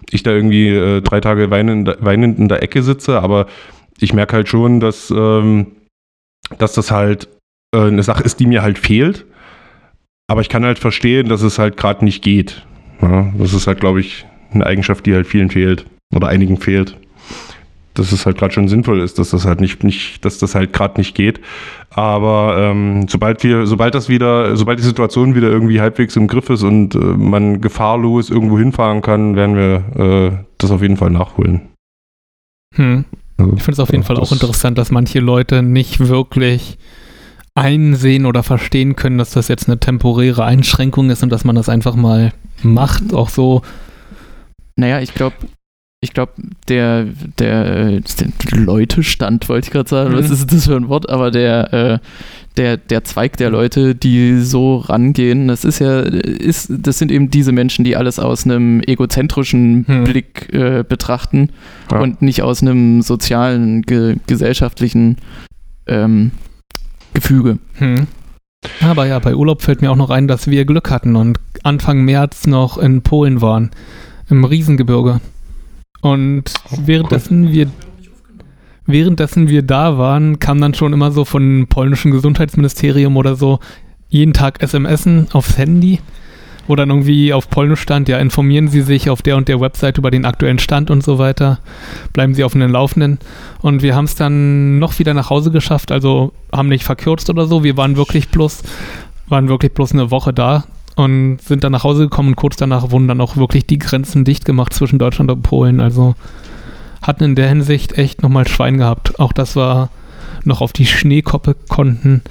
[0.09, 3.47] ich da irgendwie äh, drei Tage weinend, weinend in der Ecke sitze, aber
[3.99, 5.67] ich merke halt schon, dass, ähm,
[6.57, 7.27] dass das halt
[7.73, 9.25] äh, eine Sache ist, die mir halt fehlt.
[10.27, 12.65] Aber ich kann halt verstehen, dass es halt gerade nicht geht.
[13.01, 16.97] Ja, das ist halt, glaube ich, eine Eigenschaft, die halt vielen fehlt oder einigen fehlt.
[17.95, 20.71] Dass es halt gerade schon sinnvoll ist, dass das halt nicht, nicht dass das halt
[20.71, 21.41] gerade nicht geht.
[21.89, 26.49] Aber ähm, sobald wir, sobald das wieder, sobald die Situation wieder irgendwie halbwegs im Griff
[26.49, 31.09] ist und äh, man gefahrlos irgendwo hinfahren kann, werden wir äh, das auf jeden Fall
[31.09, 31.61] nachholen.
[32.75, 33.05] Hm.
[33.37, 36.77] Also, Ich finde es auf jeden Fall auch interessant, dass manche Leute nicht wirklich
[37.59, 41.69] einsehen oder verstehen können, dass das jetzt eine temporäre Einschränkung ist und dass man das
[41.69, 42.31] einfach mal
[42.63, 43.13] macht.
[43.13, 43.61] Auch so,
[44.75, 45.35] Naja, ich glaube,
[46.01, 46.31] ich glaube,
[46.69, 47.03] der,
[47.37, 50.33] der, der Leutestand, wollte ich gerade sagen, was Mhm.
[50.33, 51.99] ist das für ein Wort, aber der, äh,
[52.55, 57.29] der, der Zweig der Leute, die so rangehen, das ist ja, ist, das sind eben
[57.29, 60.03] diese Menschen, die alles aus einem egozentrischen Hm.
[60.05, 61.49] Blick äh, betrachten
[61.91, 61.99] Ja.
[61.99, 65.17] und nicht aus einem sozialen, ge gesellschaftlichen
[65.87, 66.31] ähm,
[67.13, 67.59] Gefüge.
[67.75, 68.07] hm.
[68.81, 72.03] Aber ja, bei Urlaub fällt mir auch noch ein, dass wir Glück hatten und Anfang
[72.03, 73.71] März noch in Polen waren,
[74.29, 75.21] im Riesengebirge.
[76.01, 76.53] Und
[76.85, 77.67] währenddessen wir
[78.85, 83.59] währenddessen wir da waren, kam dann schon immer so von polnischen Gesundheitsministerium oder so
[84.09, 85.99] jeden Tag SMSen aufs Handy,
[86.69, 89.97] wo dann irgendwie auf Polnisch stand, ja, informieren Sie sich auf der und der Website
[89.97, 91.57] über den aktuellen Stand und so weiter.
[92.13, 93.17] Bleiben Sie auf dem Laufenden.
[93.63, 97.47] Und wir haben es dann noch wieder nach Hause geschafft, also haben nicht verkürzt oder
[97.47, 97.63] so.
[97.63, 98.61] Wir waren wirklich bloß,
[99.29, 100.65] waren wirklich bloß eine Woche da
[100.95, 104.23] und sind dann nach Hause gekommen und kurz danach wurden dann auch wirklich die Grenzen
[104.23, 105.79] dicht gemacht zwischen Deutschland und Polen.
[105.79, 106.13] Also
[107.01, 109.19] hatten in der Hinsicht echt nochmal Schwein gehabt.
[109.19, 109.89] Auch das war
[110.43, 112.21] noch auf die Schneekoppe konnten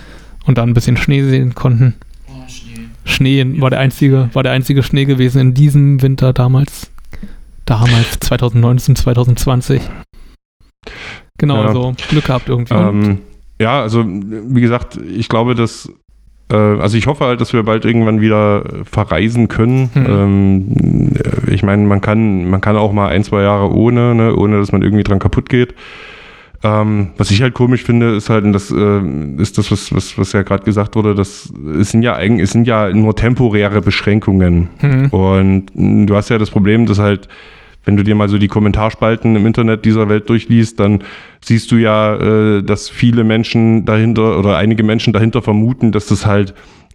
[0.46, 1.96] und dann ein bisschen Schnee sehen konnten.
[3.08, 6.90] Schnee war der einzige, war der einzige Schnee gewesen in diesem Winter damals.
[7.64, 9.82] Damals 2019, 2020.
[11.38, 11.66] Genau, Ja.
[11.68, 12.74] also Glück gehabt irgendwie.
[12.74, 13.18] Ähm,
[13.60, 15.90] ja, also wie gesagt, ich glaube, dass
[16.50, 19.90] äh, also ich hoffe halt, dass wir bald irgendwann wieder verreisen können.
[19.92, 20.06] Hm.
[20.08, 21.12] Ähm,
[21.50, 24.72] ich meine, man kann, man kann auch mal ein, zwei Jahre ohne, ne, ohne dass
[24.72, 25.74] man irgendwie dran kaputt geht.
[26.64, 29.00] Ähm, was ich halt komisch finde, ist halt, und das äh,
[29.40, 32.50] ist das, was, was, was ja gerade gesagt wurde, das es sind ja eigentlich, es
[32.50, 34.68] sind ja nur temporäre Beschränkungen.
[34.78, 35.06] Hm.
[35.10, 37.28] Und mh, du hast ja das Problem, dass halt,
[37.84, 41.04] wenn du dir mal so die Kommentarspalten im Internet dieser Welt durchliest, dann
[41.40, 46.26] siehst du ja, äh, dass viele Menschen dahinter oder einige Menschen dahinter vermuten, dass das
[46.26, 46.54] halt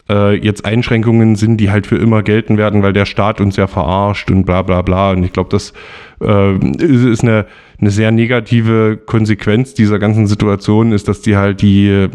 [0.09, 3.67] äh, jetzt Einschränkungen sind, die halt für immer gelten werden, weil der Staat uns ja
[3.67, 5.11] verarscht und bla bla bla.
[5.11, 5.73] Und ich glaube, das
[6.21, 7.45] äh, ist, ist eine,
[7.83, 12.09] eine sehr negative Konsequenz dieser ganzen Situation, ist, dass die halt die äh,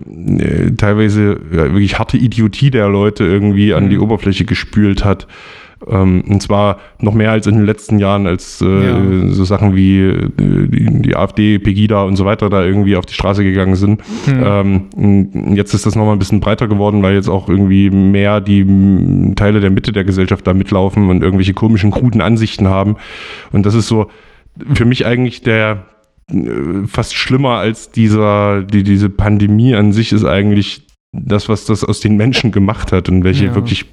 [0.77, 3.91] teilweise ja, wirklich harte Idiotie der Leute irgendwie an Mhm.
[3.91, 5.27] die Oberfläche gespült hat.
[5.87, 9.29] Ähm, und zwar noch mehr als in den letzten Jahren, als äh, Ja.
[9.29, 13.15] so Sachen wie äh, die, die AfD, Pegida und so weiter da irgendwie auf die
[13.15, 14.01] Straße gegangen sind.
[14.25, 14.89] Hm.
[14.97, 18.61] Ähm, jetzt ist das nochmal ein bisschen breiter geworden, weil jetzt auch irgendwie mehr die
[18.63, 22.97] m, Teile der Mitte der Gesellschaft da mitlaufen und irgendwelche komischen, kruden Ansichten haben.
[23.53, 24.09] Und das ist so
[24.75, 25.85] für mich eigentlich der
[26.31, 31.85] äh, fast schlimmer als dieser, die, diese Pandemie an sich ist eigentlich das, was das
[31.85, 33.55] aus den Menschen gemacht hat und welche Ja.
[33.55, 33.87] wirklich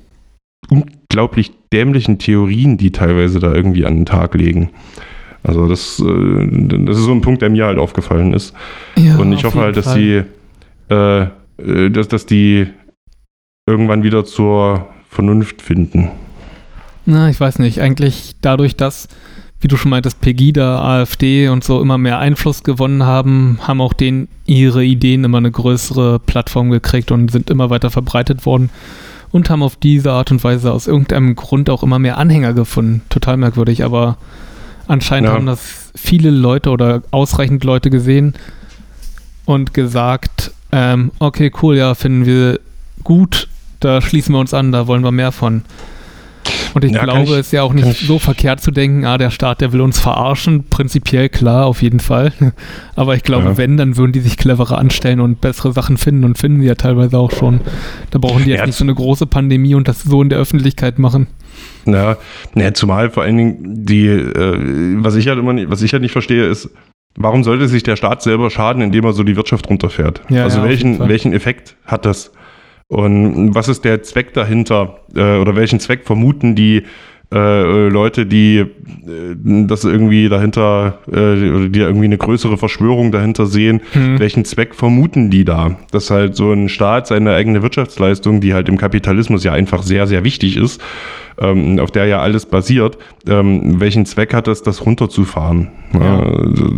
[0.70, 4.72] unglaublich dämlichen Theorien, die teilweise da irgendwie an den Tag legen.
[5.44, 6.48] Also das, äh,
[6.86, 8.54] das ist so ein Punkt, der mir halt aufgefallen ist.
[8.98, 10.00] Ja, Und ich hoffe halt, dass Fall.
[10.90, 11.28] die, äh,
[11.62, 12.68] äh, dass, dass die
[13.68, 16.10] irgendwann wieder zur Vernunft finden?
[17.06, 17.80] Na, ich weiß nicht.
[17.82, 19.08] Eigentlich dadurch, dass,
[19.66, 23.94] wie du schon meintest, Pegida, AfD und so immer mehr Einfluss gewonnen haben, haben auch
[23.94, 28.70] denen ihre Ideen immer eine größere Plattform gekriegt und sind immer weiter verbreitet worden
[29.32, 33.02] und haben auf diese Art und Weise aus irgendeinem Grund auch immer mehr Anhänger gefunden.
[33.10, 34.18] Total merkwürdig, aber
[34.86, 35.34] anscheinend Ja.
[35.34, 38.36] haben das viele Leute oder ausreichend Leute gesehen
[39.46, 42.60] und gesagt, ähm, okay, cool, ja, finden wir
[43.04, 43.48] gut,
[43.80, 45.64] da schließen wir uns an, da wollen wir mehr von.
[46.74, 49.18] Und ich Ja, glaube, es ist ja auch nicht ich- so verkehrt zu denken, ah,
[49.18, 50.66] der Staat, der will uns verarschen.
[50.70, 52.34] Prinzipiell klar, auf jeden Fall.
[52.96, 53.58] Aber ich glaube, Ja.
[53.58, 56.76] wenn, dann würden die sich cleverer anstellen und bessere Sachen finden und finden sie ja
[56.76, 57.62] teilweise auch schon.
[58.12, 60.40] Da brauchen die jetzt Ja, nicht so eine große Pandemie und das so in der
[60.40, 61.28] Öffentlichkeit machen.
[61.86, 62.18] Ja,
[62.54, 66.02] ne, zumal vor allen Dingen die, äh, was ich halt immer nicht, was ich halt
[66.02, 66.70] nicht verstehe, ist,
[67.18, 70.22] warum sollte sich der Staat selber schaden, indem er so die Wirtschaft runterfährt?
[70.32, 72.32] Also welchen, welchen Effekt hat das?
[72.88, 75.00] Und was ist der Zweck dahinter?
[75.16, 76.84] Äh, oder welchen Zweck vermuten die
[77.34, 78.66] äh, Leute, die äh,
[79.66, 84.20] das irgendwie dahinter, äh, oder die irgendwie eine größere Verschwörung dahinter sehen, Hm.
[84.20, 85.76] welchen Zweck vermuten die da?
[85.92, 90.06] Dass halt so ein Staat seine eigene Wirtschaftsleistung, die halt im Kapitalismus ja einfach sehr,
[90.06, 90.80] sehr wichtig ist,
[91.40, 95.70] ähm, auf der ja alles basiert, ähm, welchen Zweck hat es, das runterzufahren?
[96.00, 96.22] Ja.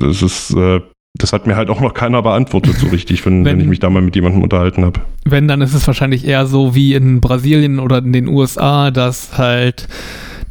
[0.01, 0.79] das ist, äh,
[1.17, 3.79] das hat mir halt auch noch keiner beantwortet so richtig, wenn, wenn, Wenn- ich mich
[3.79, 5.01] da mal mit jemandem unterhalten habe.
[5.25, 9.37] Wenn, dann ist es wahrscheinlich eher so wie in Brasilien oder in den USA, dass
[9.37, 9.87] halt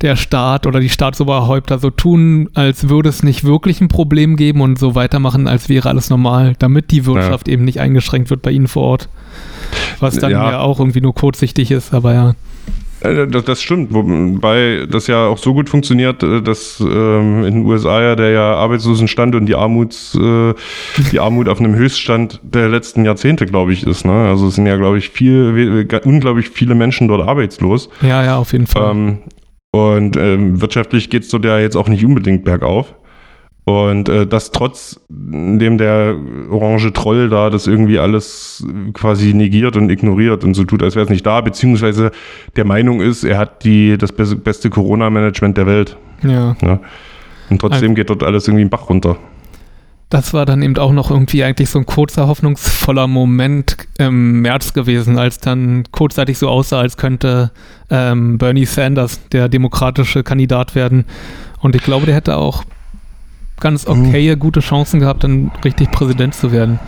[0.03, 4.61] der Staat oder die Staatsoberhäupter so tun, als würde es nicht wirklich ein Problem geben
[4.61, 8.51] und so weitermachen, als wäre alles normal, damit die Wirtschaft eben nicht eingeschränkt wird bei
[8.51, 9.09] ihnen vor Ort.
[10.01, 10.59] Was dann ja, Ja.
[10.61, 12.35] auch irgendwie nur kurzsichtig ist, aber ja.
[13.07, 17.55] Äh, Das, das stimmt, wobei das ja auch so gut funktioniert, äh, dass ähm, in
[17.55, 20.55] den USA ja der ja Arbeitslosenstand und die Armuts, äh,
[21.12, 24.05] die Armut auf einem Höchststand der letzten Jahrzehnte, glaube ich, ist.
[24.05, 24.12] Ne?
[24.12, 27.89] Also es sind ja, glaube ich, viel, unglaublich viele Menschen dort arbeitslos.
[28.03, 28.91] Ja, ja, auf jeden Fall.
[28.91, 29.19] Ähm,
[29.73, 32.95] und ähm, wirtschaftlich geht es dort ja jetzt auch nicht unbedingt bergauf.
[33.69, 36.15] Und äh, das trotz dem der
[36.51, 41.05] orange Troll da das irgendwie alles quasi negiert und ignoriert und so tut, als wäre
[41.05, 42.13] es nicht da, beziehungsweise
[42.55, 45.97] der Meinung ist, er hat die das beste, beste Corona-Management der Welt.
[46.23, 46.57] ja.
[46.63, 46.81] Ja?
[47.51, 49.17] Und trotzdem geht dort alles irgendwie im Bach runter.
[50.09, 54.73] Das war dann eben auch noch irgendwie eigentlich so ein kurzer, hoffnungsvoller Moment im März
[54.73, 57.51] gewesen, als dann kurzzeitig so aussah, als könnte
[57.91, 61.05] ähm, Bernie Sanders der demokratische Kandidat werden.
[61.61, 62.63] Und ich glaube, der hätte auch
[63.61, 64.09] ganz Mhm.
[64.09, 66.78] okaye, gute Chancen gehabt, dann richtig Präsident zu werden.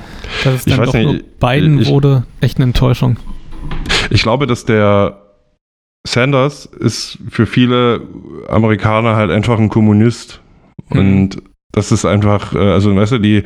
[0.44, 3.16] Dass es dann doch nicht, nur Biden ich- wurde, echt eine Enttäuschung.
[4.10, 5.22] Ich glaube, dass der
[6.06, 8.02] Sanders ist für viele
[8.48, 10.40] Amerikaner halt einfach ein Kommunist.
[10.90, 10.98] Mhm.
[10.98, 11.42] Und
[11.72, 13.42] das ist einfach, äh, also weißt du, die,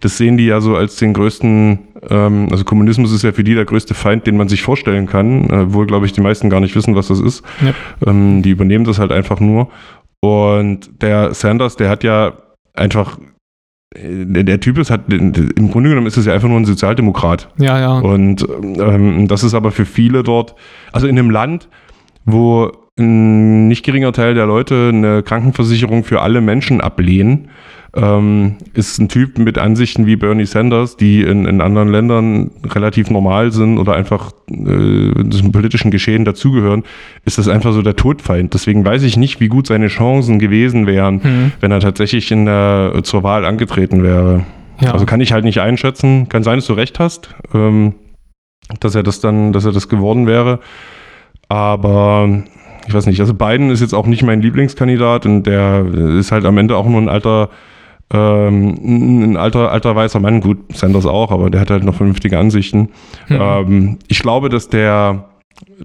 [0.00, 1.78] das sehen die ja so als den größten,
[2.10, 5.48] ähm, also Kommunismus ist ja für die der größte Feind, den man sich vorstellen kann,
[5.50, 7.42] äh, wohl glaube ich die meisten gar nicht wissen, was das ist.
[7.64, 7.72] Ja.
[8.06, 9.68] Ähm, die übernehmen das halt einfach nur.
[10.20, 12.34] Und der Sanders, der hat ja
[12.76, 13.18] einfach,
[13.94, 16.64] äh, der, der Typ ist, hat, im Grunde genommen ist es ja einfach nur ein
[16.64, 17.48] Sozialdemokrat.
[17.58, 17.98] Ja, ja.
[17.98, 20.54] Und ähm, das ist aber für viele dort,
[20.92, 21.68] also in einem Land,
[22.24, 27.50] wo ein nicht geringer Teil der Leute eine Krankenversicherung für alle Menschen ablehnen,
[27.96, 33.10] ähm, ist ein Typ mit Ansichten wie Bernie Sanders, die in, in anderen Ländern relativ
[33.10, 36.84] normal sind oder einfach äh, zum politischen Geschehen dazugehören,
[37.24, 38.52] ist das einfach so der Todfeind.
[38.54, 41.52] Deswegen weiß ich nicht, wie gut seine Chancen gewesen wären, Hm.
[41.60, 44.44] wenn er tatsächlich in der, zur Wahl angetreten wäre.
[44.80, 44.92] ja.
[44.92, 46.28] Also kann ich halt nicht einschätzen.
[46.28, 47.94] Kann sein, dass du recht hast, ähm,
[48.80, 50.60] dass er das dann, dass er das geworden wäre.
[51.48, 52.28] Aber
[52.88, 55.84] ich weiß nicht, also Biden ist jetzt auch nicht mein Lieblingskandidat und der
[56.18, 57.50] ist halt am Ende auch nur ein alter,
[58.12, 60.40] ähm, ein alter, alter weißer Mann.
[60.40, 62.90] Gut, Sanders auch, aber der hat halt noch vernünftige Ansichten.
[63.26, 63.38] Hm.
[63.40, 65.28] Ähm, ich glaube, dass der,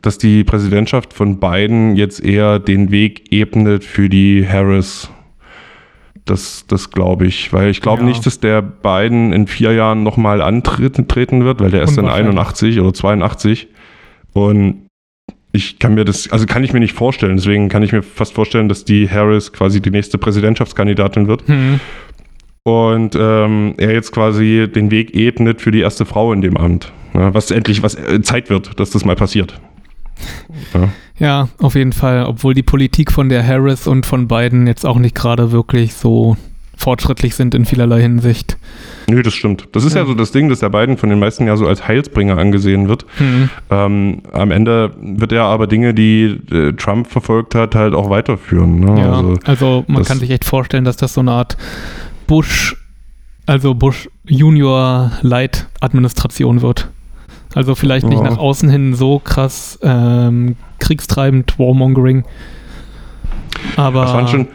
[0.01, 5.09] dass die Präsidentschaft von Biden jetzt eher den Weg ebnet für die Harris.
[6.25, 8.07] Das, das glaube ich, weil ich glaube Ja.
[8.07, 12.05] nicht, dass der Biden in vier Jahren nochmal antreten treten wird, weil der ist dann
[12.05, 12.37] Unwahrscheinlich.
[12.37, 13.67] 81 oder 82.
[14.33, 14.85] Und
[15.51, 17.35] ich kann mir das, also kann ich mir nicht vorstellen.
[17.37, 21.79] Deswegen kann ich mir fast vorstellen, dass die Harris quasi die nächste Präsidentschaftskandidatin wird Hm.
[22.63, 26.91] Und ähm, er jetzt quasi den Weg ebnet für die erste Frau in dem Amt.
[27.13, 29.59] Ja, was endlich was äh, Zeit wird, dass das mal passiert.
[30.73, 30.89] Ja.
[31.17, 32.25] Ja, auf jeden Fall.
[32.25, 36.35] Obwohl die Politik von der Harris und von Biden jetzt auch nicht gerade wirklich so
[36.75, 38.57] fortschrittlich sind in vielerlei Hinsicht.
[39.07, 39.67] Nö, das stimmt.
[39.73, 40.01] Das ist ja.
[40.01, 40.07] Ja.
[40.07, 43.05] so das Ding, dass der Biden von den meisten ja so als Heilsbringer angesehen wird.
[43.17, 43.49] Hm.
[43.69, 48.79] Ähm, am Ende wird er aber Dinge, die äh, Trump verfolgt hat, halt auch weiterführen.
[48.79, 48.99] Ne?
[48.99, 51.55] Ja, Also, also, man kann sich echt vorstellen, dass das so eine Art
[52.31, 52.77] Bush,
[53.45, 56.87] also Bush Junior Light Administration wird.
[57.55, 58.29] Also vielleicht nicht Ja.
[58.29, 62.23] nach außen hin so krass ähm, kriegstreibend, Warmongering.
[63.75, 64.47] Aber Was waren schon,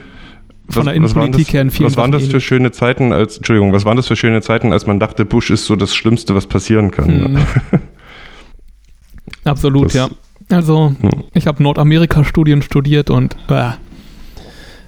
[0.70, 3.36] von der was Innenpolitik das, her in vielen was waren das für schöne Zeiten, als,
[3.36, 6.35] Entschuldigung, was waren das für schöne Zeiten, als man dachte, Bush ist so das Schlimmste,
[6.35, 7.32] was passieren kann?
[7.35, 7.39] Mhm.
[9.44, 10.09] Absolut, Das- ja.
[10.48, 11.24] Also, Hm.
[11.35, 13.73] ich habe Nordamerika-Studien studiert und äh,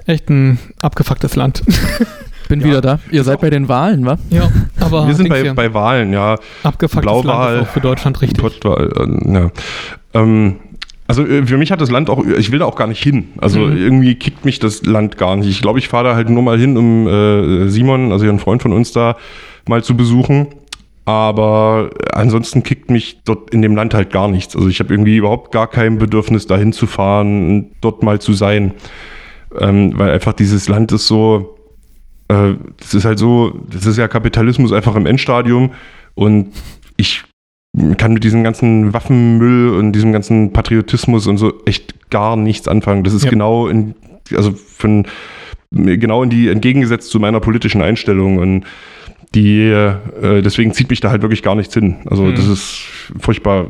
[0.06, 1.62] echt ein abgefucktes Land.
[2.49, 2.66] Bin Ja.
[2.66, 2.99] wieder da.
[3.11, 4.16] Ihr seid bei den Wahlen, wa?
[4.31, 4.51] ja,
[4.81, 6.37] aber Wir sind bei, bei Wahlen, ja.
[6.62, 8.39] abgefucktes Blauwahl, Land ist auch für Deutschland richtig.
[8.43, 9.51] Pottwahl, äh, ja.
[10.15, 10.57] Ähm,
[11.07, 13.29] also äh, für mich hat das Land auch, ich will da auch gar nicht hin.
[13.39, 13.77] Also Mhm.
[13.77, 15.49] irgendwie kickt mich das Land gar nicht.
[15.49, 18.62] Ich glaube, ich fahre da halt nur mal hin, um äh, Simon, also ein Freund
[18.62, 19.16] von uns da,
[19.66, 20.49] mal zu besuchen.
[21.05, 24.55] Aber ansonsten kickt mich dort in dem Land halt gar nichts.
[24.55, 28.73] Also ich habe irgendwie überhaupt gar kein Bedürfnis, da hinzufahren und dort mal zu sein.
[29.59, 31.57] Ähm, weil einfach dieses Land ist so,
[32.28, 35.70] äh, das ist halt so, das ist ja Kapitalismus einfach im Endstadium
[36.14, 36.48] und
[36.96, 37.24] ich
[37.96, 43.05] kann mit diesem ganzen Waffenmüll und diesem ganzen Patriotismus und so echt gar nichts anfangen.
[43.05, 43.30] Das ist Ja.
[43.30, 43.94] genau in,
[44.34, 45.06] also von,
[45.70, 48.64] genau in die, entgegengesetzt zu meiner politischen Einstellung und
[49.34, 51.96] die, äh, deswegen zieht mich da halt wirklich gar nichts hin.
[52.06, 52.34] Also Mhm.
[52.34, 52.78] das ist
[53.20, 53.66] furchtbar,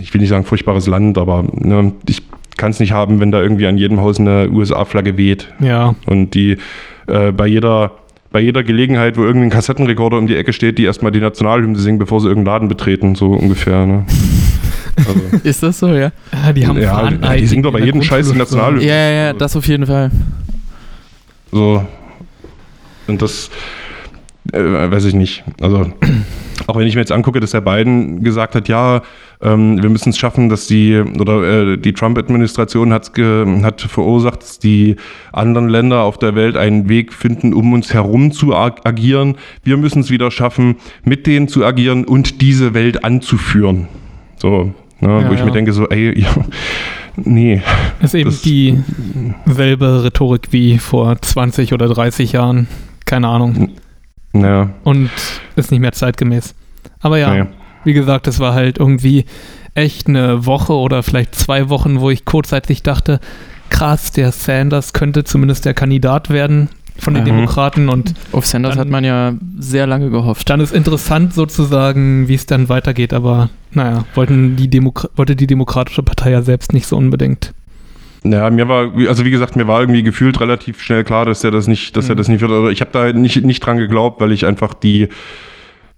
[0.00, 2.22] ich will nicht sagen furchtbares Land, aber ne, ich
[2.56, 6.30] kann es nicht haben, wenn da irgendwie an jedem Haus eine USA-Flagge weht Ja, und
[6.34, 6.56] die
[7.06, 7.92] äh, bei jeder
[8.32, 11.98] bei jeder Gelegenheit, wo irgendein Kassettenrekorder um die Ecke steht, die erstmal die Nationalhymne singen,
[11.98, 13.86] bevor sie irgendeinen Laden betreten, so ungefähr.
[13.86, 14.04] Ne?
[14.96, 16.10] Also, Ist das so, ja?
[16.32, 18.36] Ah, die haben ja, Fahnen die singen doch bei jedem Scheiß die.
[18.36, 18.84] Nationalhymne.
[18.84, 20.10] Ja, ja, ja, das auf jeden Fall.
[21.52, 21.84] So.
[23.06, 23.50] Und das
[24.52, 25.44] äh, weiß ich nicht.
[25.60, 25.90] Also,
[26.66, 29.02] auch wenn ich mir jetzt angucke, dass der Biden gesagt hat, ja,
[29.42, 34.42] ähm, wir müssen es schaffen, dass die, oder äh, die Trump-Administration hat's ge, hat verursacht,
[34.42, 34.96] dass die
[35.32, 39.36] anderen Länder auf der Welt einen Weg finden, um uns herum zu ag agieren.
[39.62, 43.88] Wir müssen es wieder schaffen, mit denen zu agieren und diese Welt anzuführen.
[44.36, 45.44] So, ne, Ja, wo ich ja.
[45.44, 46.28] mir denke, so, ey, ja,
[47.16, 47.60] nee.
[48.00, 52.66] Ist eben Das- dieselbe Rhetorik wie vor 20 oder 30 Jahren.
[53.04, 53.70] Keine Ahnung.
[54.32, 55.10] Naja, Und
[55.56, 56.54] ist nicht mehr zeitgemäß.
[57.00, 57.46] Aber ja, naja.
[57.84, 59.24] wie gesagt, es war halt irgendwie
[59.74, 63.20] echt eine Woche oder vielleicht zwei Wochen, wo ich kurzzeitig dachte,
[63.70, 67.28] krass, der Sanders könnte zumindest der Kandidat werden von den Mhm.
[67.28, 70.48] Demokraten und Auf Sanders Dann- hat man ja sehr lange gehofft.
[70.48, 75.46] dann ist interessant sozusagen, wie es dann weitergeht, aber naja, wollten die Demokra wollte die
[75.46, 77.52] Demokratische Partei ja selbst nicht so unbedingt.
[78.32, 81.50] Ja, mir war, also wie gesagt, mir war irgendwie gefühlt relativ schnell klar, dass er
[81.50, 82.18] das nicht, dass er Mhm.
[82.18, 82.50] das nicht wird.
[82.52, 85.08] Also ich habe da nicht, nicht dran geglaubt, weil ich einfach die,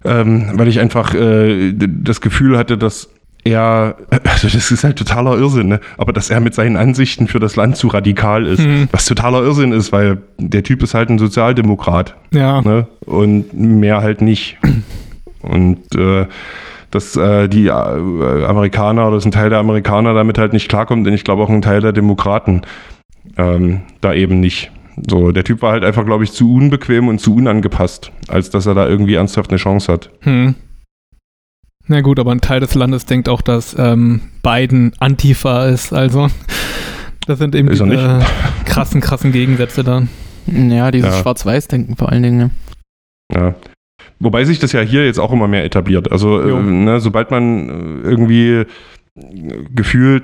[0.05, 3.09] ähm, weil ich einfach äh, das Gefühl hatte, dass
[3.45, 5.79] er, also das ist halt totaler Irrsinn, ne?
[5.97, 8.59] aber dass er mit seinen Ansichten für das Land zu radikal ist.
[8.59, 8.89] Mhm.
[8.91, 12.87] Was totaler Irrsinn ist, weil der Typ ist halt ein Sozialdemokrat Ja, ne?
[13.05, 14.57] und mehr halt nicht.
[15.41, 16.25] Und äh,
[16.91, 21.05] dass äh, die äh, Amerikaner oder dass ein Teil der Amerikaner damit halt nicht klarkommt,
[21.05, 22.61] denn ich glaube auch ein Teil der Demokraten
[23.37, 24.71] ähm, da eben nicht.
[25.09, 28.65] So, der Typ war halt einfach, glaube ich, zu unbequem und zu unangepasst, als dass
[28.65, 30.09] er da irgendwie ernsthaft eine Chance hat.
[30.21, 30.55] Hm.
[31.87, 35.93] Na gut, aber ein Teil des Landes denkt auch, dass ähm, Biden Antifa ist.
[35.93, 36.27] Also,
[37.25, 38.19] das sind eben Ist diese
[38.65, 40.03] krassen, krassen Gegensätze da.
[40.45, 41.21] Ja, dieses Ja.
[41.21, 42.37] Schwarz-Weiß-Denken vor allen Dingen.
[42.37, 42.51] Ne?
[43.33, 43.55] Ja.
[44.19, 46.11] Wobei sich das ja hier jetzt auch immer mehr etabliert.
[46.11, 48.65] Also, äh, ne, sobald man äh, irgendwie äh,
[49.73, 50.23] gefühlt,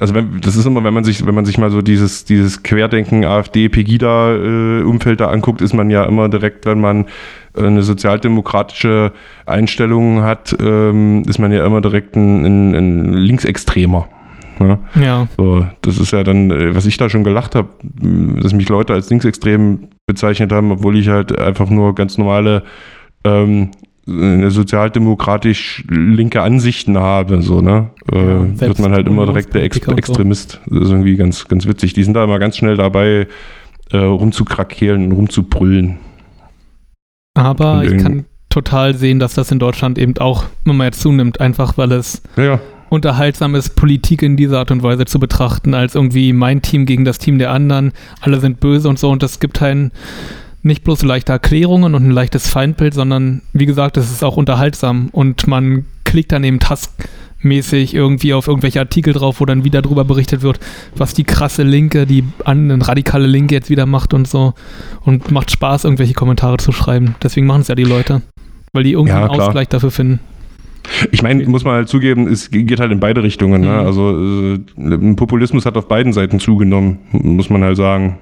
[0.00, 2.62] also wenn, das ist immer, wenn man sich, wenn man sich mal so dieses, dieses
[2.62, 7.06] Querdenken, AfD, Pegida-Umfeld da anguckt, ist man ja immer direkt, wenn man
[7.56, 9.12] äh, eine sozialdemokratische
[9.46, 14.08] Einstellung hat, ähm, ist man ja immer direkt ein, ein, ein Linksextremer.
[14.58, 14.78] Ne?
[15.00, 17.68] Ja, So, das ist ja dann, äh, was ich da schon gelacht habe,
[18.42, 22.64] dass mich Leute als linksextrem bezeichnet haben, obwohl ich halt einfach nur ganz normale
[23.24, 23.70] ähm,
[24.08, 27.90] eine sozialdemokratisch linke Ansichten habe, so, ne?
[28.10, 29.76] Äh, Ja, wird man halt immer direkt der Ex.
[29.76, 30.60] Extremist.
[30.66, 31.92] Das ist irgendwie ganz, ganz witzig.
[31.92, 33.26] Die sind da immer ganz schnell dabei,
[33.92, 35.98] äh, rumzukrakeelen und rumzubrüllen.
[37.34, 41.40] aber Und ich kann total sehen, dass das in Deutschland eben auch immer mehr zunimmt,
[41.40, 42.60] einfach weil es Ja, ja.
[42.88, 47.04] unterhaltsam ist, Politik in dieser Art und Weise zu betrachten, als irgendwie mein Team gegen
[47.04, 47.92] das Team der anderen.
[48.22, 49.92] Alle sind böse und so und es gibt ein
[50.62, 55.08] nicht bloß leichte Erklärungen und ein leichtes Feindbild, sondern wie gesagt, es ist auch unterhaltsam
[55.12, 60.04] und man klickt dann eben taskmäßig irgendwie auf irgendwelche Artikel drauf, wo dann wieder darüber
[60.04, 60.58] berichtet wird,
[60.96, 64.54] was die krasse Linke, die an, radikale Linke jetzt wieder macht und so
[65.04, 67.14] und macht Spaß, irgendwelche Kommentare zu schreiben.
[67.22, 68.22] Deswegen machen es ja die Leute,
[68.72, 69.28] weil die irgendwie Ja.
[69.28, 70.20] Ausgleich dafür finden.
[71.12, 73.60] Ich meine, muss man halt zugeben, es geht halt in beide Richtungen.
[73.60, 73.68] Ne?
[73.68, 73.86] Mhm.
[73.86, 78.18] Also äh, Populismus hat auf beiden Seiten zugenommen, muss man halt sagen.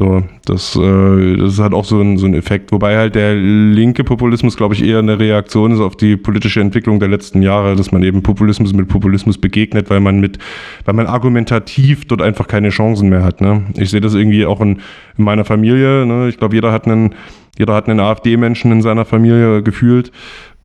[0.00, 2.72] So, das, äh, das ist halt auch so ein, so ein Effekt.
[2.72, 7.00] Wobei halt der linke Populismus, glaube ich, eher eine Reaktion ist auf die politische Entwicklung
[7.00, 10.38] der letzten Jahre, dass man eben Populismus mit Populismus begegnet, weil man mit,
[10.86, 13.42] weil man argumentativ dort einfach keine Chancen mehr hat.
[13.42, 13.66] Ne?
[13.76, 14.80] Ich sehe das irgendwie auch in,
[15.18, 16.06] in meiner Familie.
[16.06, 16.30] Ne?
[16.30, 17.14] Ich glaube, jeder hat einen,
[17.58, 20.12] jeder hat einen AfD-Menschen in seiner Familie gefühlt.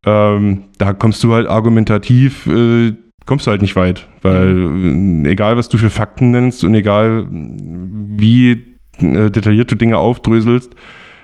[0.05, 2.93] Ähm, da kommst du halt argumentativ, äh,
[3.25, 5.25] kommst du halt nicht weit, weil mhm.
[5.25, 10.75] egal was du für Fakten nennst und egal wie äh, detaillierte Dinge aufdröselst,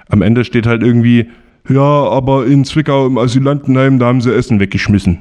[0.09, 1.27] am Ende steht halt irgendwie,
[1.69, 5.19] ja, aber in Zwickau im Asylantenheim, da haben sie Essen weggeschmissen.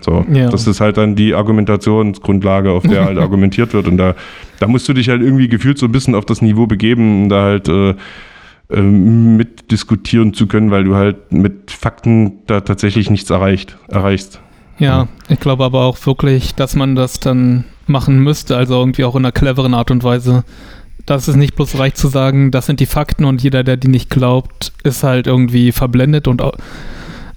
[0.00, 0.48] So, ja.
[0.48, 3.88] das ist halt dann die Argumentationsgrundlage, auf der halt argumentiert wird.
[3.88, 4.14] Und da,
[4.60, 7.28] da musst du dich halt irgendwie gefühlt so ein bisschen auf das Niveau begeben, um
[7.28, 7.94] da halt äh,
[8.70, 14.40] äh, mitdiskutieren zu können, weil du halt mit Fakten da tatsächlich nichts erreicht, erreichst.
[14.78, 19.04] Ja, ja, ich glaube aber auch wirklich, dass man das dann machen müsste, also irgendwie
[19.04, 20.44] auch in einer cleveren Art und Weise
[21.08, 23.88] dass es nicht bloß reicht zu sagen, das sind die Fakten und jeder, der die
[23.88, 26.50] nicht glaubt, ist halt irgendwie verblendet und äh,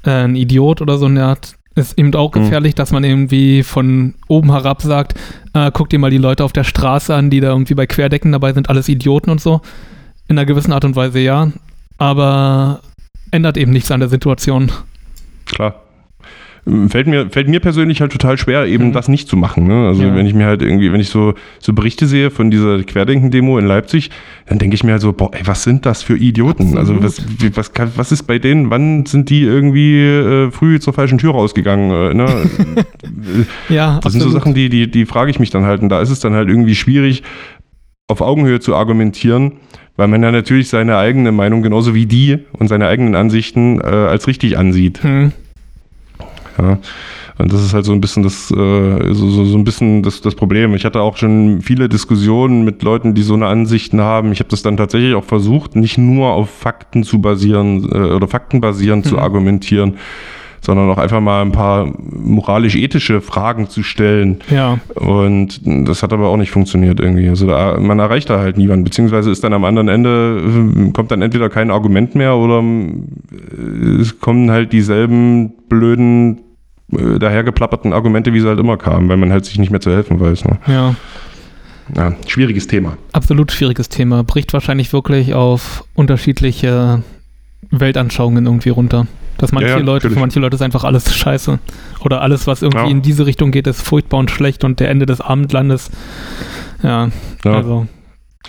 [0.03, 1.56] ein Idiot oder so eine Art.
[1.73, 2.41] Ist eben auch mhm.
[2.43, 2.77] gefährlich, mhm.
[2.77, 5.15] dass man irgendwie von oben herab sagt,
[5.53, 8.34] äh, guck dir mal die Leute auf der Straße an, die da irgendwie bei Querdecken
[8.34, 9.61] dabei sind, alles Idioten und so.
[10.27, 11.52] In einer gewissen Art und Weise ja,
[11.98, 12.81] aber
[13.31, 14.72] ändert eben nichts an der Situation.
[15.45, 15.76] Klar
[16.89, 18.91] fällt mir, fällt mir persönlich halt total schwer, eben mhm.
[18.91, 19.67] das nicht zu machen.
[19.67, 19.88] Ne?
[19.88, 20.15] Also ja.
[20.15, 23.65] wenn ich mir halt irgendwie, wenn ich so, so Berichte sehe von dieser Querdenken-Demo in
[23.65, 24.11] Leipzig,
[24.45, 26.77] dann denke ich mir halt so, boah, ey, was sind das für Idioten?
[26.77, 27.03] Absolut.
[27.03, 27.23] Also
[27.55, 31.31] was, was, was ist bei denen, wann sind die irgendwie äh, früh zur falschen Tür
[31.31, 32.11] rausgegangen?
[32.11, 32.25] Äh, ne?
[33.69, 34.11] ja, Das absolut.
[34.11, 35.81] sind so Sachen, die, die, die frage ich mich dann halt.
[35.81, 37.23] Und da ist es dann halt irgendwie schwierig,
[38.07, 39.53] auf Augenhöhe zu argumentieren,
[39.95, 43.85] weil man ja natürlich seine eigene Meinung genauso wie die und seine eigenen Ansichten äh,
[43.85, 45.01] als richtig ansieht.
[45.03, 45.31] Hm.
[46.57, 46.78] Ja.
[47.38, 50.22] Und das ist halt so ein bisschen das, äh, so, so, so ein bisschen das,
[50.22, 50.76] das Problem.
[50.76, 54.32] Ich hatte auch schon viele Diskussionen mit Leuten, die so eine Ansichten haben.
[54.32, 58.28] Ich habe das dann tatsächlich auch versucht, nicht nur auf Fakten zu basieren äh, oder
[58.28, 59.10] faktenbasierend mhm.
[59.10, 59.98] zu argumentieren,
[60.61, 64.39] sondern auch einfach mal ein paar moralisch-ethische Fragen zu stellen.
[64.49, 64.79] Ja.
[64.95, 67.27] Und das hat aber auch nicht funktioniert irgendwie.
[67.27, 71.11] Also da, man erreicht da halt niemanden, beziehungsweise ist dann am anderen Ende, äh, kommt
[71.11, 76.41] dann entweder kein Argument mehr oder äh, es kommen halt dieselben blöden
[76.91, 79.91] äh, dahergeplapperten Argumente, wie sie halt immer kamen, weil man halt sich nicht mehr zu
[79.91, 80.45] helfen weiß.
[80.45, 80.59] Ne?
[80.67, 80.95] Ja.
[81.95, 82.97] Ja, schwieriges Thema.
[83.11, 84.23] Absolut schwieriges Thema.
[84.23, 87.03] Bricht wahrscheinlich wirklich auf unterschiedliche
[87.69, 89.07] Weltanschauungen irgendwie runter.
[89.41, 91.59] Dass manche ja, ja, Leute, für manche Leute ist einfach alles scheiße.
[91.99, 92.91] Oder alles, was irgendwie ja.
[92.91, 95.91] in diese Richtung geht, ist furchtbar und schlecht und der Ende des Abendlandes.
[96.84, 97.09] Ja,
[97.43, 97.88] also,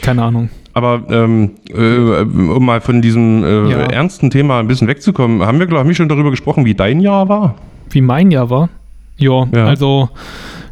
[0.01, 0.51] keine Ahnung.
[0.75, 5.67] Aber ähm, äh, um mal von diesem äh, ernsten Thema ein bisschen wegzukommen, haben wir,
[5.67, 7.57] glaube ich, schon darüber gesprochen, wie dein Jahr war?
[7.95, 8.69] wie mein Jahr war.
[9.17, 10.09] Jo, ja, also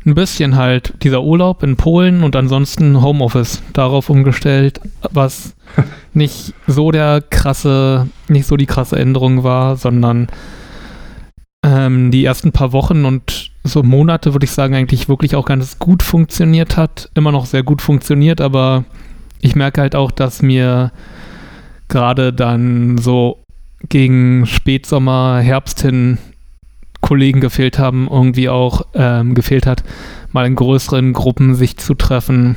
[0.06, 5.54] ein bisschen halt dieser Urlaub in Polen und ansonsten Homeoffice darauf umgestellt, was
[6.14, 10.28] nicht so der krasse, nicht so die krasse Änderung war, sondern
[11.62, 15.78] ähm, die ersten paar Wochen und so Monate, würde ich sagen, eigentlich wirklich auch ganz
[15.78, 17.10] gut funktioniert hat.
[17.14, 18.84] Immer noch sehr gut funktioniert, aber
[19.40, 20.92] ich merke halt auch, dass mir
[21.88, 23.42] gerade dann so
[23.88, 26.18] gegen Spätsommer, Herbst hin
[27.00, 29.82] Kollegen gefehlt haben, irgendwie auch ähm, gefehlt hat,
[30.32, 32.56] mal in größeren Gruppen sich zu treffen.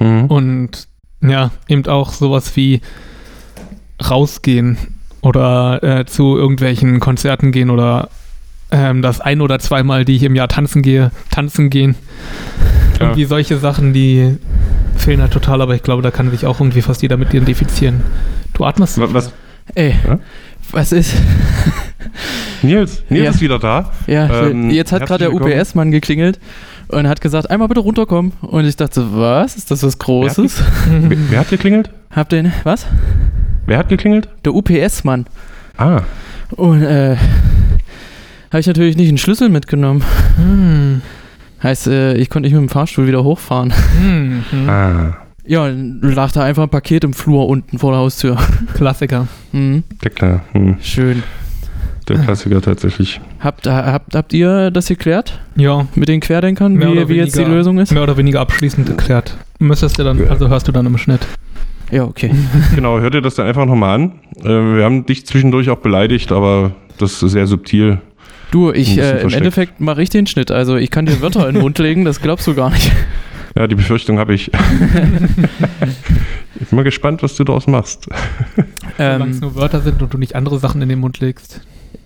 [0.00, 0.26] Mhm.
[0.26, 0.88] Und
[1.20, 2.80] ja, eben auch sowas wie
[4.08, 4.78] rausgehen
[5.20, 8.08] oder äh, zu irgendwelchen Konzerten gehen oder
[8.70, 11.96] ähm, das ein oder zweimal, die ich im Jahr tanzen gehe, tanzen gehen.
[12.98, 13.06] Ja.
[13.06, 14.36] Irgendwie solche Sachen, die
[14.96, 18.02] fehlen halt total, aber ich glaube, da kann sich auch irgendwie fast jeder mit identifizieren.
[18.54, 19.00] Du atmest.
[19.00, 19.14] Was?
[19.14, 19.32] was?
[19.74, 20.18] Ey, ja?
[20.70, 21.14] was ist?
[22.62, 23.30] Nils, Nils ja.
[23.30, 23.92] ist wieder da.
[24.06, 26.38] Ja, ähm, jetzt hat gerade der UPS-Mann geklingelt
[26.88, 28.32] und hat gesagt, einmal bitte runterkommen.
[28.40, 29.56] Und ich dachte, was?
[29.56, 30.62] Ist das was Großes?
[30.88, 31.90] Wer hat, wer hat geklingelt?
[32.10, 32.86] Hab den, was?
[33.66, 34.28] Wer hat geklingelt?
[34.44, 35.26] Der UPS-Mann.
[35.76, 36.02] Ah.
[36.50, 37.16] Und äh,
[38.50, 40.02] habe ich natürlich nicht einen Schlüssel mitgenommen.
[40.36, 41.02] Hm.
[41.62, 43.72] Heißt, äh, ich konnte nicht mit dem Fahrstuhl wieder hochfahren.
[44.00, 44.44] Hm.
[44.50, 44.68] hm.
[44.68, 45.16] Ah.
[45.44, 48.36] Ja, lag da einfach ein Paket im Flur unten vor der Haustür.
[48.74, 49.28] Klassiker.
[49.52, 49.82] Mhm.
[50.04, 50.44] Der klar.
[50.52, 50.76] Mhm.
[50.82, 51.22] Schön.
[52.08, 53.20] Der Klassiker tatsächlich.
[53.40, 55.40] Habt, habt, habt ihr das geklärt?
[55.56, 55.86] Ja.
[55.94, 57.92] Mit den Querdenkern, wie, wie weniger, jetzt die Lösung ist?
[57.92, 59.36] Mehr oder weniger abschließend geklärt.
[59.58, 61.26] Müsstest du dann, also hörst du dann im Schnitt.
[61.90, 62.30] Ja, okay.
[62.74, 64.12] genau, hört dir das dann einfach nochmal an.
[64.40, 67.98] Äh, wir haben dich zwischendurch auch beleidigt, aber das ist sehr subtil.
[68.50, 70.50] Du, ich, äh, im Endeffekt mache ich den Schnitt.
[70.50, 72.90] Also ich kann dir Wörter in den Mund legen, das glaubst du gar nicht.
[73.54, 74.50] Ja, die Befürchtung habe ich.
[76.60, 78.08] ich bin mal gespannt, was du daraus machst.
[78.96, 81.60] Solange ähm, es nur Wörter sind und du nicht andere Sachen in den Mund legst.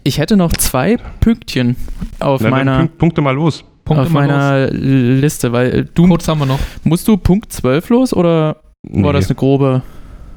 [0.04, 1.76] Ich hätte noch zwei Pünktchen
[2.18, 2.78] auf Na, meiner.
[2.78, 3.64] Punkt, Punkte mal los.
[3.84, 4.80] Punkte auf mal meiner los.
[4.80, 6.08] Liste, weil du.
[6.08, 6.58] Kurz haben wir noch.
[6.84, 9.02] Musst du Punkt 12 los oder nee.
[9.04, 9.82] war das eine grobe.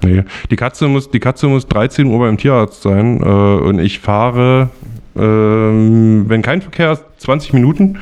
[0.03, 0.23] Nee.
[0.51, 4.69] Die Katze muss, die Katze muss 13 Uhr beim Tierarzt sein äh, und ich fahre,
[5.15, 7.97] ähm, wenn kein Verkehr ist, 20 Minuten.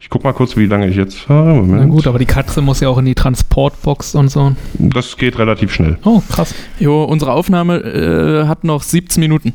[0.00, 1.50] Ich guck mal kurz, wie lange ich jetzt fahre.
[1.50, 1.90] Na Moment.
[1.90, 4.52] gut, aber die Katze muss ja auch in die Transportbox und so.
[4.74, 5.98] Das geht relativ schnell.
[6.04, 6.54] Oh, krass.
[6.80, 9.52] Jo, unsere Aufnahme äh, hat noch 17 Minuten,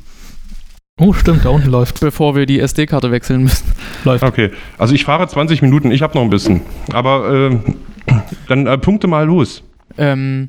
[0.97, 1.99] Oh, stimmt, da unten läuft.
[1.99, 3.69] bevor wir die SD-Karte wechseln müssen.
[4.05, 4.23] läuft.
[4.23, 6.61] Okay, also ich fahre 20 Minuten, ich habe noch ein bisschen.
[6.93, 7.59] Aber äh,
[8.47, 9.61] dann äh, punkte mal los.
[9.97, 10.47] Ähm,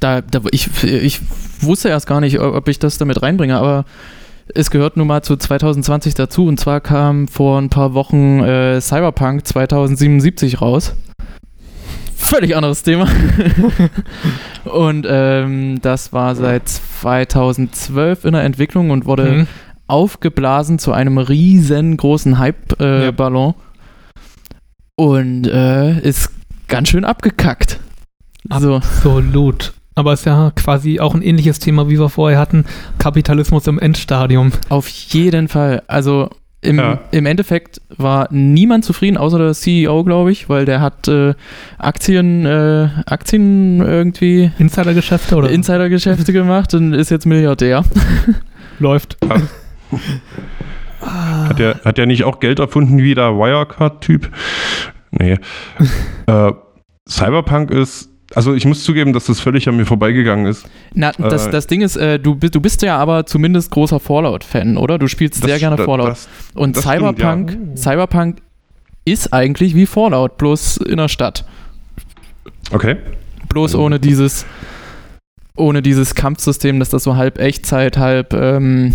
[0.00, 1.20] da, da, ich, ich
[1.60, 3.84] wusste erst gar nicht, ob ich das damit reinbringe, aber
[4.54, 6.46] es gehört nun mal zu 2020 dazu.
[6.46, 10.94] Und zwar kam vor ein paar Wochen äh, Cyberpunk 2077 raus.
[12.22, 13.08] Völlig anderes Thema.
[14.64, 19.46] und ähm, das war seit 2012 in der Entwicklung und wurde Mhm.
[19.88, 22.38] aufgeblasen zu einem riesengroßen Ja.
[22.38, 23.54] Hype-Ballon.
[24.96, 26.30] Und äh, ist
[26.68, 27.80] ganz schön abgekackt.
[28.58, 28.76] So.
[28.76, 29.72] Absolut.
[29.94, 32.64] Aber es ist ja quasi auch ein ähnliches Thema, wie wir vorher hatten.
[32.98, 34.52] Kapitalismus im Endstadium.
[34.68, 35.82] Auf jeden Fall.
[35.86, 36.30] Also
[36.62, 37.00] im, Ja.
[37.10, 41.34] im Endeffekt war niemand zufrieden, außer der CEO, glaube ich, weil der hat äh,
[41.78, 47.84] Aktien, äh, Aktien irgendwie Insidergeschäfte oder Insidergeschäfte gemacht und ist jetzt Milliardär.
[48.78, 49.16] läuft.
[51.00, 54.30] Hat der, hat der nicht auch Geld erfunden wie der Wirecard-Typ?
[55.10, 55.38] Nee.
[56.26, 56.52] äh,
[57.08, 60.66] Cyberpunk ist, also ich muss zugeben, dass das völlig an mir vorbeigegangen ist.
[60.94, 64.00] Na, das, Äh, das Ding ist, äh, du, bist- du bist ja aber zumindest großer
[64.00, 64.98] Fallout-Fan, oder?
[64.98, 66.08] Du spielst Das sehr gerne st- Fallout.
[66.08, 67.56] Das, und das stimmt, Cyberpunk, ja.
[67.72, 67.76] Oh.
[67.76, 68.36] Cyberpunk
[69.04, 71.44] ist eigentlich wie Fallout, bloß in der Stadt.
[72.72, 72.96] okay.
[73.48, 74.46] Bloß ohne dieses,
[75.56, 78.94] ohne dieses Kampfsystem, dass das so halb Echtzeit, halb, ähm,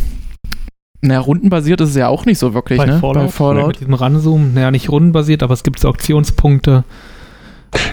[1.02, 2.98] na, rundenbasiert ist es ja auch nicht so wirklich, Bei ne?
[3.00, 3.26] Fallout?
[3.26, 3.68] Bei Fallout.
[3.68, 6.84] Mit diesem Ranzoom, naja, nicht rundenbasiert, aber es gibt so Auktionspunkte.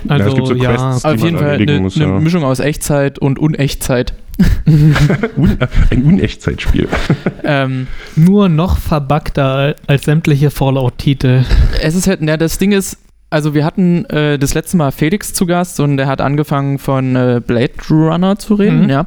[0.08, 1.96] Ja, es Also, gibt so ja, Quests, die Auf jeden man Fall erledigen eine muss,
[1.96, 2.20] eine ja.
[2.20, 4.14] Mischung aus Echtzeit und Unechtzeit.
[4.66, 5.58] Un
[5.90, 6.88] ein Unechtzeitspiel.
[7.44, 7.86] ähm,
[8.16, 11.44] nur noch verbuggter als sämtliche Fallout-Titel.
[11.80, 12.98] es ist halt, na, das Ding ist,
[13.30, 17.14] also wir hatten äh, das letzte Mal Felix zu Gast und der hat angefangen von
[17.16, 18.90] äh, Blade Runner zu reden, Mhm.
[18.90, 19.06] ja.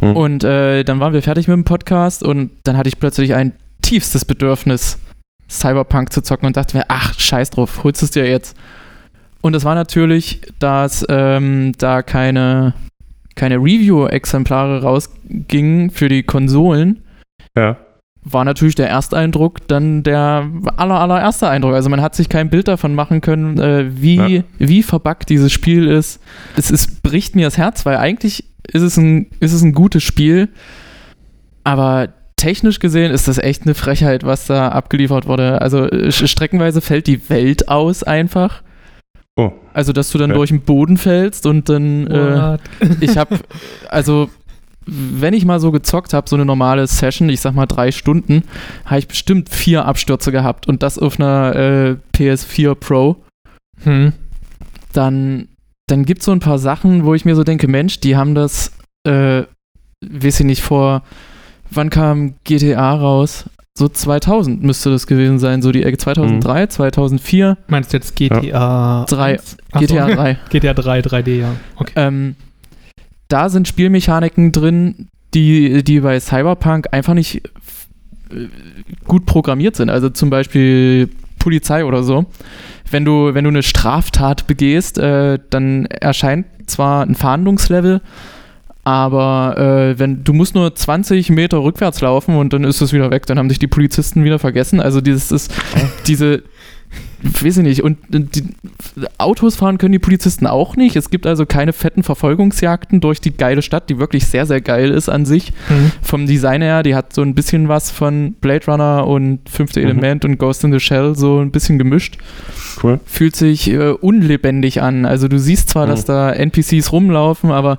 [0.00, 0.16] Mhm.
[0.16, 3.52] Und äh, dann waren wir fertig mit dem Podcast und dann hatte ich plötzlich ein
[3.82, 4.98] tiefstes Bedürfnis,
[5.48, 8.56] Cyberpunk zu zocken und dachte mir, ach, scheiß drauf, holst es dir jetzt.
[9.46, 12.74] Und das war natürlich, dass ähm, da keine,
[13.36, 17.02] keine Review-Exemplare rausgingen für die Konsolen,
[17.56, 17.76] Ja.
[18.24, 21.74] war natürlich der Ersteindruck dann der aller, allererste Eindruck.
[21.74, 24.42] Also man hat sich kein Bild davon machen können, äh, wie, Ja.
[24.58, 26.20] wie verbuggt dieses Spiel ist.
[26.56, 30.02] Es, es bricht mir das Herz, weil eigentlich ist es ein, ist es ein gutes
[30.02, 30.48] Spiel,
[31.62, 35.60] aber technisch gesehen ist das echt eine Frechheit, was da abgeliefert wurde.
[35.62, 38.62] Also äh, streckenweise fällt die Welt aus einfach.
[39.36, 39.52] Oh.
[39.74, 40.38] Also, dass du dann Okay.
[40.38, 42.58] durch den Boden fällst und dann äh,
[43.00, 43.38] ich habe,
[43.88, 44.30] also,
[44.86, 48.44] wenn ich mal so gezockt habe, so eine normale Session, ich sag mal drei Stunden,
[48.86, 53.16] habe ich bestimmt vier Abstürze gehabt und das auf einer äh, PS4 Pro.
[53.82, 54.12] Hm.
[54.92, 55.48] Dann,
[55.86, 58.34] dann gibt es so ein paar Sachen, wo ich mir so denke, Mensch, die haben
[58.34, 58.72] das,
[59.06, 59.42] äh,
[60.02, 61.02] weiß ich nicht, vor,
[61.70, 63.44] wann kam GTA raus?
[63.78, 69.04] So 2000 müsste das gewesen sein, so die Ecke 2003, 2004, Meinst du jetzt GTA
[69.06, 69.34] Drei.
[69.34, 69.56] 1?
[69.70, 69.86] Ach so.
[69.86, 70.38] GTA 3.
[70.48, 71.52] GTA 3, 3D, ja.
[71.76, 71.92] Okay.
[71.96, 72.36] Ähm,
[73.28, 77.44] da sind Spielmechaniken drin, die, die bei Cyberpunk einfach nicht
[78.30, 78.48] äh,
[79.06, 79.90] gut programmiert sind.
[79.90, 82.24] Also zum Beispiel Polizei oder so.
[82.90, 88.00] Wenn du, wenn du eine Straftat begehst, äh, dann erscheint zwar ein Fahndungslevel,
[88.86, 93.10] aber äh, wenn du musst nur 20 Meter rückwärts laufen und dann ist es wieder
[93.10, 94.78] weg, dann haben sich die Polizisten wieder vergessen.
[94.78, 95.52] Also dieses ist
[96.06, 96.44] diese
[97.20, 98.44] weiß ich nicht, und die
[99.18, 100.94] Autos fahren können die Polizisten auch nicht.
[100.94, 104.92] Es gibt also keine fetten Verfolgungsjagden durch die geile Stadt, die wirklich sehr, sehr geil
[104.92, 105.52] ist an sich.
[105.66, 105.90] Hm.
[106.02, 109.86] Vom Design her, die hat so ein bisschen was von Blade Runner und Fünfte Mhm.
[109.86, 112.18] Element und Ghost in the Shell so ein bisschen gemischt.
[112.80, 113.00] Cool.
[113.04, 115.06] Fühlt sich äh, unlebendig an.
[115.06, 115.90] Also du siehst zwar, Mhm.
[115.90, 117.78] dass da NPCs rumlaufen, aber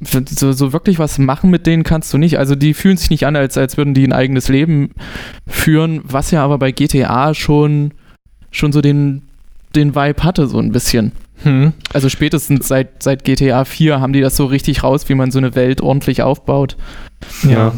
[0.00, 2.38] so, so wirklich was machen mit denen kannst du nicht.
[2.38, 4.90] Also die fühlen sich nicht an, als, als würden die ein eigenes Leben
[5.46, 7.92] führen, was ja aber bei GTA schon,
[8.50, 9.22] schon so den,
[9.74, 11.12] den Vibe hatte, so ein bisschen.
[11.42, 11.72] Hm.
[11.92, 15.38] Also spätestens seit, seit GTA 4 haben die das so richtig raus, wie man so
[15.38, 16.76] eine Welt ordentlich aufbaut.
[17.44, 17.72] Ja, Ja.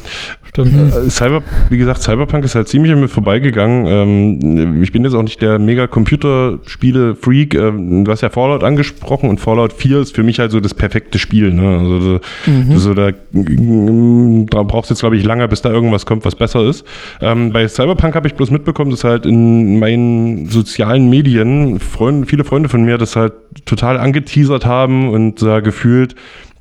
[0.49, 0.75] stimmt.
[0.75, 3.87] Äh, Cyber, wie gesagt, Cyberpunk ist halt ziemlich an mir vorbeigegangen.
[3.87, 7.55] Ähm, ich bin jetzt auch nicht der mega Computerspiele-Freak.
[7.55, 10.75] Ähm, du hast ja Fallout angesprochen und Fallout 4 ist für mich halt so das
[10.75, 11.53] perfekte Spiel.
[11.53, 11.79] Ne?
[11.79, 12.77] Also so, Mhm.
[12.79, 16.63] so da, da brauchst du jetzt, glaube ich, lange, bis da irgendwas kommt, was besser
[16.69, 16.85] ist.
[17.21, 22.45] Ähm, bei Cyberpunk habe ich bloß mitbekommen, dass halt in meinen sozialen Medien Freunde, viele
[22.45, 23.33] Freunde von mir das halt
[23.65, 26.15] total angeteasert haben und da gefühlt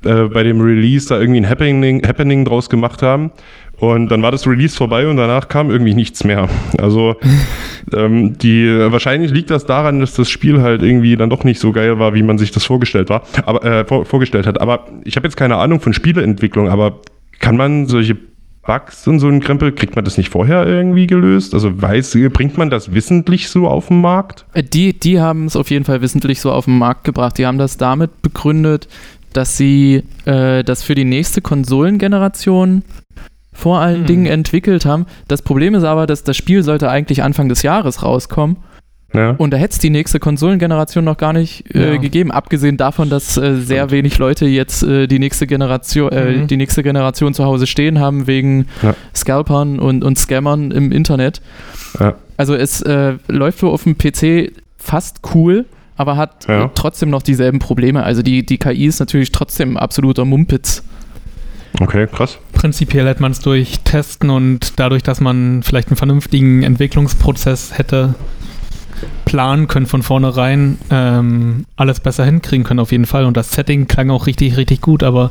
[0.06, 3.30] äh, bei dem Release da irgendwie ein Happening, Happening draus gemacht haben.
[3.78, 6.48] Und dann war das Release vorbei und danach kam irgendwie nichts mehr.
[6.78, 7.16] Also
[7.92, 11.72] ähm, die wahrscheinlich liegt das daran, dass das Spiel halt irgendwie dann doch nicht so
[11.72, 14.60] geil war, wie man sich das vorgestellt war, aber äh, vor, vorgestellt hat.
[14.60, 17.00] Aber ich habe jetzt keine Ahnung von Spieleentwicklung, aber
[17.38, 18.16] kann man solche
[18.66, 21.54] Bugs und so ein Krempel, kriegt man das nicht vorher irgendwie gelöst?
[21.54, 24.44] Also weiß, bringt man das wissentlich so auf den Markt?
[24.54, 27.38] Äh, die, die haben es auf jeden Fall wissentlich so auf den Markt gebracht.
[27.38, 28.88] Die haben das damit begründet,
[29.36, 32.82] dass sie äh, das für die nächste Konsolengeneration
[33.52, 34.06] vor allen Hm.
[34.06, 35.06] Dingen entwickelt haben.
[35.28, 38.58] Das Problem ist aber, dass das Spiel sollte eigentlich Anfang des Jahres rauskommen
[39.14, 39.30] Ja.
[39.30, 41.96] und da hätte es die nächste Konsolengeneration noch gar nicht äh, Ja.
[41.96, 46.46] gegeben, abgesehen davon, dass äh, sehr wenig Leute jetzt äh, die nächste Generation, äh, Mhm.
[46.48, 48.94] die nächste Generation zu Hause stehen haben wegen Ja.
[49.14, 51.40] Scalpern und, und Scammern im Internet.
[51.98, 52.14] Ja.
[52.36, 55.64] Also es äh, läuft wohl auf dem PC fast cool,
[55.96, 56.70] aber hat Ja.
[56.74, 58.02] trotzdem noch dieselben Probleme.
[58.02, 60.82] Also die, die KI ist natürlich trotzdem absoluter Mumpitz.
[61.80, 62.38] Okay, krass.
[62.52, 68.14] Prinzipiell hätte man es durch Testen und dadurch, dass man vielleicht einen vernünftigen Entwicklungsprozess hätte
[69.26, 73.26] planen können von vornherein, ähm, alles besser hinkriegen können auf jeden Fall.
[73.26, 75.30] Und das Setting klang auch richtig, richtig gut, aber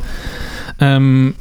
[0.79, 1.33] ähm,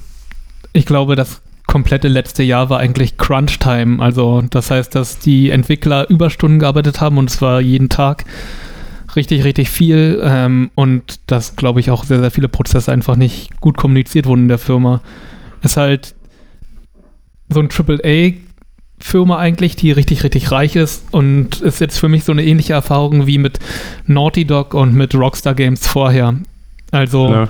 [0.73, 4.03] ich glaube, das komplette letzte Jahr war eigentlich Crunch-Time.
[4.03, 8.25] Also das heißt, dass die Entwickler Überstunden gearbeitet haben und zwar jeden Tag
[9.16, 13.61] richtig, richtig viel ähm, und dass, glaube ich, auch sehr, sehr viele Prozesse einfach nicht
[13.61, 15.01] gut kommuniziert wurden in der Firma.
[15.62, 16.15] Ist halt
[17.49, 22.32] so ein AAA-Firma eigentlich, die richtig, richtig reich ist und ist jetzt für mich so
[22.32, 23.59] eine ähnliche Erfahrung wie mit
[24.07, 26.35] Naughty Dog und mit Rockstar Games vorher.
[26.91, 27.49] Also Ja.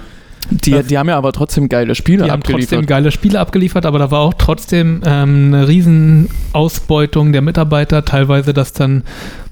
[0.51, 2.87] Die, die haben ja aber trotzdem geile Spiele die haben trotzdem abgeliefert.
[2.87, 8.05] geile Spiele abgeliefert, aber da war auch trotzdem ähm, eine riesen Ausbeutung der Mitarbeiter.
[8.05, 9.05] Teilweise, dass dann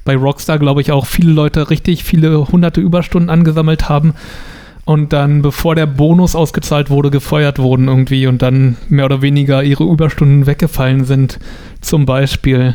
[0.04, 4.14] bei Rockstar, glaube ich, auch viele Leute richtig viele hunderte Überstunden angesammelt haben
[4.84, 9.62] und dann, bevor der Bonus ausgezahlt wurde, gefeuert wurden irgendwie und dann mehr oder weniger
[9.62, 11.38] ihre Überstunden weggefallen sind,
[11.80, 12.74] zum Beispiel.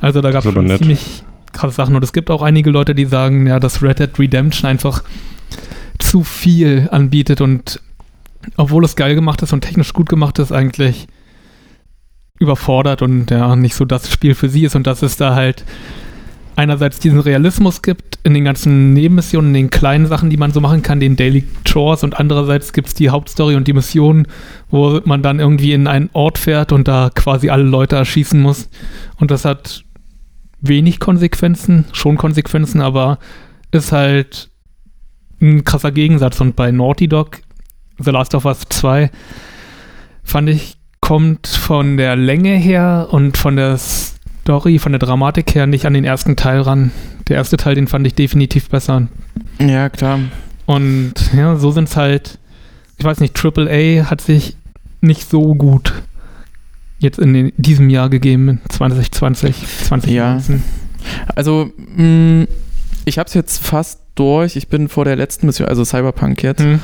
[0.00, 3.46] Also da gab es ziemlich krasse Sachen und es gibt auch einige Leute, die sagen,
[3.46, 5.04] ja, dass Red Dead Redemption einfach
[5.98, 7.80] zu viel anbietet und
[8.56, 11.06] obwohl es geil gemacht ist und technisch gut gemacht ist, eigentlich
[12.38, 15.64] überfordert und ja, nicht so das Spiel für sie ist und dass es da halt
[16.56, 20.82] einerseits diesen Realismus gibt in den ganzen Nebenmissionen, den kleinen Sachen, die man so machen
[20.82, 24.26] kann, den Daily Chores und andererseits gibt es die Hauptstory und die Mission,
[24.70, 28.68] wo man dann irgendwie in einen Ort fährt und da quasi alle Leute erschießen muss.
[29.16, 29.84] Und das hat
[30.60, 33.18] wenig Konsequenzen, schon Konsequenzen, aber
[33.72, 34.50] ist halt
[35.42, 36.40] ein krasser Gegensatz.
[36.40, 37.40] Und bei Naughty Dog,
[37.98, 39.10] The Last of Us 2,
[40.22, 45.66] fand ich, kommt von der Länge her und von der Story, von der Dramatik her
[45.66, 46.92] nicht an den ersten Teil ran.
[47.28, 49.08] Der erste Teil, den fand ich definitiv besser.
[49.58, 50.20] Ja, klar.
[50.66, 52.38] Und ja, so sind es halt,
[52.98, 54.56] ich weiß nicht, AAA hat sich
[55.00, 55.92] nicht so gut
[56.98, 59.56] jetzt in den, diesem Jahr gegeben, 2020,
[59.88, 60.62] 2019.
[61.34, 62.46] Also, mh,
[63.04, 64.56] ich habe es jetzt fast durch.
[64.56, 66.62] Ich bin vor der letzten Mission, also Cyberpunk jetzt.
[66.62, 66.80] Hm.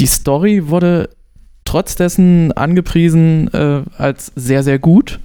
[0.00, 1.08] Die Story wurde
[1.64, 5.20] trotz dessen angepriesen äh, als sehr, sehr gut.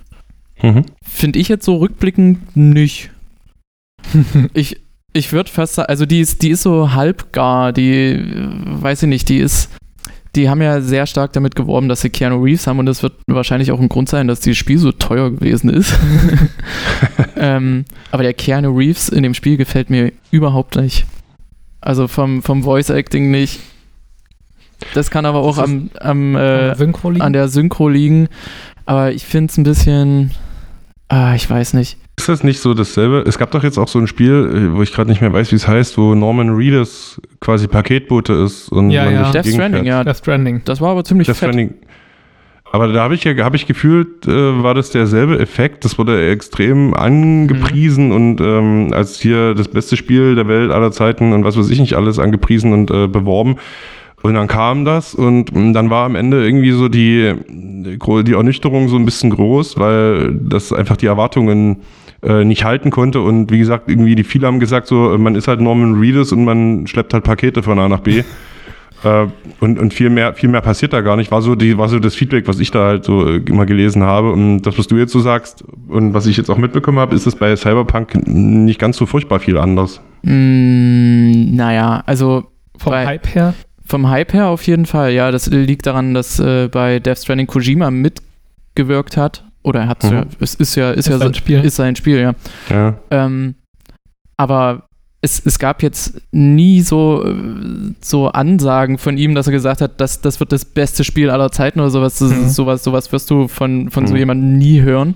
[0.61, 0.85] Mhm.
[1.01, 3.11] Finde ich jetzt so rückblickend nicht.
[4.53, 4.77] Ich,
[5.13, 9.09] ich würde fast sagen, also die ist, die ist so halbgar, die, äh, weiß ich
[9.09, 9.69] nicht, die ist,
[10.35, 13.13] die haben ja sehr stark damit geworben, dass sie Keanu Reeves haben und das wird
[13.27, 15.93] wahrscheinlich auch ein Grund sein, dass dieses Spiel so teuer gewesen ist.
[17.35, 21.05] ähm, aber der Keanu Reeves in dem Spiel gefällt mir überhaupt nicht.
[21.81, 23.59] Also vom, vom Voice Acting nicht.
[24.93, 27.21] Das kann aber auch am, am äh, Synchro liegen?
[27.21, 28.29] an der Synchro liegen.
[28.85, 30.31] Aber ich finde es ein bisschen.
[31.09, 31.97] Ah, ich weiß nicht.
[32.17, 33.23] Ist das nicht so dasselbe?
[33.25, 35.51] Es gab doch jetzt auch so ein Spiel, äh, wo ich gerade nicht mehr weiß,
[35.51, 39.31] wie es heißt, wo Norman Reedus quasi Paketbote ist und Ja, man ja.
[39.31, 40.03] Death Stranding, ja.
[40.03, 40.61] Death Stranding.
[40.65, 41.49] Das war aber ziemlich Death fett.
[41.49, 41.75] Stranding.
[42.71, 45.85] Aber da habe ich ja, habe ich gefühlt, äh, war das derselbe Effekt.
[45.85, 51.33] Das wurde extrem angepriesen und ähm, als hier das beste Spiel der Welt aller Zeiten
[51.33, 53.55] und was weiß ich nicht alles angepriesen und äh, beworben.
[54.21, 58.89] Und dann kam das und mh, dann war am Ende irgendwie so die, die Ernüchterung
[58.89, 61.77] so ein bisschen groß, weil das einfach die Erwartungen
[62.21, 63.21] äh, nicht halten konnte.
[63.21, 66.43] Und wie gesagt, irgendwie die viele haben gesagt, so man ist halt Norman Reedus und
[66.43, 68.23] man schleppt halt Pakete von A nach B.
[69.03, 69.27] Äh,
[69.59, 71.31] und, und viel mehr, viel mehr passiert da gar nicht.
[71.31, 74.03] War so die, war so das Feedback, was ich da halt so äh, immer gelesen
[74.03, 74.31] habe.
[74.31, 77.25] Und das, was du jetzt so sagst und was ich jetzt auch mitbekommen habe, ist
[77.27, 80.01] es bei Cyberpunk nicht ganz so furchtbar viel anders.
[80.23, 82.43] Mm, naja, also
[82.77, 83.53] Vom Bei- Hype her.
[83.85, 85.11] vom Hype her auf jeden Fall.
[85.13, 89.43] Ja, das liegt daran, dass äh, bei Death Stranding Kojima mitgewirkt hat.
[89.63, 90.11] Oder er hat Mhm.
[90.11, 91.59] ja, es ist ja, ist, ja sein sein Spiel.
[91.63, 92.33] Ist sein Spiel, ja.
[92.69, 92.95] Ja.
[93.11, 93.55] Ähm,
[94.37, 94.88] aber
[95.21, 97.25] es, es gab jetzt nie so,
[97.99, 101.51] so Ansagen von ihm, dass er gesagt hat, das, das wird das beste Spiel aller
[101.51, 102.19] Zeiten oder sowas.
[102.19, 102.47] Das, Mhm.
[102.49, 104.19] sowas, sowas wirst du von, von so Mhm.
[104.19, 105.15] jemandem nie hören.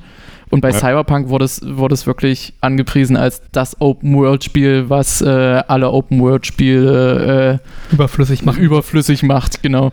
[0.50, 0.78] Und bei Ja.
[0.78, 5.28] Cyberpunk wurde es, wurde es wirklich angepriesen als das Open-World-Spiel, was äh,
[5.68, 7.60] alle Open-World-Spiele
[7.92, 8.62] Überflüssig äh, machen.
[8.62, 9.92] überflüssig macht, genau.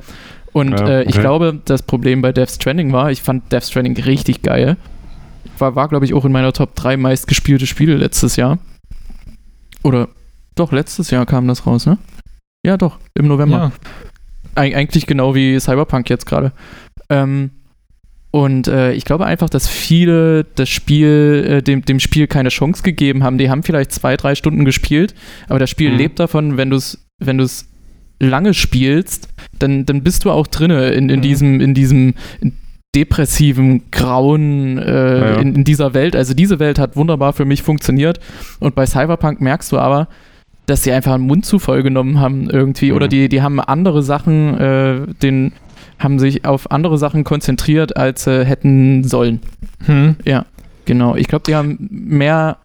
[0.53, 1.21] Und Ja, äh, ich okay.
[1.21, 4.77] glaube, das Problem bei Death Stranding war, ich fand Death Stranding richtig geil.
[5.59, 8.59] War, war glaube ich, auch in meiner Top 3 meistgespielte Spiele letztes Jahr.
[9.83, 10.09] Oder
[10.55, 11.99] doch, letztes Jahr kam das raus, ne?
[12.65, 13.73] Ja, doch, im November.
[14.57, 14.61] ja.
[14.63, 16.53] Eig eigentlich genau wie Cyberpunk jetzt gerade.
[17.09, 17.51] Ähm,
[18.33, 22.83] und äh, ich glaube einfach, dass viele das Spiel, äh, dem, dem Spiel keine Chance
[22.83, 23.39] gegeben haben.
[23.39, 25.15] Die haben vielleicht zwei, drei Stunden gespielt,
[25.49, 25.97] aber das Spiel Mhm.
[25.97, 27.67] lebt davon, wenn du es wenn du's
[28.19, 29.29] lange spielst,
[29.59, 31.23] dann, dann bist du auch drinne in, in Mhm.
[31.23, 32.15] diesem, in diesem
[32.95, 35.35] depressiven, grauen, äh, Ja, ja.
[35.37, 36.17] In, in dieser Welt.
[36.17, 38.21] Also diese Welt hat wunderbar für mich funktioniert.
[38.59, 40.09] Und bei Cyberpunk merkst du aber,
[40.67, 42.91] dass sie einfach einen Mund zu voll genommen haben irgendwie.
[42.91, 42.97] Mhm.
[42.97, 45.53] Oder die, die haben andere Sachen, äh, den,
[45.99, 49.41] haben sich auf andere Sachen konzentriert, als sie hätten sollen.
[49.85, 50.17] Hm.
[50.25, 50.47] Ja,
[50.87, 51.15] genau.
[51.15, 52.57] Ich glaube, die haben mehr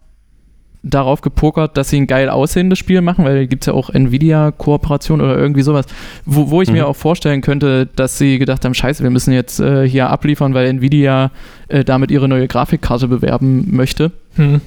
[0.88, 3.90] darauf gepokert, dass sie ein geil aussehendes Spiel machen, weil da gibt es ja auch
[3.90, 5.86] Nvidia-Kooperation oder irgendwie sowas,
[6.24, 6.74] wo, wo ich Mhm.
[6.74, 10.54] mir auch vorstellen könnte, dass sie gedacht haben, scheiße, wir müssen jetzt äh, hier abliefern,
[10.54, 11.30] weil Nvidia
[11.68, 14.60] äh, damit ihre neue Grafikkarte bewerben möchte Hm.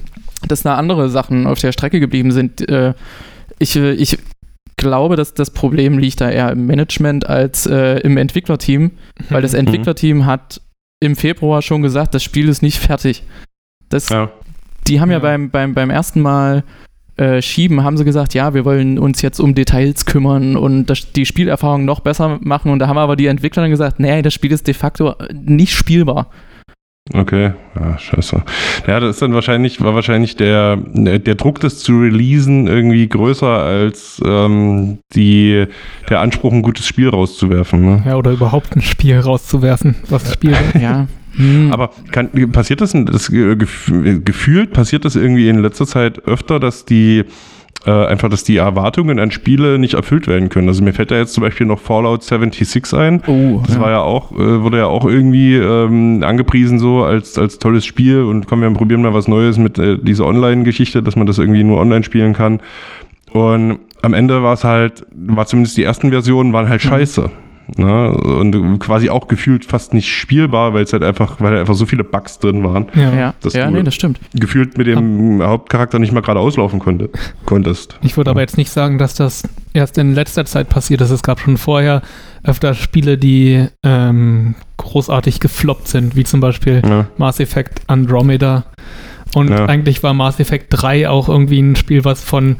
[0.48, 2.68] dass da andere Sachen auf der Strecke geblieben sind.
[2.68, 2.94] Äh,
[3.58, 4.18] ich, äh, ich
[4.76, 8.90] glaube, dass das Problem liegt da eher im Management als äh, im Entwicklerteam,
[9.28, 9.60] weil das Hm.
[9.60, 10.60] Entwicklerteam hat
[11.00, 13.22] im Februar schon gesagt, das Spiel ist nicht fertig.
[13.88, 14.30] Das, Ja.
[14.88, 15.22] Die haben ja, Ja.
[15.22, 16.64] beim, beim, beim ersten Mal
[17.16, 21.12] äh, schieben, haben sie gesagt, ja, wir wollen uns jetzt um Details kümmern und das,
[21.12, 22.72] die Spielerfahrung noch besser machen.
[22.72, 25.74] Und da haben aber die Entwickler dann gesagt, nee, das Spiel ist de facto nicht
[25.74, 26.28] spielbar.
[27.12, 28.42] Okay, ja, scheiße.
[28.86, 33.48] Ja, das ist dann wahrscheinlich, war wahrscheinlich der, der Druck, das zu releasen, irgendwie größer
[33.48, 35.66] als ähm, die,
[36.08, 37.80] der Anspruch, ein gutes Spiel rauszuwerfen.
[37.84, 38.02] Ne?
[38.06, 40.80] Ja, oder überhaupt ein Spiel rauszuwerfen, was das Spiel ist.
[40.80, 41.08] Ja.
[41.36, 41.72] Hm.
[41.72, 46.84] Aber kann, passiert das, das gef- gefühlt, passiert das irgendwie in letzter Zeit öfter, dass
[46.84, 47.24] die
[47.86, 50.68] äh, einfach, dass die Erwartungen an Spiele nicht erfüllt werden können.
[50.68, 53.22] Also mir fällt da jetzt zum Beispiel noch Fallout 76 ein.
[53.26, 57.58] oh, Das war ja auch, äh, wurde ja auch irgendwie ähm, angepriesen so als, als
[57.58, 61.26] tolles Spiel und komm, wir probieren mal was Neues mit äh, dieser Online-Geschichte, dass man
[61.26, 62.60] das irgendwie nur online spielen kann.
[63.32, 67.30] Und am Ende war es halt, war zumindest die ersten Versionen waren halt scheiße.
[67.76, 68.10] Ne?
[68.12, 71.86] Und quasi auch gefühlt fast nicht spielbar, weil es halt einfach, weil halt einfach so
[71.86, 73.12] viele Bugs drin waren, Ja.
[73.14, 74.18] ja, das ja du- nee, das stimmt.
[74.34, 77.10] gefühlt mit dem Hauptcharakter nicht mal gerade auslaufen konnte,
[77.46, 77.98] konntest.
[78.02, 79.42] Ich würde aber jetzt nicht sagen, dass das
[79.72, 81.10] erst in letzter Zeit passiert ist.
[81.10, 82.02] Es gab schon vorher
[82.42, 87.06] öfter Spiele, die ähm, großartig gefloppt sind, wie zum Beispiel Ja.
[87.18, 88.64] Mass Effect Andromeda.
[89.34, 89.66] Und Ja.
[89.66, 92.56] eigentlich war Mass Effect 3 auch irgendwie ein Spiel, was von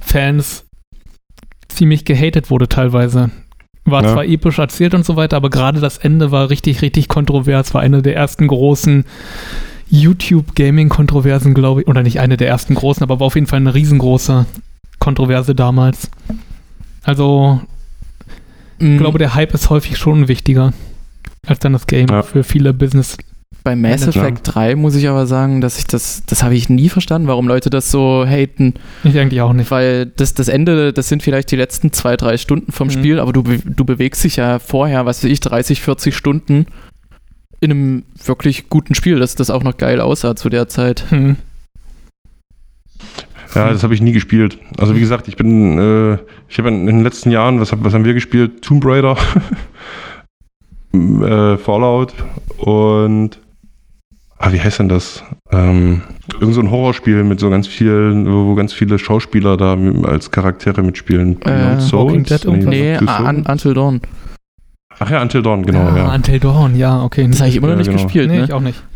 [0.00, 0.64] Fans
[1.68, 3.30] ziemlich gehatet wurde teilweise.
[3.86, 4.12] War Ja.
[4.12, 7.74] zwar episch erzählt und so weiter, aber gerade das Ende war richtig, richtig kontrovers.
[7.74, 9.04] War eine der ersten großen
[9.90, 11.88] YouTube-Gaming-Kontroversen, glaube ich.
[11.88, 14.46] Oder nicht eine der ersten großen, aber war auf jeden Fall eine riesengroße
[14.98, 16.10] Kontroverse damals.
[17.02, 17.60] Also,
[18.78, 18.92] Mhm.
[18.94, 20.72] ich glaube, der Hype ist häufig schon wichtiger
[21.46, 22.22] als dann das Game Ja.
[22.22, 23.16] für viele Business.
[23.64, 24.08] Bei Mass Ja.
[24.08, 27.48] Effect 3 muss ich aber sagen, dass ich das, das habe ich nie verstanden, warum
[27.48, 28.74] Leute das so haten.
[29.04, 29.70] Ich eigentlich auch nicht.
[29.70, 32.92] Weil das, das Ende, das sind vielleicht die letzten zwei, drei Stunden vom Mhm.
[32.92, 36.66] Spiel, aber du, du bewegst dich ja vorher, was weiß ich, 30, 40 Stunden
[37.60, 41.06] in einem wirklich guten Spiel, dass das auch noch geil aussah zu der Zeit.
[41.08, 41.36] Hm.
[43.54, 44.58] Ja, das habe ich nie gespielt.
[44.76, 46.18] Also wie gesagt, ich bin, äh,
[46.48, 48.60] ich habe in den letzten Jahren, was, was haben wir gespielt?
[48.62, 49.16] Tomb Raider,
[50.92, 52.12] äh, Fallout
[52.58, 53.38] und
[54.38, 55.22] ah, wie heißt denn das?
[55.52, 56.02] Ähm,
[56.40, 60.82] irgend so ein Horrorspiel mit so ganz vielen, wo, ganz viele Schauspieler da als Charaktere
[60.82, 61.40] mitspielen.
[61.42, 62.70] Äh, Walking Dead irgendwas?
[62.70, 63.28] Nee, Two ah, Souls?
[63.28, 64.00] un, Until Dawn.
[64.98, 66.14] Ach ja, Until Dawn, genau, ah, ja.
[66.14, 67.26] Until Dawn, ja, okay.
[67.28, 68.02] Das habe ich immer noch Ja, nicht genau.
[68.02, 68.44] gespielt, nee, ne?
[68.44, 68.82] ich auch nicht.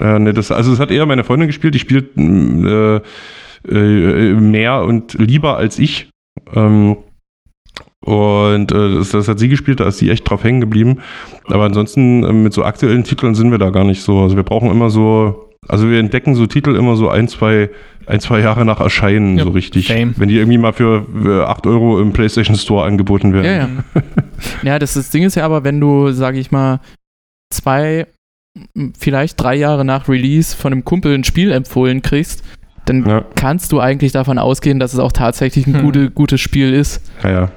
[0.00, 3.00] Äh, nee, das, also es hat eher meine Freundin gespielt, die spielt mm, äh,
[3.68, 6.08] äh, mehr und lieber als ich.
[6.54, 6.96] Ähm,
[8.04, 10.98] und äh, das, das hat sie gespielt, da ist sie echt drauf hängen geblieben.
[11.48, 14.20] Aber ansonsten äh, mit so aktuellen Titeln sind wir da gar nicht so.
[14.20, 17.68] Also wir brauchen immer so, also wir entdecken so Titel immer so ein, zwei,
[18.06, 19.88] ein, zwei Jahre nach Erscheinen Ja, so richtig.
[19.88, 20.14] same.
[20.16, 23.44] Wenn die irgendwie mal für, für 8 Euro im PlayStation Store angeboten werden.
[23.44, 23.52] Ja,
[24.00, 24.02] ja.
[24.62, 26.80] Ja, das, das Ding ist ja aber, wenn du, sage ich mal,
[27.52, 28.06] zwei,
[28.98, 32.42] vielleicht drei Jahre nach Release von einem Kumpel ein Spiel empfohlen kriegst,
[32.86, 35.82] dann Ja, kannst du eigentlich davon ausgehen, dass es auch tatsächlich ein Hm.
[35.82, 37.02] gute, gutes Spiel ist.
[37.22, 37.30] ja.
[37.30, 37.50] ja.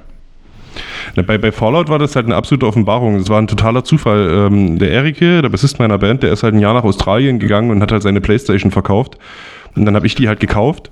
[1.26, 3.16] Bei, bei Fallout war das halt eine absolute Offenbarung.
[3.16, 4.30] Es war ein totaler Zufall.
[4.32, 7.72] Ähm, der Erike, der Bassist meiner Band, der ist halt ein Jahr nach Australien gegangen
[7.72, 9.18] und hat halt seine Playstation verkauft.
[9.76, 10.92] Und dann habe ich die halt gekauft.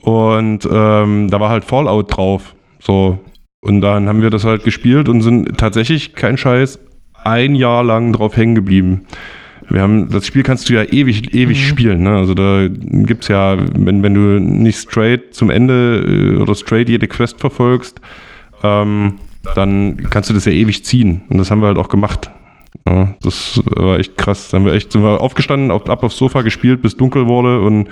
[0.00, 2.54] Und ähm, da war halt Fallout drauf.
[2.80, 3.18] So.
[3.60, 6.78] Und dann haben wir das halt gespielt und sind tatsächlich, kein Scheiß,
[7.24, 9.06] ein Jahr lang drauf hängen geblieben.
[9.68, 11.64] Wir haben, das Spiel kannst du ja ewig, ewig Mhm.
[11.68, 12.02] spielen.
[12.04, 12.16] Ne?
[12.16, 17.08] Also da gibt's ja, wenn, wenn du nicht straight zum Ende äh, oder straight jede
[17.08, 18.00] Quest verfolgst,
[18.62, 19.18] ähm,
[19.54, 21.22] dann kannst du das ja ewig ziehen.
[21.28, 22.30] Und das haben wir halt auch gemacht.
[22.86, 24.50] Ja, das war echt krass.
[24.50, 27.60] Da haben wir echt, sind wir aufgestanden, auf, ab aufs Sofa gespielt, bis dunkel wurde
[27.60, 27.88] und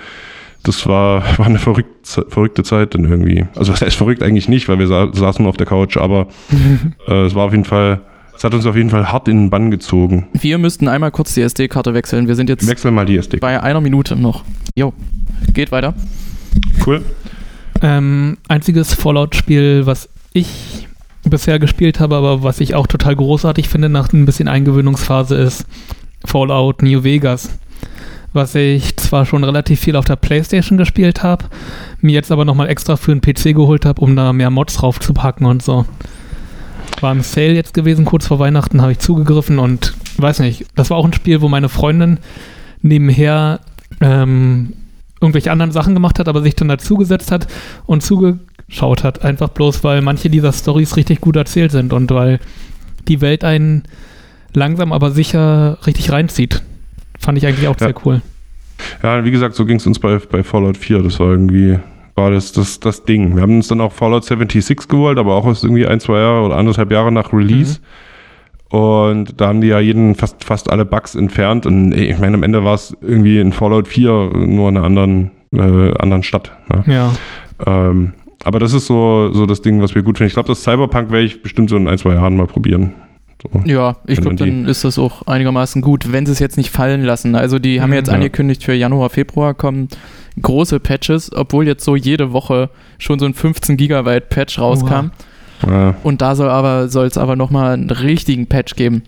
[0.63, 3.45] das war, war eine verrückt, verrückte Zeit dann irgendwie.
[3.55, 6.27] Also was heißt verrückt eigentlich nicht, weil wir sa saßen nur auf der Couch, aber
[7.07, 8.01] äh, es war auf jeden Fall,
[8.35, 10.27] es hat uns auf jeden Fall hart in den Bann gezogen.
[10.33, 12.27] Wir müssten einmal kurz die SD-Karte wechseln.
[12.27, 13.37] Wir sind jetzt Wechsel mal die SD.
[13.37, 14.43] bei einer Minute noch.
[14.75, 14.93] Jo,
[15.53, 15.93] geht weiter.
[16.85, 17.03] Cool.
[17.81, 20.87] Ähm, einziges Fallout-Spiel, was ich
[21.23, 25.65] bisher gespielt habe, aber was ich auch total großartig finde nach ein bisschen Eingewöhnungsphase, ist
[26.25, 27.57] Fallout New Vegas.
[28.33, 31.45] Was ich zwar schon relativ viel auf der Playstation gespielt habe,
[32.01, 35.47] mir jetzt aber nochmal extra für einen PC geholt habe, um da mehr Mods draufzupacken
[35.47, 35.85] und so.
[36.99, 40.89] War im Sale jetzt gewesen, kurz vor Weihnachten habe ich zugegriffen und weiß nicht, das
[40.89, 42.19] war auch ein Spiel, wo meine Freundin
[42.81, 43.61] nebenher
[44.01, 44.73] ähm,
[45.21, 47.47] irgendwelche anderen Sachen gemacht hat, aber sich dann dazugesetzt hat
[47.85, 48.03] und
[48.67, 49.23] zugeschaut hat.
[49.23, 52.39] Einfach bloß, weil manche dieser Stories richtig gut erzählt sind und weil
[53.07, 53.83] die Welt einen
[54.53, 56.63] langsam aber sicher richtig reinzieht.
[57.19, 57.87] Fand ich eigentlich auch Ja.
[57.87, 58.21] sehr cool.
[59.03, 61.01] Ja, wie gesagt, so ging es uns bei, bei Fallout 4.
[61.03, 61.79] Das war irgendwie,
[62.15, 63.35] war das, das das Ding.
[63.35, 66.45] Wir haben uns dann auch Fallout 76 geholt, aber auch erst irgendwie ein, zwei Jahre
[66.45, 67.79] oder anderthalb Jahre nach Release.
[68.69, 71.65] Und da haben die ja jeden fast, fast alle Bugs entfernt.
[71.65, 74.85] Und ey, ich meine, am Ende war es irgendwie in Fallout 4 nur in einer
[74.85, 76.51] anderen, äh, anderen Stadt.
[76.73, 76.83] Ne?
[76.87, 77.13] Ja.
[77.65, 78.13] Ähm,
[78.45, 80.27] aber das ist so, so das Ding, was wir gut finden.
[80.29, 82.93] Ich glaube, das Cyberpunk werde ich bestimmt so in ein, zwei Jahren mal probieren.
[83.43, 83.61] So.
[83.65, 87.03] Ja, ich glaube, dann ist das auch einigermaßen gut, wenn sie es jetzt nicht fallen
[87.03, 87.35] lassen.
[87.35, 87.95] Also die haben Mhm.
[87.97, 88.13] jetzt Ja.
[88.15, 89.89] angekündigt, für Januar, Februar kommen
[90.41, 95.11] große Patches, obwohl jetzt so jede Woche schon so ein 15 Gigabyte Patch rauskam.
[95.67, 95.95] Ja.
[96.03, 99.03] Und da soll aber soll es aber nochmal einen richtigen Patch geben.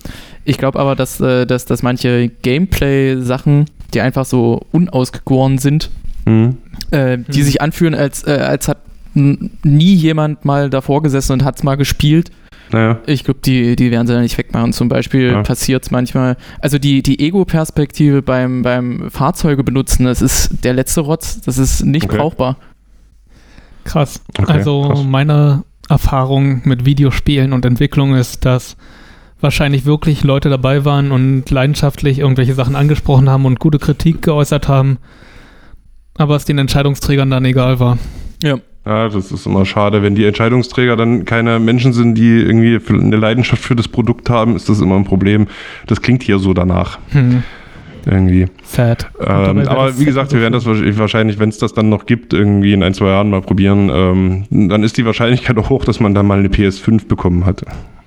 [0.45, 5.89] Ich glaube aber, dass, äh, dass, dass manche Gameplay-Sachen, die einfach so unausgegoren sind,
[6.25, 6.57] Hm.
[6.91, 7.43] äh, die Mhm.
[7.43, 8.77] sich anfühlen, als, äh, als hat
[9.13, 12.31] nie jemand mal davor gesessen und hat es mal gespielt.
[12.71, 12.99] Naja.
[13.05, 14.73] Ich glaube, die, die werden sie da nicht wegmachen.
[14.73, 15.41] Zum Beispiel Ja.
[15.43, 21.01] passiert es manchmal, also die, die Ego-Perspektive beim, beim Fahrzeuge benutzen, das ist der letzte
[21.01, 21.39] Rotz.
[21.41, 22.17] Das ist nicht Okay.
[22.17, 22.57] brauchbar.
[23.85, 24.21] Krass.
[24.37, 25.03] Okay, also krass.
[25.05, 28.75] meine Erfahrung mit Videospielen und Entwicklung ist, dass
[29.39, 34.67] wahrscheinlich wirklich Leute dabei waren und leidenschaftlich irgendwelche Sachen angesprochen haben und gute Kritik geäußert
[34.67, 34.97] haben,
[36.17, 37.97] aber es den Entscheidungsträgern dann egal war.
[38.43, 38.57] Ja.
[38.87, 40.01] Ja, das ist immer schade.
[40.01, 44.55] Wenn die Entscheidungsträger dann keine Menschen sind, die irgendwie eine Leidenschaft für das Produkt haben,
[44.55, 45.47] ist das immer ein Problem.
[45.87, 46.97] Das klingt hier so danach.
[47.09, 47.43] Hm.
[48.05, 48.45] Irgendwie.
[48.63, 49.09] Sad.
[49.19, 52.33] Ähm, aber wie gesagt, wir werden das wahrscheinlich- wahrscheinlich, wenn es das dann noch gibt,
[52.33, 53.89] irgendwie in ein, zwei Jahren mal probieren.
[53.93, 57.63] Ähm, dann ist die Wahrscheinlichkeit auch hoch, dass man dann mal eine PS5 bekommen hat.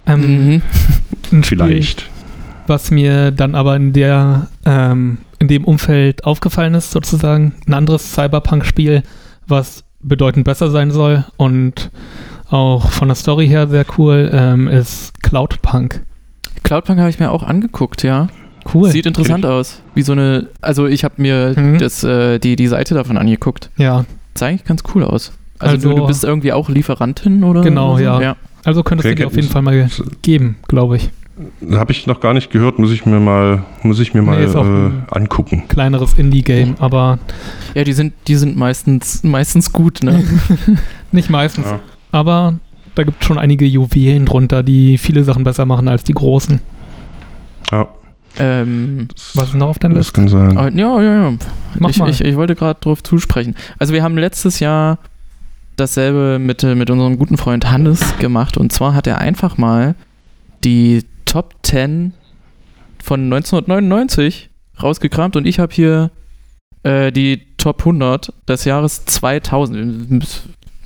[0.07, 0.63] Ähm, Mhm.
[1.29, 2.09] Spiel, Vielleicht.
[2.67, 8.13] was mir dann aber in der ähm, in dem Umfeld aufgefallen ist, sozusagen ein anderes
[8.15, 9.03] Cyberpunk-Spiel,
[9.47, 11.91] was bedeutend besser sein soll und
[12.49, 16.03] auch von der Story her sehr cool, ähm, ist Cloudpunk.
[16.63, 18.29] Cloudpunk habe ich mir auch angeguckt, ja.
[18.75, 18.91] Cool.
[18.91, 19.81] Sieht interessant aus.
[19.95, 21.79] Wie so eine, also ich habe mir Mhm.
[21.79, 23.71] das, äh, die, die Seite davon angeguckt.
[23.77, 24.05] ja,
[24.35, 25.33] Sah eigentlich ganz cool aus.
[25.59, 27.63] Also, Also- du, du bist irgendwie auch Lieferantin oder?
[27.63, 28.05] Genau, oder so?
[28.05, 28.21] ja.
[28.21, 28.37] ja.
[28.65, 29.49] also könnte es Okay, dir auf jeden.
[29.49, 29.89] Fall mal
[30.23, 31.11] geben, glaube ich.
[31.73, 34.43] Habe ich noch gar nicht gehört, muss ich mir mal, muss ich mir Nee, mal
[34.43, 35.65] ist auch äh, ein- angucken.
[35.69, 37.19] Kleineres Indie-Game, aber
[37.75, 40.23] Ja, die sind, die sind meistens, meistens gut, ne?
[41.13, 41.67] nicht meistens.
[41.67, 41.81] Ja.
[42.13, 42.55] Aber
[42.95, 46.61] da gibt es schon einige Juwelen drunter, die viele Sachen besser machen als die großen.
[47.71, 47.89] Ja,
[48.39, 50.21] ähm, Was ist noch auf deiner das Liste?
[50.21, 50.57] kann sein.
[50.57, 51.33] aber ja, ja, ja.
[51.79, 52.09] Mach ich, mal.
[52.11, 53.55] Ich, ich wollte gerade drauf zusprechen.
[53.79, 54.99] Also wir haben letztes Jahr
[55.77, 58.57] dasselbe mit, mit unserem guten Freund Hannes gemacht.
[58.57, 59.95] Und zwar hat er einfach mal
[60.65, 62.13] die Top 10
[63.03, 64.51] von 1999
[64.83, 66.11] rausgekramt und ich habe hier
[66.83, 70.11] äh, die Top 100 des Jahres 2000.
[70.11, 70.19] Wir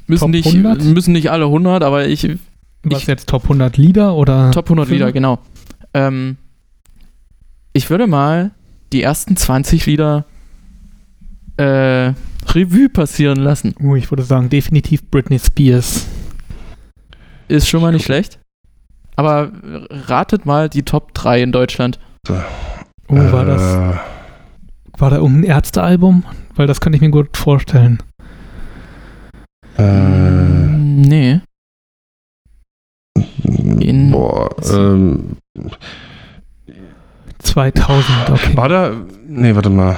[0.06, 0.84] müssen- nicht, 100?
[0.84, 2.28] müssen nicht alle 100, aber ich,
[2.82, 4.50] Was ich- jetzt Top 100 Lieder oder?
[4.50, 4.98] Top 100 Filme?
[4.98, 5.38] Lieder, genau.
[5.94, 6.36] Ähm,
[7.72, 8.50] ich würde mal
[8.92, 10.26] die ersten 20 Lieder
[11.56, 12.12] äh,
[12.48, 13.74] Revue passieren lassen.
[13.80, 16.06] Uh, ich würde sagen, definitiv Britney Spears.
[17.48, 18.38] Ist schon mal nicht schlecht.
[19.16, 19.52] Aber
[19.90, 21.98] ratet mal die Top 3 in Deutschland.
[22.28, 22.34] Oh,
[23.08, 23.98] war das, Äh,
[24.98, 26.24] war da irgendein Ärztealbum?
[26.56, 27.98] Weil das könnte ich mir gut vorstellen.
[29.76, 31.40] äh, Nee.
[33.80, 35.36] In- boah, ähm,
[37.40, 38.56] 2000, okay.
[38.56, 38.92] war da,
[39.26, 39.96] nee, warte mal.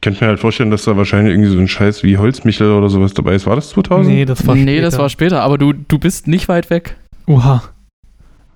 [0.00, 3.14] könnte mir halt vorstellen, dass da wahrscheinlich irgendwie so ein Scheiß wie Holzmichel oder sowas
[3.14, 3.46] dabei ist.
[3.46, 4.06] War das 2000?
[4.14, 4.82] Nee, das war nee, später.
[4.82, 6.96] das war später, aber du, du bist nicht weit weg.
[7.26, 7.62] Oha.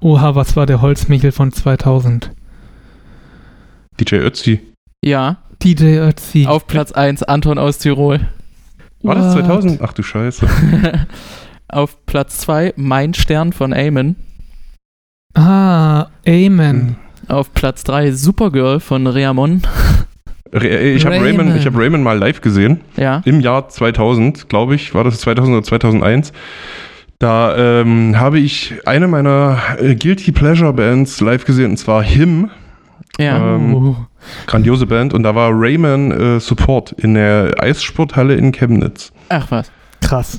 [0.00, 2.30] Oha, was war der Holzmichel von 2000?
[4.00, 4.60] DJ Ötzi.
[5.04, 6.46] Ja, DJ Ötzi.
[6.46, 8.20] auf Platz 1 Anton aus Tirol.
[9.02, 9.44] War das What?
[9.46, 9.82] 2000?
[9.82, 10.46] Ach du Scheiße.
[11.68, 14.16] auf Platz 2 Mein Stern von Eamon.
[15.34, 16.96] Ah, Amen.
[17.28, 19.62] Auf Platz 3 Supergirl von Reamon.
[20.52, 21.40] Re- äh, Ich habe Raymond.
[21.40, 22.80] Raymond, ich hab Raymond mal live gesehen.
[22.96, 23.22] Ja.
[23.24, 24.94] Im Jahr 2000, glaube ich.
[24.94, 26.32] War das 2000 oder 2001?
[27.18, 32.50] Da ähm, habe ich eine meiner äh, Guilty Pleasure Bands live gesehen, und zwar Him.
[33.18, 33.54] Ja.
[33.56, 33.96] Ähm, Oh.
[34.46, 35.14] Grandiose Band.
[35.14, 39.12] Und da war Rayman äh, Support in der Eissporthalle in Chemnitz.
[39.30, 39.70] Ach was.
[40.00, 40.38] Krass.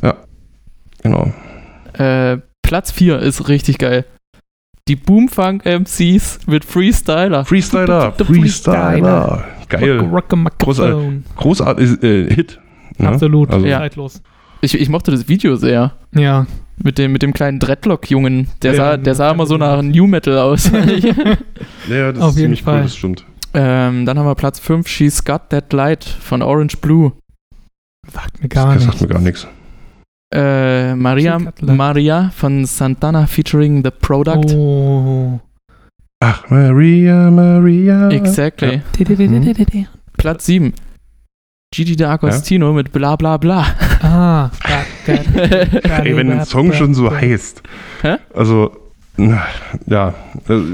[1.03, 1.33] Genau.
[1.93, 4.05] Äh, Platz 4 ist richtig geil.
[4.87, 7.45] Die Boomfunk MCs mit Freestyler.
[7.45, 8.13] Freestyler.
[8.17, 9.43] The Freestyler.
[9.67, 9.99] Geil.
[9.99, 11.23] Rock, rock Microphone.
[11.35, 12.01] Großartig.
[12.03, 12.59] Äh, Hit.
[12.97, 13.07] ne?
[13.09, 13.51] Absolut.
[13.51, 13.79] Also, Ja.
[13.79, 14.21] Zeitlos.
[14.61, 15.93] Ich, ich mochte das Video sehr.
[16.13, 16.45] Ja.
[16.83, 18.47] Mit dem, mit dem kleinen Dreadlock-Jungen.
[18.61, 20.71] Der, Ja, sah, der sah immer so nach New Metal aus.
[21.89, 22.77] Ja, das Auf ist jeden ziemlich Fall.
[22.77, 23.25] cool, das stimmt.
[23.53, 27.11] ähm, dann haben wir Platz 5, She's Got That Light von Orange Blue.
[28.11, 28.97] Sagt mir gar das nicht.
[28.97, 29.47] sagt mir gar nichts.
[30.33, 31.39] Äh, Maria.
[31.61, 34.53] Maria von Santana featuring The Product.
[34.55, 35.39] Oh.
[36.23, 38.09] Ach, Maria, Maria.
[38.09, 38.81] Exactly.
[40.17, 40.73] Platz 7.
[41.73, 43.65] Gigi D'Agostino mit Bla Bla Bla.
[44.01, 44.49] Ah.
[46.03, 47.61] Ey, wenn ein Song schon so heißt.
[48.01, 48.15] Hä?
[48.33, 48.71] Also,
[49.87, 50.13] ja,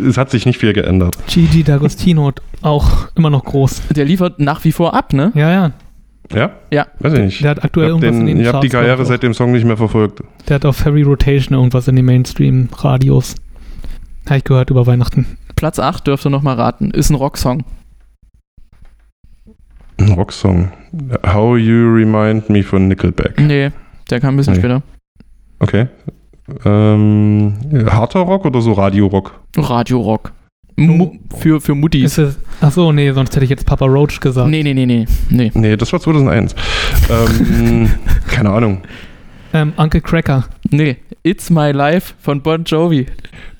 [0.07, 1.18] es hat sich nicht viel geändert.
[1.28, 3.84] Gigi D'Agostino auch immer noch groß.
[3.95, 5.32] Der liefert nach wie vor ab, ne?
[5.36, 5.72] Ja, ja.
[6.34, 6.52] Ja?
[6.72, 6.88] Ja.
[6.99, 7.44] Weiß ich nicht.
[7.44, 9.52] Der hat Ich aktuell habe irgendwas in den ich hab die Karriere seit dem Song
[9.52, 10.22] nicht mehr verfolgt.
[10.48, 13.36] Der hat auf Heavy Rotation irgendwas in den Mainstream-Radios.
[14.26, 15.38] Habe ich gehört über Weihnachten.
[15.56, 16.91] Platz 8 dürft ihr noch mal raten.
[16.91, 17.64] Ist ein Rocksong.
[19.99, 20.72] Ein Rocksong.
[21.26, 23.40] How You Remind Me von Nickelback.
[23.40, 23.72] Nee,
[24.10, 24.60] der kam ein bisschen Nee.
[24.60, 24.82] später.
[25.60, 25.88] Okay.
[26.64, 27.53] Ähm,
[27.90, 29.40] harter Rock oder so Radio-Rock?
[29.57, 30.32] Radio-Rock.
[31.38, 32.03] Für, für Muttis.
[32.03, 34.49] Ist es, ach so, nee, sonst hätte ich jetzt Papa Roach gesagt.
[34.49, 35.06] Nee, nee, nee, nee.
[35.30, 35.49] nee.
[35.53, 36.53] Nee, das war 2001.
[37.10, 37.90] ähm,
[38.27, 38.82] keine Ahnung.
[39.53, 40.44] Ähm, Uncle Cracker.
[40.69, 40.98] Nee.
[41.23, 43.06] It's My Life von Bon Jovi.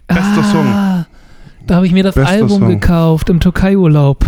[0.08, 1.06] Bester Song.
[1.68, 2.68] Da habe ich mir das Bester Album Song.
[2.70, 4.26] gekauft im Türkei-Urlaub.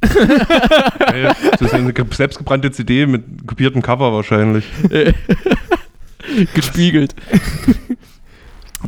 [0.00, 1.32] Geil.
[1.52, 4.64] Das ist eine ge- selbstgebrannte CD mit kopiertem Cover wahrscheinlich.
[6.54, 7.14] Gespiegelt.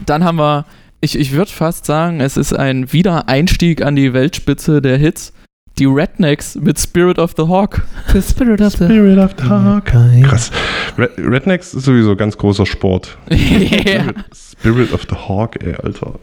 [0.06, 0.64] Dann haben wir,
[1.00, 5.32] ich, ich würde fast sagen, es ist ein Wiedereinstieg an die Weltspitze der Hits.
[5.78, 7.82] Die Rednecks mit Spirit of the Hawk.
[8.12, 9.84] The Spirit of the Spirit of the Hawk.
[10.24, 10.50] Krass.
[10.96, 13.16] Red, Rednecks ist sowieso ganz großer Sport.
[13.30, 13.36] ja.
[13.36, 16.14] Spirit, Spirit of the Hawk, ey, Alter.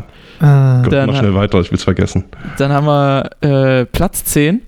[0.41, 2.25] Ah, Gott, Dann mach schnell weiter, ich will's vergessen.
[2.57, 4.61] Dann haben wir äh, Platz 10.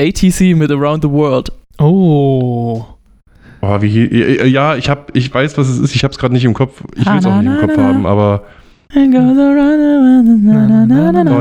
[0.00, 1.52] ATC mit Around the World.
[1.78, 2.84] oh.
[3.62, 4.06] Oh, wie,
[4.48, 6.82] ja, ich hab, ich weiß, was es ist, ich hab's gerade nicht im Kopf.
[6.94, 8.44] Ich will's auch nicht im Kopf haben, aber.
[8.94, 9.00] Oh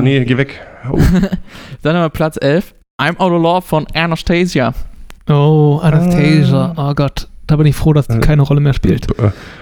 [0.01, 0.59] nee, geh weg.
[0.91, 0.97] Oh.
[1.81, 2.73] Dann haben wir Platz 11.
[3.01, 4.73] I'm Out of Love von Anastasia.
[5.29, 6.73] Oh, Anastasia.
[6.77, 7.27] Oh Gott.
[7.47, 9.05] Da bin ich froh, dass die keine Rolle mehr spielt.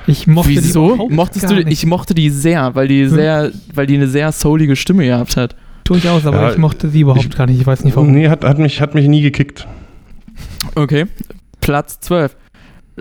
[0.08, 0.94] Ich mochte die Wieso?
[0.94, 3.10] überhaupt Mochtest du, ich mochte die sehr, weil die Hm.
[3.10, 5.56] sehr, weil die eine sehr soulige Stimme gehabt hat.
[5.84, 7.60] Durchaus, aber Ja, ich mochte sie überhaupt ich- gar nicht.
[7.60, 8.12] Ich weiß nicht warum.
[8.14, 9.68] Nee, hat, hat, mich, hat mich nie gekickt.
[10.76, 11.08] Okay.
[11.60, 12.38] Platz 12.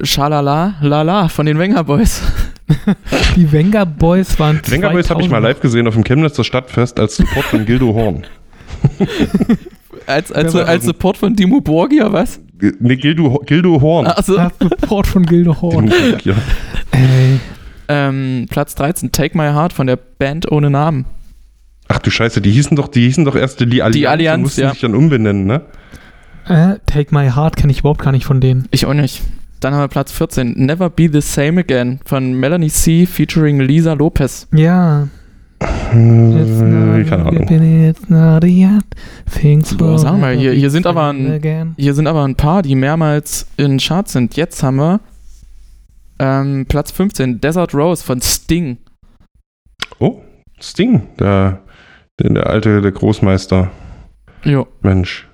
[0.02, 2.22] Schalala, lala von den Wenger Boys.
[3.36, 5.42] Die Wenger Boys waren Wenger Boys habe ich mal 2000.
[5.42, 8.24] live gesehen auf dem Chemnitzer Stadtfest als Support von Gildo Horn.
[10.06, 12.40] Als, als, als Support von Dimo Borgia, was?
[12.80, 14.08] Ne, Gildo, Gildo Horn.
[14.08, 15.92] Also, Ah, Support von Gildehorn.
[16.24, 16.34] Ja.
[16.90, 17.38] Ey.
[17.88, 19.12] ähm, Platz 13.
[19.12, 21.04] Take My Heart von der Band ohne Namen.
[21.86, 24.60] Ach du Scheiße, die hießen doch, die hießen doch erst die Allianz, Allianz, und mussten
[24.62, 24.70] ja.
[24.70, 25.62] sich dann umbenennen, ne?
[26.46, 28.66] Äh, Take My Heart kenne ich überhaupt gar nicht von denen.
[28.72, 29.22] Ich auch nicht.
[29.62, 30.54] Dann haben wir Platz 14.
[30.56, 33.06] Never Be the Same Again von Melanie C.
[33.06, 34.48] featuring Lisa Lopez.
[34.52, 35.08] Ja.
[35.94, 37.46] Not keine Ahnung.
[39.78, 39.98] Boah,
[40.54, 41.74] hier- sind aber ein- again.
[41.78, 44.36] Hier sind aber ein paar, die mehrmals in Charts sind.
[44.36, 45.00] Jetzt haben wir
[46.18, 47.40] ähm, Platz 15.
[47.40, 48.78] Desert Rose von Sting.
[50.00, 50.22] Oh,
[50.60, 51.60] Sting, der,
[52.20, 53.70] der, der alte, der Großmeister.
[54.44, 54.66] Jo.
[54.82, 55.28] Mensch.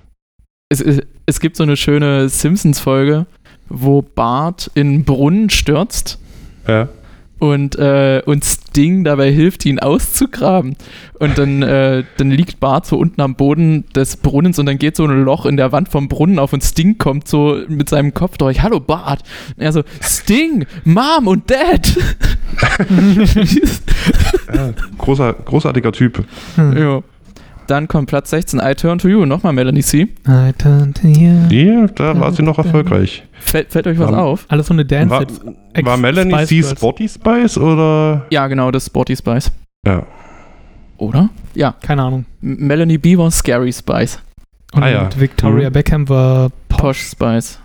[0.69, 3.25] Es, es, es gibt so eine schöne Simpsons-Folge,
[3.69, 6.19] wo Bart in einen Brunnen stürzt
[6.67, 6.89] Ja.
[7.39, 10.75] und, äh, und Sting dabei hilft, ihn auszugraben.
[11.19, 14.95] Und dann, äh, dann liegt Bart so unten am Boden des Brunnens und dann geht
[14.95, 18.13] so ein Loch in der Wand vom Brunnen auf und Sting kommt so mit seinem
[18.13, 18.61] Kopf durch.
[18.61, 19.23] Hallo Bart.
[19.55, 21.97] Und er so, Sting, Mom und Dad.
[24.53, 26.25] ja großer, großartiger Typ.
[26.55, 26.77] Hm.
[26.77, 27.01] ja.
[27.69, 30.07] Dann kommt Platz 16, I Turn to You, nochmal Melanie C.
[30.27, 31.47] I turn to you.
[31.49, 33.23] Die, da war sie noch erfolgreich.
[33.39, 34.45] Fällt, fällt euch was War- auf?
[34.49, 36.71] Alles so eine Dance War, war Melanie Spice C Girls.
[36.71, 38.25] Sporty Spice oder?
[38.31, 39.51] Ja, genau, das Sporty Spice.
[39.85, 40.03] Ja.
[40.97, 41.29] Oder?
[41.53, 41.75] Ja.
[41.81, 42.25] Keine Ahnung.
[42.41, 44.19] Melanie B war Scary Spice.
[44.73, 45.09] Und Ah, ja.
[45.15, 45.73] Victoria Mhm.
[45.73, 46.79] Beckham war Posh.
[46.81, 47.59] Posh Spice.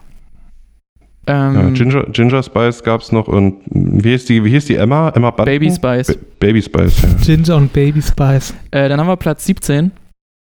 [1.28, 5.10] Ja Ähm, Ginger, Ginger Spice gab's noch und wie hieß die, wie hieß die Emma?
[5.10, 5.46] Emma Button?
[5.46, 6.08] Baby Spice.
[6.08, 7.08] Ba Baby Spice, ja.
[7.22, 8.54] Ginger und Baby Spice.
[8.70, 9.90] Äh, dann haben wir Platz 17.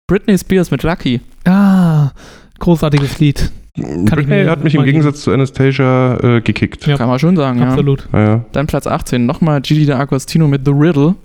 [0.08, 1.22] Britney Spears mit Lucky.
[1.46, 2.12] Ah,
[2.60, 3.52] großartiges Lied.
[3.76, 4.84] Britney mir hat mich im.
[4.84, 6.86] Gegensatz zu Anastasia äh, gekickt.
[6.88, 6.98] Ja.
[6.98, 7.70] Kann man schon sagen, ja.
[7.70, 8.08] Absolut.
[8.12, 9.26] Naja, Dann Platz 18.
[9.26, 11.16] Nochmal Gigi D'Agostino mit The Riddle.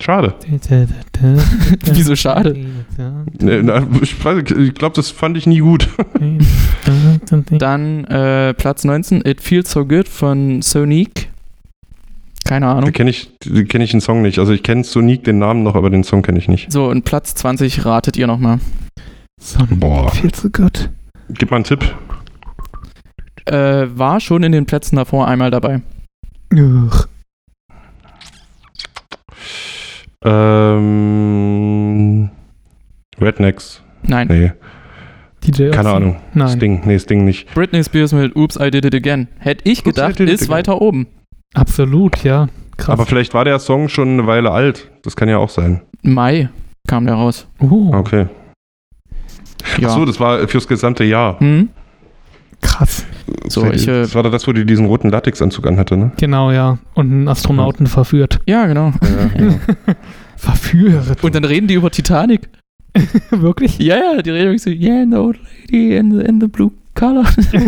[0.00, 0.34] Schade.
[1.92, 2.56] Wieso schade?
[3.38, 5.88] Ich glaube, das fand ich nie gut.
[7.58, 9.22] Dann äh, Platz 19.
[9.24, 11.28] It Feels So Good von Sonique.
[12.44, 12.92] Keine Da Ahnung.
[12.92, 14.38] kenne ich, da kenn ich den Song nicht.
[14.38, 16.70] Also ich kenne Sonic den Namen noch, aber den Song kenne ich nicht.
[16.70, 18.60] So, und Platz 20 ratet ihr nochmal.
[19.70, 20.12] Boah.
[20.12, 20.90] Viel zu gut.
[21.30, 21.94] Gib mal einen Tipp.
[23.46, 25.82] Äh, war schon in den Plätzen davor einmal dabei.
[26.52, 27.06] Ugh.
[30.26, 32.30] Ähm,
[33.20, 33.82] Rednecks.
[34.02, 34.28] Nein.
[34.28, 34.52] Nee,
[35.44, 35.90] DJ keine.
[35.90, 36.16] Ahnung.
[36.34, 36.48] Nein.
[36.56, 36.82] Sting.
[36.84, 37.52] Nee, Sting nicht.
[37.54, 39.28] Britney Spears mit Oops, I Did It Again.
[39.38, 40.48] Hätte ich Oops, gedacht, ist Again.
[40.54, 41.06] weiter oben.
[41.54, 42.48] Absolut, ja.
[42.76, 42.90] Krass.
[42.90, 44.90] Aber vielleicht war der Song schon eine Weile alt.
[45.02, 45.82] Das kann ja auch sein.
[46.02, 46.50] Mai
[46.86, 47.48] kam der raus.
[47.60, 48.26] oh, Okay.
[49.78, 49.88] Ja.
[49.88, 51.40] Ach so, das war fürs gesamte Jahr.
[51.40, 51.70] Hm?
[52.60, 53.04] krass.
[53.48, 56.12] So, das, ich, äh, das war doch das, wo die diesen roten Latexanzug anhatte, ne?
[56.18, 56.78] Genau, ja.
[56.94, 58.40] Und einen Astronauten verführt.
[58.46, 58.92] Ja, genau.
[59.02, 59.54] Ja, ja.
[60.36, 61.22] Verführt.
[61.24, 62.48] Und dann reden die über Titanic.
[63.30, 63.78] Wirklich?
[63.78, 67.24] Ja, ja, die reden so, yeah, an old lady in the, in the blue color.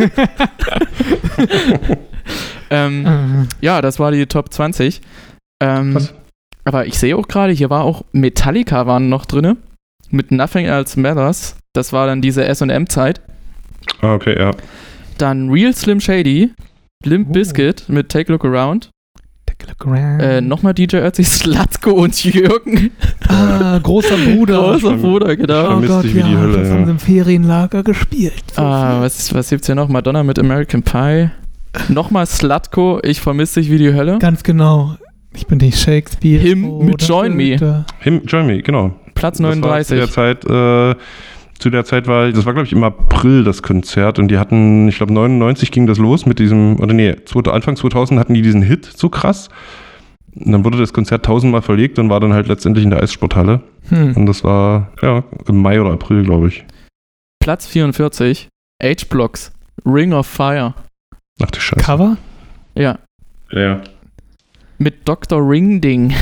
[2.71, 5.01] ähm, Äh, ja, das war die Top 20.
[5.61, 6.15] Ähm, Krass.
[6.65, 9.57] aber ich sehe auch gerade, hier war auch Metallica waren noch drinne
[10.11, 11.57] mit Nothing Else Matters.
[11.73, 13.21] Das war dann diese S&M-Zeit.
[14.01, 14.53] ah, okay, ja.
[15.19, 16.53] Dann Real Slim Shady,
[17.05, 17.33] Limp Oh.
[17.33, 18.91] Bizkit mit Take a Look Around.
[19.47, 20.21] take a look around.
[20.23, 22.91] Äh, Nochmal DJ Ötzi, Slatko und Jürgen.
[23.27, 24.61] Ah, großer Bruder.
[24.79, 26.03] Großer Bruder, oh genau.
[26.03, 26.75] dich wie die Hölle, das ja.
[26.75, 28.45] haben sie im Ferienlager gespielt.
[28.55, 29.89] So Ah, was, was gibt's hier noch?
[29.89, 31.31] Madonna mit American Pie.
[31.89, 34.19] Nochmal Slatko, ich vermisse dich wie die Hölle.
[34.19, 34.97] Ganz genau.
[35.35, 36.41] Ich bin nicht Shakespeare.
[36.41, 37.85] Him mit Join Me.
[38.01, 38.95] Him, Join Me, genau.
[39.15, 39.99] Platz Das war zu 39.
[39.99, 40.95] der Zeit, äh,
[41.59, 44.89] zu der Zeit war, das war glaube ich im April das Konzert und die hatten,
[44.89, 48.43] ich glaube 99 ging das los mit diesem, oder nee, 2000, Anfang 2000 hatten die
[48.43, 49.49] diesen Hit so krass.
[50.35, 53.61] Und dann wurde das Konzert tausendmal verlegt und war dann halt letztendlich in der Eissporthalle.
[53.89, 54.17] Hm.
[54.17, 56.65] Und das war, ja, im Mai oder April, glaube ich.
[57.41, 58.49] Platz 44.
[58.81, 59.53] H-Blocks.
[59.85, 60.75] Ring of Fire.
[61.43, 61.83] Ach du Scheiße.
[61.85, 62.17] Cover?
[62.75, 62.99] Ja.
[63.51, 63.81] Ja.
[64.79, 65.41] Mit Dr.
[65.41, 66.15] Ringding.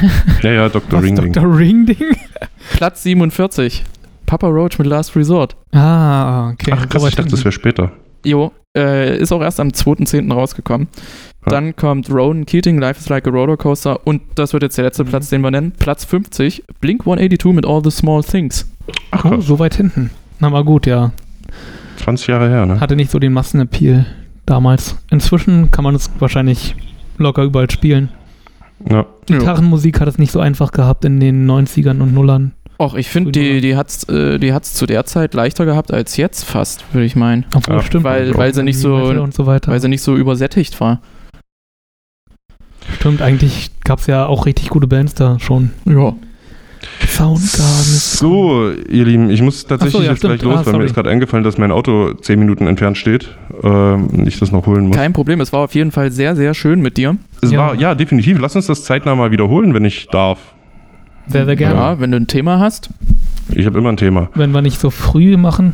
[0.42, 0.98] Ja, ja, Dr.
[0.98, 1.32] Was, Ring Ding.
[1.32, 1.58] Dr.
[1.58, 2.16] Ring-Ding?
[2.72, 3.84] Platz 47.
[4.26, 5.56] Papa Roach mit Last Resort.
[5.72, 6.72] Ah, okay.
[6.74, 7.92] Ach krass, ich dachte, das wäre später.
[8.24, 10.32] Jo, äh, ist auch erst am 2.10.
[10.32, 10.88] rausgekommen.
[11.44, 11.50] Ja.
[11.52, 15.04] Dann kommt Ronan Keating, Life is Like a Rollercoaster und das wird jetzt der letzte
[15.04, 15.08] Mhm.
[15.08, 15.72] Platz, den wir nennen.
[15.78, 18.68] Platz 50, Blink 182 mit All the Small Things.
[19.12, 20.10] Ach Oh, so weit hinten.
[20.40, 21.12] Na mal gut, ja.
[21.98, 22.80] 20 Jahre her, ne?
[22.80, 24.06] Hatte nicht so den Massenappeal
[24.44, 24.96] damals.
[25.10, 26.74] Inzwischen kann man es wahrscheinlich
[27.18, 28.10] locker überall spielen.
[28.90, 29.06] Ja.
[29.26, 32.52] Gitarrenmusik hat es nicht so einfach gehabt in den 90ern und Nullern.
[32.78, 35.92] Och, ich finde, die, die hat es äh, die hat's zu der Zeit leichter gehabt
[35.92, 37.46] als jetzt fast, würde ich meinen.
[37.54, 38.04] Obwohl, Ja, stimmt.
[38.04, 39.72] weil- weil sie nicht so- so weiter.
[39.72, 41.00] Weil sie nicht so übersättigt war.
[42.98, 45.70] Stimmt, eigentlich gab es ja auch richtig gute Bands da schon.
[45.86, 46.14] Ja.
[47.06, 50.78] Soundgarden ist So, ihr Lieben, ich muss tatsächlich so, ja, jetzt gleich los, Ah, weil
[50.78, 53.28] mir ist gerade eingefallen, dass mein Auto 10 Minuten entfernt steht
[53.62, 54.96] ähm, und ich das noch holen muss.
[54.96, 57.16] Kein Problem, es war auf jeden Fall sehr, sehr schön mit dir.
[57.42, 57.58] es Ja.
[57.58, 58.38] war, ja, definitiv.
[58.38, 60.38] Lass uns das zeitnah mal wiederholen, wenn ich darf.
[61.28, 61.74] Sehr, sehr gerne.
[61.80, 62.90] Ja, wenn du ein Thema hast.
[63.54, 64.30] Ich habe immer ein Thema.
[64.34, 65.72] Wenn wir nicht so früh machen.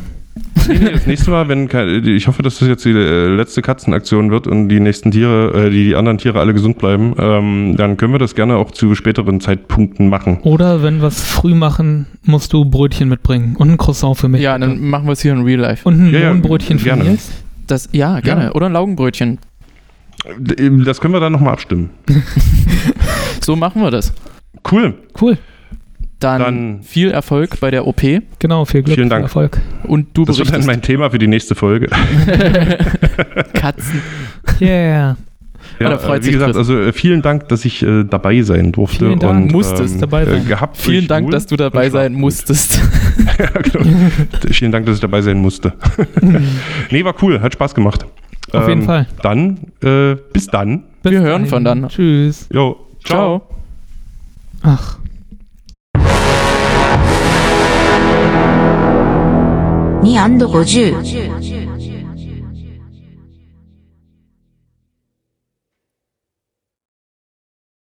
[0.67, 4.31] Nee, das nächste Mal, wenn kein, ich hoffe, dass das jetzt die äh, letzte Katzenaktion
[4.31, 7.97] wird und die nächsten Tiere, äh, die, die anderen Tiere alle gesund bleiben, ähm, dann
[7.97, 10.39] können wir das gerne auch zu späteren Zeitpunkten machen.
[10.43, 13.55] Oder wenn wir es früh machen, musst du Brötchen mitbringen.
[13.57, 14.41] Und ein Croissant für mich.
[14.41, 15.87] Ja, dann machen wir es hier in Real Life.
[15.87, 17.03] Und ein Ja, ja, Mohnbrötchen für gerne.
[17.03, 17.29] Nils.
[17.67, 18.45] Das, ja, gerne.
[18.45, 18.51] Ja.
[18.53, 19.39] Oder ein Laugenbrötchen.
[20.85, 21.89] Das können wir dann nochmal abstimmen.
[23.41, 24.13] So machen wir das.
[24.69, 24.93] Cool.
[25.19, 25.37] Cool.
[26.19, 28.01] Dann, Dann- viel Erfolg bei der OP
[28.39, 29.23] Genau, viel Glück, Vielen viel Dank.
[29.23, 29.59] Erfolg.
[29.83, 31.87] und du Das wird dann mein Thema für die nächste Folge.
[33.53, 34.01] Katzen.
[34.61, 35.17] Yeah.
[35.79, 36.57] Ja, da freut wie sich gesagt, Chris.
[36.57, 39.05] also äh, vielen Dank, dass ich äh, dabei sein durfte.
[39.07, 39.45] Vielen Dank.
[39.45, 40.41] und, Musstest dabei sein.
[40.43, 42.79] Äh, gehabt Vielen Dank, dass du dabei sein musstest.
[43.39, 43.85] ja, genau.
[44.51, 45.73] Vielen Dank, dass ich dabei sein musste.
[46.91, 48.05] nee, war cool, hat Spaß gemacht.
[48.51, 49.07] Auf jeden Ähm, Fall.
[49.23, 50.83] Dann, äh, bis dann.
[51.01, 51.47] Bis Wir hören dahin.
[51.47, 51.87] von dann.
[51.89, 52.47] Tschüss.
[52.53, 53.39] Jo, ciao.
[53.39, 53.49] Ciao.
[54.65, 54.97] Ach.
[60.01, 61.62] Ni and 50.